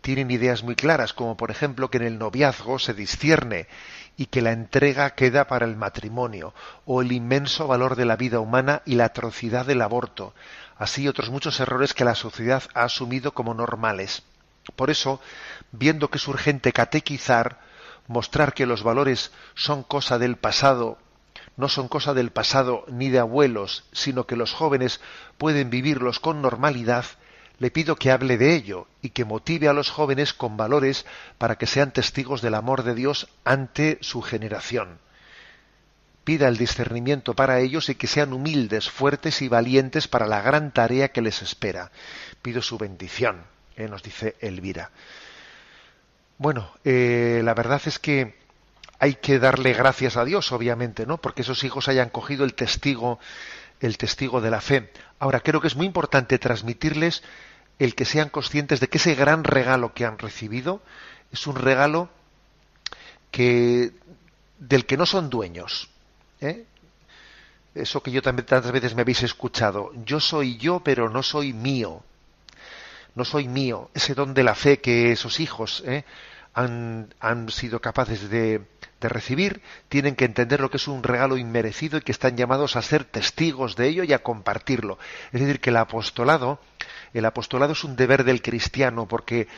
Tienen 0.00 0.30
ideas 0.30 0.62
muy 0.62 0.76
claras, 0.76 1.12
como 1.12 1.36
por 1.36 1.50
ejemplo 1.50 1.90
que 1.90 1.98
en 1.98 2.04
el 2.04 2.18
noviazgo 2.18 2.78
se 2.78 2.94
discierne 2.94 3.66
y 4.16 4.26
que 4.26 4.40
la 4.40 4.52
entrega 4.52 5.10
queda 5.10 5.46
para 5.46 5.66
el 5.66 5.76
matrimonio, 5.76 6.54
o 6.86 7.02
el 7.02 7.12
inmenso 7.12 7.66
valor 7.66 7.96
de 7.96 8.06
la 8.06 8.16
vida 8.16 8.40
humana 8.40 8.82
y 8.86 8.94
la 8.94 9.06
atrocidad 9.06 9.66
del 9.66 9.82
aborto, 9.82 10.34
así 10.78 11.06
otros 11.08 11.28
muchos 11.30 11.60
errores 11.60 11.92
que 11.92 12.04
la 12.04 12.14
sociedad 12.14 12.62
ha 12.72 12.84
asumido 12.84 13.32
como 13.34 13.52
normales. 13.52 14.22
Por 14.74 14.90
eso, 14.90 15.20
viendo 15.70 16.08
que 16.08 16.18
es 16.18 16.28
urgente 16.28 16.72
catequizar, 16.72 17.65
mostrar 18.06 18.54
que 18.54 18.66
los 18.66 18.82
valores 18.82 19.32
son 19.54 19.82
cosa 19.82 20.18
del 20.18 20.36
pasado, 20.36 20.98
no 21.56 21.68
son 21.68 21.88
cosa 21.88 22.14
del 22.14 22.30
pasado 22.30 22.84
ni 22.88 23.08
de 23.08 23.18
abuelos, 23.18 23.84
sino 23.92 24.26
que 24.26 24.36
los 24.36 24.52
jóvenes 24.52 25.00
pueden 25.38 25.70
vivirlos 25.70 26.20
con 26.20 26.42
normalidad, 26.42 27.04
le 27.58 27.70
pido 27.70 27.96
que 27.96 28.10
hable 28.10 28.36
de 28.36 28.54
ello 28.54 28.86
y 29.00 29.10
que 29.10 29.24
motive 29.24 29.68
a 29.68 29.72
los 29.72 29.90
jóvenes 29.90 30.34
con 30.34 30.56
valores 30.56 31.06
para 31.38 31.56
que 31.56 31.66
sean 31.66 31.92
testigos 31.92 32.42
del 32.42 32.54
amor 32.54 32.82
de 32.82 32.94
Dios 32.94 33.28
ante 33.44 33.98
su 34.02 34.20
generación. 34.20 34.98
Pida 36.24 36.48
el 36.48 36.58
discernimiento 36.58 37.34
para 37.34 37.60
ellos 37.60 37.88
y 37.88 37.94
que 37.94 38.08
sean 38.08 38.32
humildes, 38.32 38.90
fuertes 38.90 39.42
y 39.42 39.48
valientes 39.48 40.08
para 40.08 40.26
la 40.26 40.42
gran 40.42 40.72
tarea 40.72 41.08
que 41.08 41.22
les 41.22 41.40
espera. 41.40 41.92
Pido 42.42 42.62
su 42.62 42.78
bendición, 42.78 43.44
eh, 43.76 43.88
nos 43.88 44.02
dice 44.02 44.34
Elvira. 44.40 44.90
Bueno, 46.38 46.70
eh, 46.84 47.40
la 47.44 47.54
verdad 47.54 47.80
es 47.86 47.98
que 47.98 48.34
hay 48.98 49.14
que 49.14 49.38
darle 49.38 49.72
gracias 49.72 50.16
a 50.16 50.24
Dios, 50.24 50.52
obviamente, 50.52 51.06
¿no? 51.06 51.18
Porque 51.18 51.42
esos 51.42 51.64
hijos 51.64 51.88
hayan 51.88 52.10
cogido 52.10 52.44
el 52.44 52.54
testigo, 52.54 53.18
el 53.80 53.96
testigo 53.98 54.40
de 54.40 54.50
la 54.50 54.60
fe. 54.60 54.90
Ahora, 55.18 55.40
creo 55.40 55.60
que 55.60 55.68
es 55.68 55.76
muy 55.76 55.86
importante 55.86 56.38
transmitirles 56.38 57.22
el 57.78 57.94
que 57.94 58.04
sean 58.04 58.28
conscientes 58.28 58.80
de 58.80 58.88
que 58.88 58.98
ese 58.98 59.14
gran 59.14 59.44
regalo 59.44 59.92
que 59.92 60.04
han 60.04 60.18
recibido 60.18 60.82
es 61.32 61.46
un 61.46 61.56
regalo 61.56 62.08
que 63.30 63.92
del 64.58 64.86
que 64.86 64.96
no 64.96 65.04
son 65.04 65.28
dueños. 65.28 65.90
¿eh? 66.40 66.64
Eso 67.74 68.02
que 68.02 68.10
yo 68.10 68.22
también 68.22 68.46
tantas 68.46 68.72
veces 68.72 68.94
me 68.94 69.02
habéis 69.02 69.22
escuchado. 69.22 69.92
Yo 70.04 70.20
soy 70.20 70.56
yo, 70.56 70.80
pero 70.80 71.10
no 71.10 71.22
soy 71.22 71.52
mío. 71.52 72.02
No 73.16 73.24
soy 73.24 73.48
mío. 73.48 73.90
Ese 73.94 74.14
don 74.14 74.32
de 74.34 74.44
la 74.44 74.54
fe 74.54 74.78
que 74.78 75.10
esos 75.10 75.40
hijos 75.40 75.82
¿eh? 75.86 76.04
han, 76.54 77.12
han 77.18 77.50
sido 77.50 77.80
capaces 77.80 78.30
de, 78.30 78.62
de 79.00 79.08
recibir, 79.08 79.62
tienen 79.88 80.16
que 80.16 80.24
entender 80.24 80.60
lo 80.60 80.70
que 80.70 80.78
es 80.78 80.88
un 80.88 81.02
regalo 81.02 81.36
inmerecido 81.36 81.98
y 81.98 82.02
que 82.02 82.12
están 82.12 82.36
llamados 82.36 82.76
a 82.76 82.82
ser 82.82 83.04
testigos 83.04 83.76
de 83.76 83.88
ello 83.88 84.04
y 84.04 84.12
a 84.12 84.22
compartirlo. 84.22 84.98
Es 85.32 85.40
decir, 85.40 85.60
que 85.60 85.70
el 85.70 85.76
apostolado, 85.76 86.60
el 87.12 87.24
apostolado 87.24 87.72
es 87.72 87.84
un 87.84 87.96
deber 87.96 88.24
del 88.24 88.42
cristiano 88.42 89.06
porque, 89.06 89.48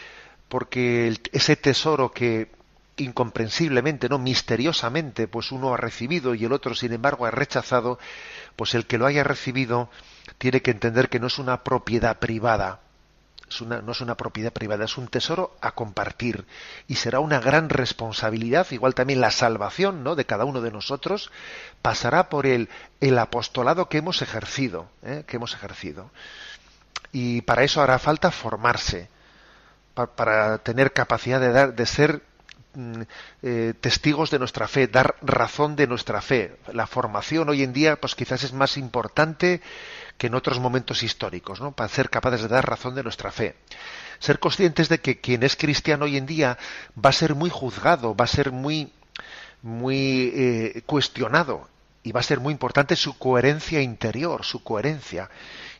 porque 0.49 1.17
ese 1.33 1.57
tesoro 1.57 2.11
que 2.11 2.51
incomprensiblemente, 2.97 4.09
no 4.09 4.19
misteriosamente, 4.19 5.29
pues 5.29 5.53
uno 5.53 5.75
ha 5.75 5.77
recibido 5.77 6.35
y 6.35 6.45
el 6.45 6.53
otro, 6.53 6.75
sin 6.75 6.93
embargo, 6.93 7.27
ha 7.27 7.31
rechazado, 7.31 7.99
pues 8.57 8.75
el 8.75 8.87
que 8.87 8.99
lo 8.99 9.07
haya 9.07 9.23
recibido 9.23 9.89
tiene 10.39 10.63
que 10.63 10.73
entender 10.73 11.09
que 11.09 11.21
no 11.21 11.29
es 11.29 11.39
una 11.39 11.63
propiedad 11.63 12.19
privada, 12.19 12.81
no 13.61 13.93
es 13.93 14.01
una 14.01 14.17
propiedad 14.17 14.53
privada, 14.53 14.85
es 14.85 14.99
un 14.99 15.09
tesoro 15.09 15.57
a 15.61 15.73
compartir 15.73 16.47
y 16.87 16.97
será 16.97 17.21
una 17.21 17.41
gran 17.41 17.69
responsabilidad, 17.69 18.67
igual 18.71 18.95
también 18.95 19.21
la 19.21 19.31
salvación 19.31 20.05
¿no? 20.05 20.15
de 20.15 20.25
cada 20.25 20.45
uno 20.45 20.61
de 20.61 20.71
nosotros 20.71 21.31
pasará 21.83 22.29
por 22.29 22.47
el, 22.47 22.69
el 23.01 23.19
apostolado 23.19 23.89
que 23.89 23.99
hemos 23.99 24.23
ejercido, 24.23 24.89
¿eh? 25.03 25.25
que 25.27 25.37
hemos 25.37 25.55
ejercido. 25.55 26.11
Y 27.13 27.43
para 27.43 27.63
eso 27.65 27.83
hará 27.83 27.99
falta 27.99 28.31
formarse, 28.31 29.09
para 30.07 30.59
tener 30.59 30.93
capacidad 30.93 31.41
de, 31.41 31.51
dar, 31.51 31.75
de 31.75 31.87
ser 31.87 32.23
eh, 33.43 33.75
testigos 33.81 34.31
de 34.31 34.39
nuestra 34.39 34.69
fe, 34.69 34.87
dar 34.87 35.17
razón 35.23 35.77
de 35.77 35.87
nuestra 35.87 36.21
fe. 36.21 36.57
La 36.73 36.87
formación 36.87 37.49
hoy 37.49 37.63
en 37.63 37.73
día, 37.73 37.97
pues 37.97 38.15
quizás 38.15 38.45
es 38.45 38.53
más 38.53 38.77
importante 38.77 39.61
que 40.17 40.29
en 40.29 40.35
otros 40.35 40.61
momentos 40.61 41.03
históricos, 41.03 41.61
¿no? 41.61 41.73
para 41.73 41.89
ser 41.89 42.11
capaces 42.11 42.43
de 42.43 42.49
dar 42.49 42.69
razón 42.69 42.95
de 42.95 43.03
nuestra 43.03 43.33
fe. 43.33 43.57
Ser 44.19 44.39
conscientes 44.39 44.89
de 44.89 44.99
que 44.99 45.21
quien 45.21 45.43
es 45.43 45.57
cristiano 45.57 46.05
hoy 46.05 46.17
en 46.17 46.27
día 46.27 46.59
va 46.97 47.11
a 47.11 47.13
ser 47.13 47.35
muy 47.35 47.51
juzgado, 47.51 48.15
va 48.15 48.25
a 48.25 48.29
ser 48.29 48.51
muy, 48.53 48.93
muy 49.63 50.33
eh, 50.35 50.83
cuestionado 50.87 51.69
y 52.03 52.13
va 52.13 52.21
a 52.21 52.25
ser 52.25 52.41
muy 52.41 52.53
importante 52.53 52.97
su 52.97 53.19
coherencia 53.19 53.81
interior, 53.81 54.45
su 54.45 54.63
coherencia 54.63 55.31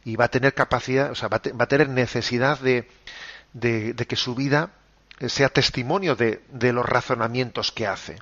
y 0.05 0.17
va 0.17 0.27
a 0.27 0.31
tener 0.31 0.55
capacidad, 0.55 1.11
o 1.11 1.15
sea, 1.15 1.29
va 1.29 1.37
a, 1.37 1.67
tener 1.67 1.89
necesidad 1.89 2.59
de, 2.61 2.89
de, 3.53 3.95
que 3.95 4.17
su 4.17 4.35
vida 4.35 4.71
sea 5.27 5.49
testimonio 5.49 6.17
de, 6.17 6.43
de 6.51 6.73
los 6.73 6.87
razonamientos 6.87 7.73
que 7.73 7.87
hace 7.87 8.19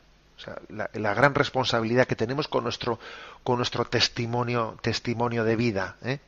la, 0.69 1.15
gran 1.15 1.35
responsabilidad 1.35 2.07
que 2.07 2.17
tenemos 2.17 2.49
con 2.49 2.65
nuestro, 2.65 2.99
con 3.43 3.57
nuestro 3.57 3.85
testimonio, 3.87 4.77
testimonio 4.83 5.45
de 5.45 5.57
vida. 5.57 5.97
¿eh? 6.05 6.19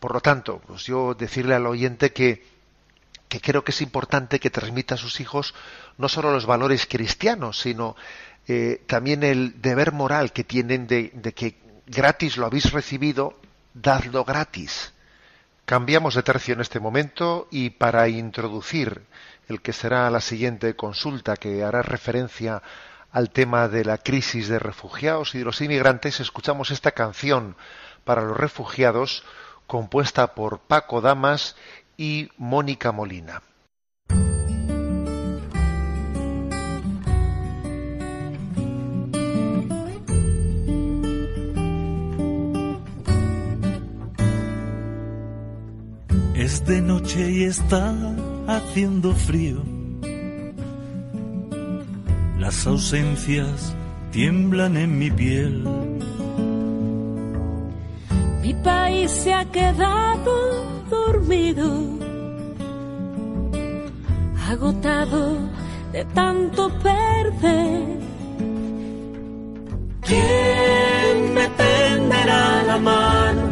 Por 0.00 0.12
lo 0.12 0.20
tanto, 0.20 0.60
pues 0.66 0.84
yo 0.84 1.14
decirle 1.14 1.54
al 1.54 1.66
oyente 1.66 2.12
que, 2.12 2.44
que 3.28 3.40
creo 3.40 3.64
que 3.64 3.70
es 3.72 3.80
importante 3.82 4.40
que 4.40 4.50
transmita 4.50 4.94
a 4.94 4.98
sus 4.98 5.20
hijos 5.20 5.54
no 5.98 6.08
solo 6.08 6.32
los 6.32 6.46
valores 6.46 6.86
cristianos, 6.86 7.60
sino 7.60 7.96
eh, 8.48 8.82
también 8.86 9.22
el 9.22 9.60
deber 9.62 9.92
moral 9.92 10.32
que 10.32 10.44
tienen 10.44 10.86
de, 10.86 11.10
de, 11.14 11.32
que 11.32 11.56
gratis 11.86 12.36
lo 12.36 12.46
habéis 12.46 12.72
recibido, 12.72 13.38
dadlo 13.74 14.24
gratis. 14.24 14.92
Cambiamos 15.64 16.14
de 16.14 16.22
tercio 16.22 16.54
en 16.54 16.60
este 16.60 16.78
momento 16.78 17.48
y 17.50 17.70
para 17.70 18.08
introducir 18.08 19.02
el 19.48 19.60
que 19.62 19.72
será 19.72 20.10
la 20.10 20.20
siguiente 20.20 20.74
consulta 20.76 21.36
que 21.36 21.62
hará 21.62 21.82
referencia 21.82 22.62
al 23.12 23.30
tema 23.30 23.68
de 23.68 23.84
la 23.84 23.98
crisis 23.98 24.48
de 24.48 24.58
refugiados 24.58 25.34
y 25.34 25.38
de 25.38 25.44
los 25.44 25.60
inmigrantes, 25.60 26.20
escuchamos 26.20 26.70
esta 26.70 26.90
canción 26.90 27.56
para 28.04 28.22
los 28.22 28.36
refugiados 28.36 29.24
compuesta 29.66 30.34
por 30.34 30.60
Paco 30.60 31.00
Damas 31.00 31.56
y 31.96 32.30
Mónica 32.36 32.92
Molina. 32.92 33.42
Es 46.34 46.64
de 46.66 46.82
noche 46.82 47.30
y 47.30 47.44
está 47.44 47.94
haciendo 48.46 49.12
frío 49.14 49.62
las 52.38 52.66
ausencias 52.66 53.74
tiemblan 54.12 54.76
en 54.76 54.98
mi 54.98 55.10
piel. 55.10 55.64
Mi 58.42 58.54
país 58.54 59.10
se 59.10 59.34
ha 59.34 59.44
quedado 59.46 60.64
dormido, 60.88 61.68
agotado 64.48 65.38
de 65.92 66.04
tanto 66.14 66.68
perder. 66.78 67.98
¿Quién 70.02 71.34
me 71.34 71.46
tenderá 71.64 72.62
la 72.62 72.78
mano? 72.78 73.42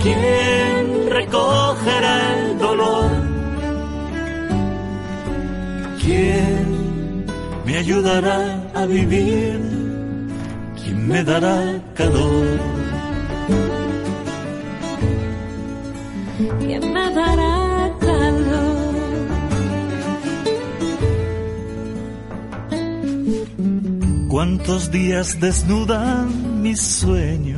¿Quién 0.00 0.77
recogerá 1.18 2.16
el 2.38 2.58
dolor? 2.58 3.10
¿Quién 6.02 7.26
me 7.66 7.76
ayudará 7.76 8.40
a 8.80 8.86
vivir? 8.86 9.58
¿Quién 10.78 10.98
me 11.08 11.20
dará 11.24 11.58
calor? 11.94 12.58
¿Quién 16.60 16.82
me 16.96 17.06
dará 17.20 17.56
calor? 18.06 18.88
¿Cuántos 24.28 24.90
días 24.92 25.40
desnudan 25.40 26.62
mis 26.62 26.80
sueños? 26.80 27.57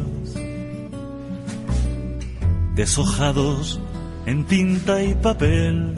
Deshojados 2.80 3.78
en 4.24 4.46
tinta 4.46 5.02
y 5.02 5.12
papel 5.14 5.94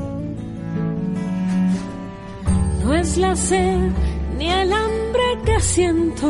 no 2.83 2.93
es 2.93 3.17
la 3.19 3.37
sed 3.37 3.93
ni 4.37 4.51
el 4.51 4.73
hambre 4.73 5.27
que 5.47 5.61
siento. 5.61 6.29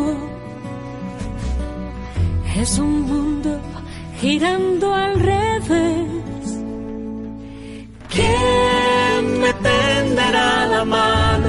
Es 2.54 2.78
un 2.78 3.00
mundo 3.00 3.58
girando 4.20 4.94
al 4.94 5.18
revés. 5.20 6.46
¿Quién 8.10 9.40
me 9.40 9.52
tenderá 9.54 10.66
la 10.66 10.84
mano? 10.84 11.48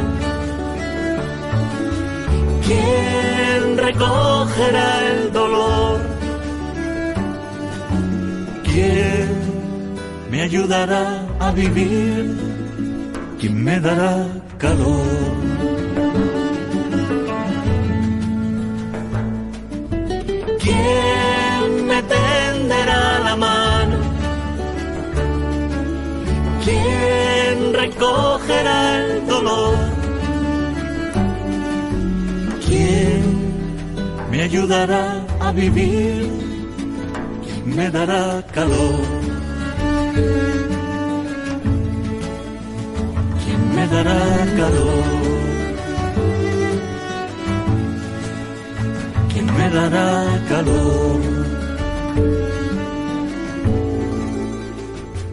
¿Quién 2.65 3.77
recogerá 3.77 5.11
el 5.11 5.33
dolor? 5.33 5.92
Ayudará 10.43 11.05
a 11.39 11.51
vivir? 11.51 12.25
¿Quién 13.39 13.63
me 13.63 13.79
dará 13.79 14.13
calor. 14.57 15.33
¿Quién 20.63 21.87
me 21.89 21.99
tenderá 22.15 23.19
la 23.27 23.35
mano? 23.35 23.97
¿Quién 26.65 27.55
recogerá 27.81 28.79
el 28.97 29.27
dolor? 29.27 29.75
¿Quién 32.65 33.23
me 34.31 34.41
ayudará 34.43 35.05
a 35.39 35.51
vivir? 35.51 36.29
¿Quién 37.43 37.75
me 37.77 37.89
dará 37.89 38.41
calor? 38.57 39.02
Me 43.75 43.87
dará 43.87 44.19
calor? 44.57 45.03
¿Quién 49.31 49.45
me 49.57 49.69
dará 49.69 50.09
calor? 50.49 51.21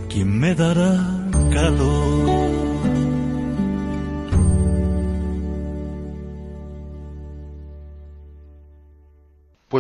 ¿Quién 0.09 0.39
me 0.41 0.55
dará 0.55 0.93
calor? 1.53 2.70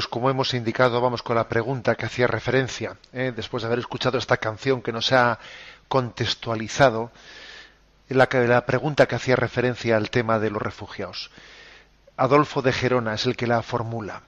Pues 0.00 0.08
como 0.08 0.30
hemos 0.30 0.54
indicado, 0.54 0.98
vamos 1.02 1.22
con 1.22 1.36
la 1.36 1.46
pregunta 1.46 1.94
que 1.94 2.06
hacía 2.06 2.26
referencia, 2.26 2.96
¿eh? 3.12 3.34
después 3.36 3.62
de 3.62 3.66
haber 3.66 3.80
escuchado 3.80 4.16
esta 4.16 4.38
canción 4.38 4.80
que 4.80 4.92
nos 4.92 5.12
ha 5.12 5.38
contextualizado 5.88 7.12
la, 8.08 8.26
la 8.32 8.64
pregunta 8.64 9.06
que 9.06 9.16
hacía 9.16 9.36
referencia 9.36 9.98
al 9.98 10.08
tema 10.08 10.38
de 10.38 10.48
los 10.48 10.62
refugiados. 10.62 11.30
Adolfo 12.16 12.62
de 12.62 12.72
Gerona 12.72 13.12
es 13.12 13.26
el 13.26 13.36
que 13.36 13.46
la 13.46 13.60
formula. 13.60 14.22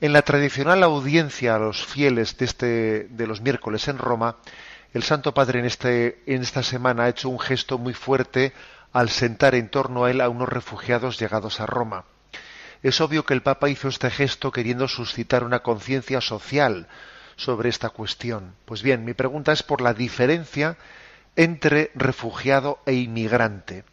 En 0.00 0.14
la 0.14 0.22
tradicional 0.22 0.82
audiencia 0.82 1.56
a 1.56 1.58
los 1.58 1.84
fieles 1.84 2.38
de, 2.38 2.46
este, 2.46 3.06
de 3.10 3.26
los 3.26 3.42
miércoles 3.42 3.88
en 3.88 3.98
Roma, 3.98 4.38
el 4.94 5.02
Santo 5.02 5.34
Padre 5.34 5.58
en, 5.58 5.66
este, 5.66 6.22
en 6.24 6.40
esta 6.40 6.62
semana 6.62 7.02
ha 7.02 7.08
hecho 7.10 7.28
un 7.28 7.40
gesto 7.40 7.76
muy 7.76 7.92
fuerte 7.92 8.54
al 8.94 9.10
sentar 9.10 9.54
en 9.54 9.68
torno 9.68 10.06
a 10.06 10.10
él 10.10 10.22
a 10.22 10.30
unos 10.30 10.48
refugiados 10.48 11.18
llegados 11.20 11.60
a 11.60 11.66
Roma. 11.66 12.06
Es 12.84 13.00
obvio 13.00 13.24
que 13.24 13.32
el 13.32 13.40
Papa 13.40 13.70
hizo 13.70 13.88
este 13.88 14.10
gesto 14.10 14.52
queriendo 14.52 14.88
suscitar 14.88 15.42
una 15.42 15.60
conciencia 15.60 16.20
social 16.20 16.86
sobre 17.34 17.70
esta 17.70 17.88
cuestión. 17.88 18.56
Pues 18.66 18.82
bien, 18.82 19.06
mi 19.06 19.14
pregunta 19.14 19.52
es 19.52 19.62
por 19.62 19.80
la 19.80 19.94
diferencia 19.94 20.76
entre 21.34 21.90
refugiado 21.94 22.80
e 22.84 22.92
inmigrante. 22.92 23.84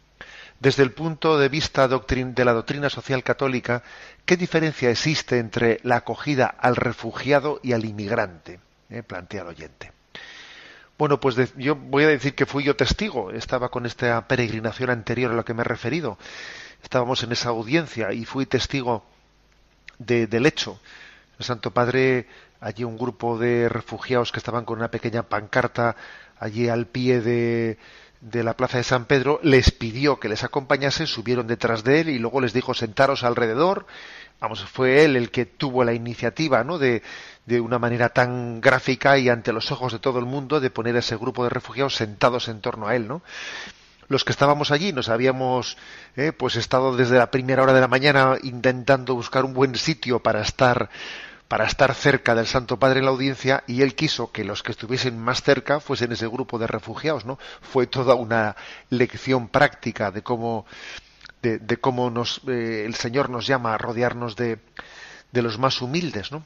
Desde 0.60 0.82
el 0.82 0.92
punto 0.92 1.38
de 1.38 1.48
vista 1.48 1.88
de 1.88 2.44
la 2.44 2.52
doctrina 2.52 2.90
social 2.90 3.24
católica, 3.24 3.82
¿qué 4.26 4.36
diferencia 4.36 4.90
existe 4.90 5.38
entre 5.38 5.80
la 5.84 5.96
acogida 5.96 6.46
al 6.46 6.76
refugiado 6.76 7.60
y 7.62 7.72
al 7.72 7.86
inmigrante? 7.86 8.60
Eh, 8.90 9.02
plantea 9.02 9.40
el 9.40 9.48
oyente. 9.48 9.90
Bueno, 10.98 11.18
pues 11.18 11.36
yo 11.56 11.76
voy 11.76 12.04
a 12.04 12.08
decir 12.08 12.34
que 12.34 12.44
fui 12.44 12.62
yo 12.62 12.76
testigo, 12.76 13.30
estaba 13.30 13.70
con 13.70 13.86
esta 13.86 14.28
peregrinación 14.28 14.90
anterior 14.90 15.32
a 15.32 15.34
la 15.34 15.44
que 15.44 15.54
me 15.54 15.62
he 15.62 15.64
referido, 15.64 16.18
estábamos 16.82 17.22
en 17.22 17.32
esa 17.32 17.50
audiencia 17.50 18.12
y 18.12 18.24
fui 18.24 18.46
testigo 18.46 19.04
del 19.98 20.46
hecho. 20.46 20.80
El 21.38 21.44
Santo 21.44 21.70
Padre, 21.70 22.26
allí 22.60 22.84
un 22.84 22.98
grupo 22.98 23.38
de 23.38 23.68
refugiados 23.68 24.32
que 24.32 24.38
estaban 24.38 24.64
con 24.64 24.78
una 24.78 24.90
pequeña 24.90 25.22
pancarta 25.22 25.96
allí 26.38 26.68
al 26.68 26.86
pie 26.86 27.20
de, 27.20 27.78
de 28.20 28.42
la 28.44 28.56
plaza 28.56 28.78
de 28.78 28.84
San 28.84 29.04
Pedro, 29.06 29.40
les 29.42 29.70
pidió 29.70 30.18
que 30.18 30.28
les 30.28 30.44
acompañase, 30.44 31.06
subieron 31.06 31.46
detrás 31.46 31.84
de 31.84 32.00
él 32.00 32.08
y 32.08 32.18
luego 32.18 32.40
les 32.40 32.52
dijo 32.52 32.74
sentaros 32.74 33.24
alrededor. 33.24 33.86
Vamos, 34.40 34.64
fue 34.64 35.04
él 35.04 35.14
el 35.16 35.30
que 35.30 35.46
tuvo 35.46 35.84
la 35.84 35.92
iniciativa, 35.92 36.64
¿no? 36.64 36.78
De, 36.78 37.02
de 37.46 37.60
una 37.60 37.78
manera 37.78 38.08
tan 38.08 38.60
gráfica 38.60 39.18
y 39.18 39.28
ante 39.28 39.52
los 39.52 39.70
ojos 39.70 39.92
de 39.92 40.00
todo 40.00 40.18
el 40.18 40.26
mundo 40.26 40.60
de 40.60 40.70
poner 40.70 40.96
a 40.96 41.00
ese 41.00 41.16
grupo 41.16 41.44
de 41.44 41.50
refugiados 41.50 41.94
sentados 41.94 42.48
en 42.48 42.60
torno 42.60 42.88
a 42.88 42.96
él, 42.96 43.06
¿no? 43.06 43.22
Los 44.08 44.24
que 44.24 44.32
estábamos 44.32 44.70
allí 44.70 44.92
nos 44.92 45.08
habíamos 45.08 45.76
eh, 46.16 46.32
pues 46.32 46.56
estado 46.56 46.96
desde 46.96 47.18
la 47.18 47.30
primera 47.30 47.62
hora 47.62 47.72
de 47.72 47.80
la 47.80 47.88
mañana 47.88 48.36
intentando 48.42 49.14
buscar 49.14 49.44
un 49.44 49.54
buen 49.54 49.74
sitio 49.76 50.20
para 50.20 50.42
estar 50.42 50.90
para 51.48 51.66
estar 51.66 51.94
cerca 51.94 52.34
del 52.34 52.46
Santo 52.46 52.78
Padre 52.78 53.00
en 53.00 53.04
la 53.04 53.10
audiencia 53.10 53.62
y 53.66 53.82
él 53.82 53.94
quiso 53.94 54.32
que 54.32 54.42
los 54.42 54.62
que 54.62 54.72
estuviesen 54.72 55.18
más 55.18 55.42
cerca 55.42 55.80
fuesen 55.80 56.10
ese 56.10 56.26
grupo 56.26 56.58
de 56.58 56.66
refugiados, 56.66 57.26
¿no? 57.26 57.38
Fue 57.60 57.86
toda 57.86 58.14
una 58.14 58.56
lección 58.88 59.48
práctica 59.48 60.10
de 60.10 60.22
cómo 60.22 60.64
de, 61.42 61.76
cómo 61.76 62.08
nos 62.08 62.40
eh, 62.48 62.84
el 62.86 62.94
Señor 62.94 63.28
nos 63.28 63.46
llama 63.46 63.74
a 63.74 63.78
rodearnos 63.78 64.34
de, 64.34 64.60
de 65.30 65.42
los 65.42 65.58
más 65.58 65.82
humildes, 65.82 66.32
¿no? 66.32 66.42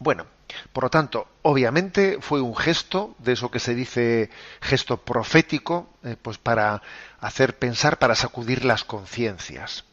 Bueno, 0.00 0.26
por 0.72 0.84
lo 0.84 0.90
tanto, 0.90 1.28
obviamente 1.42 2.18
fue 2.20 2.40
un 2.40 2.56
gesto 2.56 3.14
de 3.18 3.32
eso 3.32 3.50
que 3.50 3.60
se 3.60 3.74
dice 3.74 4.30
gesto 4.60 4.98
profético, 4.98 5.88
eh, 6.04 6.16
pues 6.20 6.38
para 6.38 6.82
hacer 7.20 7.58
pensar, 7.58 7.98
para 7.98 8.14
sacudir 8.14 8.64
las 8.64 8.84
conciencias. 8.84 9.84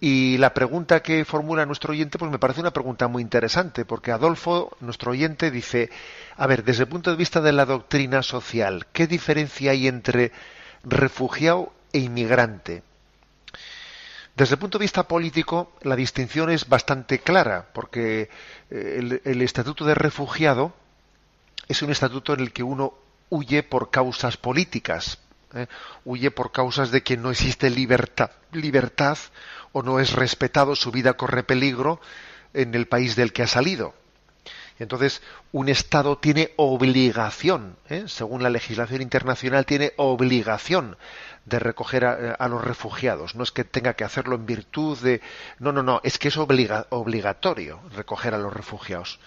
Y 0.00 0.36
la 0.38 0.52
pregunta 0.52 1.02
que 1.02 1.24
formula 1.24 1.64
nuestro 1.64 1.92
oyente, 1.92 2.18
pues 2.18 2.30
me 2.30 2.38
parece 2.38 2.60
una 2.60 2.72
pregunta 2.72 3.08
muy 3.08 3.22
interesante, 3.22 3.84
porque 3.84 4.12
Adolfo, 4.12 4.76
nuestro 4.80 5.12
oyente, 5.12 5.50
dice, 5.50 5.88
a 6.36 6.46
ver, 6.46 6.64
desde 6.64 6.82
el 6.82 6.88
punto 6.88 7.10
de 7.10 7.16
vista 7.16 7.40
de 7.40 7.52
la 7.52 7.64
doctrina 7.64 8.22
social, 8.22 8.86
¿qué 8.92 9.06
diferencia 9.06 9.70
hay 9.70 9.88
entre 9.88 10.32
refugiado 10.82 11.72
e 11.92 12.00
inmigrante? 12.00 12.82
Desde 14.36 14.54
el 14.54 14.58
punto 14.58 14.78
de 14.78 14.84
vista 14.84 15.06
político, 15.06 15.72
la 15.82 15.94
distinción 15.94 16.50
es 16.50 16.68
bastante 16.68 17.20
clara, 17.20 17.68
porque 17.72 18.28
eh, 18.70 19.20
el, 19.24 19.42
estatuto 19.42 19.84
de 19.84 19.94
refugiado 19.94 20.74
es 21.68 21.82
un 21.82 21.92
estatuto 21.92 22.34
en 22.34 22.40
el 22.40 22.52
que 22.52 22.64
uno 22.64 22.94
huye 23.30 23.62
por 23.62 23.90
causas 23.90 24.36
políticas, 24.36 25.20
¿eh? 25.54 25.68
huye 26.04 26.32
por 26.32 26.50
causas 26.50 26.90
de 26.90 27.04
que 27.04 27.16
no 27.16 27.30
existe 27.30 27.70
libertad, 27.70 28.32
libertad 28.50 29.18
o 29.70 29.82
no 29.82 30.00
es 30.00 30.12
respetado, 30.12 30.74
su 30.74 30.90
vida 30.90 31.12
corre 31.12 31.44
peligro 31.44 32.00
en 32.54 32.74
el 32.74 32.88
país 32.88 33.14
del 33.14 33.32
que 33.32 33.44
ha 33.44 33.46
salido. 33.46 33.94
Entonces, 34.78 35.22
un 35.52 35.68
Estado 35.68 36.18
tiene 36.18 36.52
obligación, 36.56 37.76
¿eh? 37.88 38.04
según 38.08 38.42
la 38.42 38.50
legislación 38.50 39.02
internacional, 39.02 39.66
tiene 39.66 39.92
obligación 39.96 40.96
de 41.44 41.58
recoger 41.58 42.04
a, 42.04 42.48
los 42.48 42.64
refugiados. 42.64 43.36
No 43.36 43.44
es 43.44 43.52
que 43.52 43.64
tenga 43.64 43.94
que 43.94 44.04
hacerlo 44.04 44.34
en 44.34 44.46
virtud 44.46 44.98
de. 44.98 45.20
No, 45.58 45.72
no, 45.72 45.82
no, 45.82 46.00
es 46.02 46.18
que 46.18 46.28
es 46.28 46.36
obligatorio 46.36 47.80
recoger 47.94 48.34
a 48.34 48.38
los 48.38 48.52
refugiados. 48.52 49.20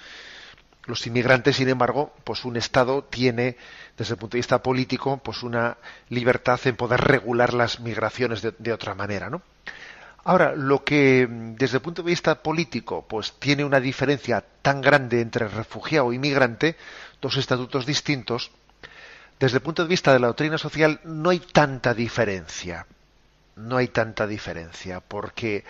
Los 0.85 1.05
inmigrantes, 1.05 1.57
sin 1.57 1.69
embargo, 1.69 2.13
pues 2.23 2.45
un 2.45 2.57
Estado 2.57 3.03
tiene, 3.03 3.57
desde 3.97 4.13
el 4.13 4.19
punto 4.19 4.35
de 4.35 4.39
vista 4.39 4.63
político, 4.63 5.17
pues 5.17 5.43
una 5.43 5.77
libertad 6.09 6.59
en 6.65 6.75
poder 6.75 7.01
regular 7.01 7.53
las 7.53 7.79
migraciones 7.81 8.41
de, 8.41 8.53
de 8.57 8.73
otra 8.73 8.95
manera, 8.95 9.29
¿no? 9.29 9.41
Ahora, 10.27 10.53
lo 10.57 10.83
que 10.83 11.25
desde 11.29 11.77
el 11.77 11.81
punto 11.81 12.03
de 12.03 12.09
vista 12.09 12.43
político, 12.43 13.05
pues 13.07 13.31
tiene 13.39 13.63
una 13.63 13.79
diferencia 13.79 14.43
tan 14.61 14.81
grande 14.81 15.21
entre 15.21 15.47
refugiado 15.47 16.11
y 16.11 16.19
migrante, 16.19 16.75
dos 17.21 17.37
estatutos 17.37 17.85
distintos, 17.85 18.51
desde 19.39 19.59
el 19.59 19.63
punto 19.63 19.83
de 19.83 19.87
vista 19.87 20.11
de 20.11 20.19
la 20.19 20.27
doctrina 20.27 20.57
social 20.57 20.99
no 21.05 21.29
hay 21.29 21.39
tanta 21.39 21.93
diferencia. 21.93 22.87
No 23.55 23.77
hay 23.77 23.87
tanta 23.87 24.27
diferencia, 24.27 24.99
porque 24.99 25.63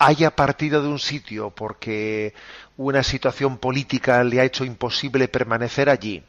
haya 0.00 0.34
partido 0.34 0.82
de 0.82 0.88
un 0.88 0.98
sitio 0.98 1.50
porque 1.50 2.34
una 2.76 3.04
situación 3.04 3.58
política 3.58 4.24
le 4.24 4.40
ha 4.40 4.44
hecho 4.44 4.64
imposible 4.64 5.28
permanecer 5.28 5.88
allí, 5.88 6.24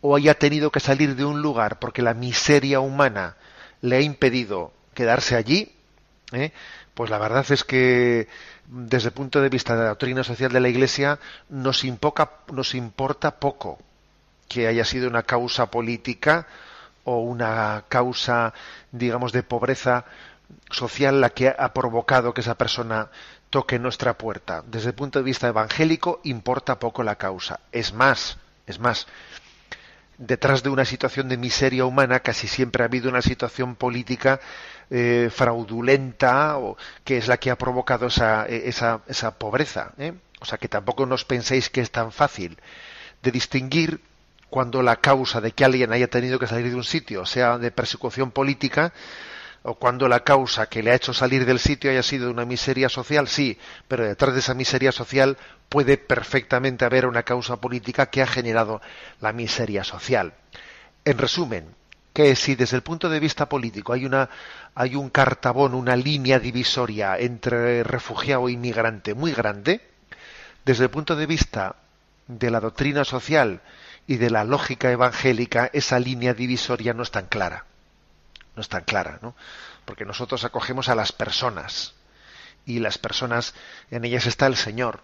o 0.00 0.16
haya 0.16 0.34
tenido 0.34 0.72
que 0.72 0.80
salir 0.80 1.14
de 1.14 1.24
un 1.24 1.40
lugar 1.40 1.78
porque 1.78 2.02
la 2.02 2.14
miseria 2.14 2.80
humana 2.80 3.36
le 3.80 3.94
ha 3.94 4.00
impedido 4.00 4.72
quedarse 4.92 5.36
allí, 5.36 5.73
¿eh? 6.34 6.52
pues 6.94 7.10
la 7.10 7.18
verdad 7.18 7.44
es 7.50 7.64
que 7.64 8.28
desde 8.66 9.08
el 9.08 9.14
punto 9.14 9.40
de 9.40 9.48
vista 9.48 9.74
de 9.76 9.82
la 9.82 9.88
doctrina 9.90 10.24
social 10.24 10.52
de 10.52 10.60
la 10.60 10.68
Iglesia 10.68 11.18
nos, 11.48 11.84
nos 12.52 12.74
importa 12.74 13.38
poco 13.38 13.78
que 14.48 14.66
haya 14.68 14.84
sido 14.84 15.08
una 15.08 15.22
causa 15.22 15.70
política 15.70 16.46
o 17.04 17.18
una 17.18 17.84
causa, 17.88 18.54
digamos, 18.92 19.32
de 19.32 19.42
pobreza 19.42 20.04
social 20.70 21.20
la 21.20 21.30
que 21.30 21.48
ha 21.48 21.72
provocado 21.72 22.32
que 22.32 22.40
esa 22.40 22.56
persona 22.56 23.10
toque 23.50 23.78
nuestra 23.78 24.16
puerta. 24.16 24.62
Desde 24.66 24.88
el 24.88 24.94
punto 24.94 25.18
de 25.18 25.24
vista 25.24 25.48
evangélico 25.48 26.20
importa 26.24 26.78
poco 26.78 27.02
la 27.02 27.16
causa. 27.16 27.60
Es 27.72 27.92
más, 27.92 28.38
es 28.66 28.78
más, 28.78 29.06
detrás 30.18 30.62
de 30.62 30.70
una 30.70 30.84
situación 30.84 31.28
de 31.28 31.36
miseria 31.36 31.84
humana 31.84 32.20
casi 32.20 32.48
siempre 32.48 32.82
ha 32.82 32.86
habido 32.86 33.08
una 33.08 33.22
situación 33.22 33.74
política 33.74 34.40
eh, 34.90 35.30
fraudulenta 35.32 36.58
o 36.58 36.76
que 37.04 37.16
es 37.18 37.28
la 37.28 37.36
que 37.38 37.50
ha 37.50 37.56
provocado 37.58 38.06
esa, 38.06 38.46
esa, 38.46 39.00
esa 39.08 39.38
pobreza. 39.38 39.92
¿eh? 39.98 40.12
O 40.40 40.44
sea 40.44 40.58
que 40.58 40.68
tampoco 40.68 41.06
nos 41.06 41.24
penséis 41.24 41.70
que 41.70 41.80
es 41.80 41.90
tan 41.90 42.12
fácil 42.12 42.58
de 43.22 43.30
distinguir 43.30 44.00
cuando 44.50 44.82
la 44.82 44.96
causa 44.96 45.40
de 45.40 45.52
que 45.52 45.64
alguien 45.64 45.92
haya 45.92 46.08
tenido 46.08 46.38
que 46.38 46.46
salir 46.46 46.68
de 46.70 46.76
un 46.76 46.84
sitio 46.84 47.26
sea 47.26 47.58
de 47.58 47.70
persecución 47.70 48.30
política 48.30 48.92
o 49.66 49.76
cuando 49.76 50.08
la 50.08 50.20
causa 50.20 50.66
que 50.66 50.82
le 50.82 50.90
ha 50.90 50.94
hecho 50.94 51.14
salir 51.14 51.46
del 51.46 51.58
sitio 51.58 51.90
haya 51.90 52.02
sido 52.02 52.30
una 52.30 52.44
miseria 52.44 52.90
social, 52.90 53.28
sí, 53.28 53.58
pero 53.88 54.04
detrás 54.04 54.34
de 54.34 54.40
esa 54.40 54.52
miseria 54.52 54.92
social 54.92 55.38
puede 55.70 55.96
perfectamente 55.96 56.84
haber 56.84 57.06
una 57.06 57.22
causa 57.22 57.56
política 57.56 58.06
que 58.10 58.20
ha 58.20 58.26
generado 58.26 58.82
la 59.22 59.32
miseria 59.32 59.82
social. 59.82 60.34
En 61.06 61.16
resumen, 61.16 61.74
que 62.12 62.36
si 62.36 62.56
desde 62.56 62.76
el 62.76 62.82
punto 62.82 63.08
de 63.08 63.18
vista 63.20 63.48
político 63.48 63.94
hay 63.94 64.04
una 64.04 64.28
hay 64.74 64.96
un 64.96 65.08
cartabón, 65.08 65.72
una 65.74 65.96
línea 65.96 66.38
divisoria 66.38 67.16
entre 67.18 67.82
refugiado 67.84 68.48
e 68.48 68.52
inmigrante 68.52 69.14
muy 69.14 69.32
grande, 69.32 69.80
desde 70.66 70.84
el 70.84 70.90
punto 70.90 71.16
de 71.16 71.24
vista 71.24 71.76
de 72.28 72.50
la 72.50 72.60
doctrina 72.60 73.02
social 73.02 73.62
y 74.06 74.16
de 74.16 74.28
la 74.28 74.44
lógica 74.44 74.90
evangélica, 74.90 75.70
esa 75.72 75.98
línea 75.98 76.34
divisoria 76.34 76.92
no 76.92 77.02
es 77.02 77.10
tan 77.10 77.26
clara 77.26 77.64
no 78.56 78.60
es 78.60 78.68
tan 78.68 78.84
clara, 78.84 79.18
¿no? 79.22 79.34
Porque 79.84 80.04
nosotros 80.04 80.44
acogemos 80.44 80.88
a 80.88 80.94
las 80.94 81.12
personas 81.12 81.94
y 82.66 82.78
las 82.78 82.98
personas, 82.98 83.54
en 83.90 84.04
ellas 84.04 84.26
está 84.26 84.46
el 84.46 84.56
Señor 84.56 85.00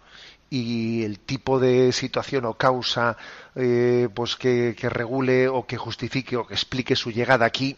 y 0.49 1.05
el 1.05 1.21
tipo 1.21 1.61
de 1.61 1.93
situación 1.93 2.45
o 2.45 2.55
causa 2.55 3.17
eh, 3.55 4.09
pues 4.15 4.37
que, 4.37 4.75
regule 4.83 5.49
o 5.49 5.67
que 5.67 5.77
justifique 5.77 6.37
o 6.37 6.47
que 6.47 6.55
explique 6.55 6.97
su 6.97 7.13
llegada 7.13 7.47
aquí 7.47 7.77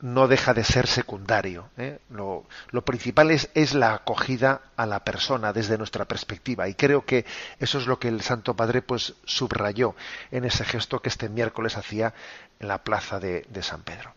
no 0.00 0.28
deja 0.28 0.52
de 0.52 0.62
ser 0.62 0.86
secundario. 0.86 1.70
¿eh? 1.78 1.98
Lo, 2.10 2.46
lo, 2.70 2.84
principal 2.84 3.30
es, 3.30 3.50
es, 3.54 3.74
la 3.74 3.94
acogida 3.94 4.60
a 4.76 4.84
la 4.84 5.04
persona 5.04 5.54
desde 5.54 5.78
nuestra 5.78 6.04
perspectiva 6.04 6.68
y 6.68 6.74
creo 6.74 7.04
que 7.04 7.24
eso 7.58 7.78
es 7.78 7.86
lo 7.86 7.98
que 7.98 8.08
el 8.08 8.20
Santo 8.20 8.54
Padre 8.54 8.82
pues 8.82 9.14
subrayó 9.24 9.96
en 10.30 10.44
ese 10.44 10.64
gesto 10.64 11.00
que 11.00 11.08
este 11.08 11.28
miércoles 11.28 11.76
hacía 11.76 12.14
en 12.60 12.68
la 12.68 12.84
plaza 12.84 13.20
de 13.20 13.62
San 13.62 13.82
Pedro. 13.82 14.15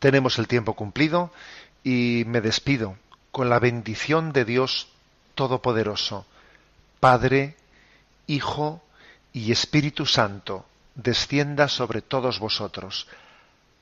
Tenemos 0.00 0.38
el 0.38 0.48
tiempo 0.48 0.74
cumplido 0.74 1.30
y 1.84 2.24
me 2.26 2.40
despido 2.40 2.96
con 3.30 3.48
la 3.48 3.58
bendición 3.58 4.32
de 4.32 4.44
Dios 4.44 4.88
Todopoderoso, 5.34 6.26
Padre, 6.98 7.54
Hijo 8.26 8.82
y 9.32 9.52
Espíritu 9.52 10.06
Santo, 10.06 10.66
descienda 10.94 11.68
sobre 11.68 12.00
todos 12.00 12.40
vosotros. 12.40 13.06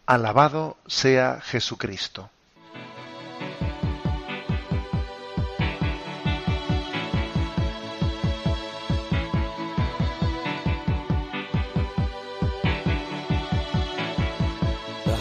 Alabado 0.06 0.76
sea 0.86 1.40
Jesucristo. 1.40 2.30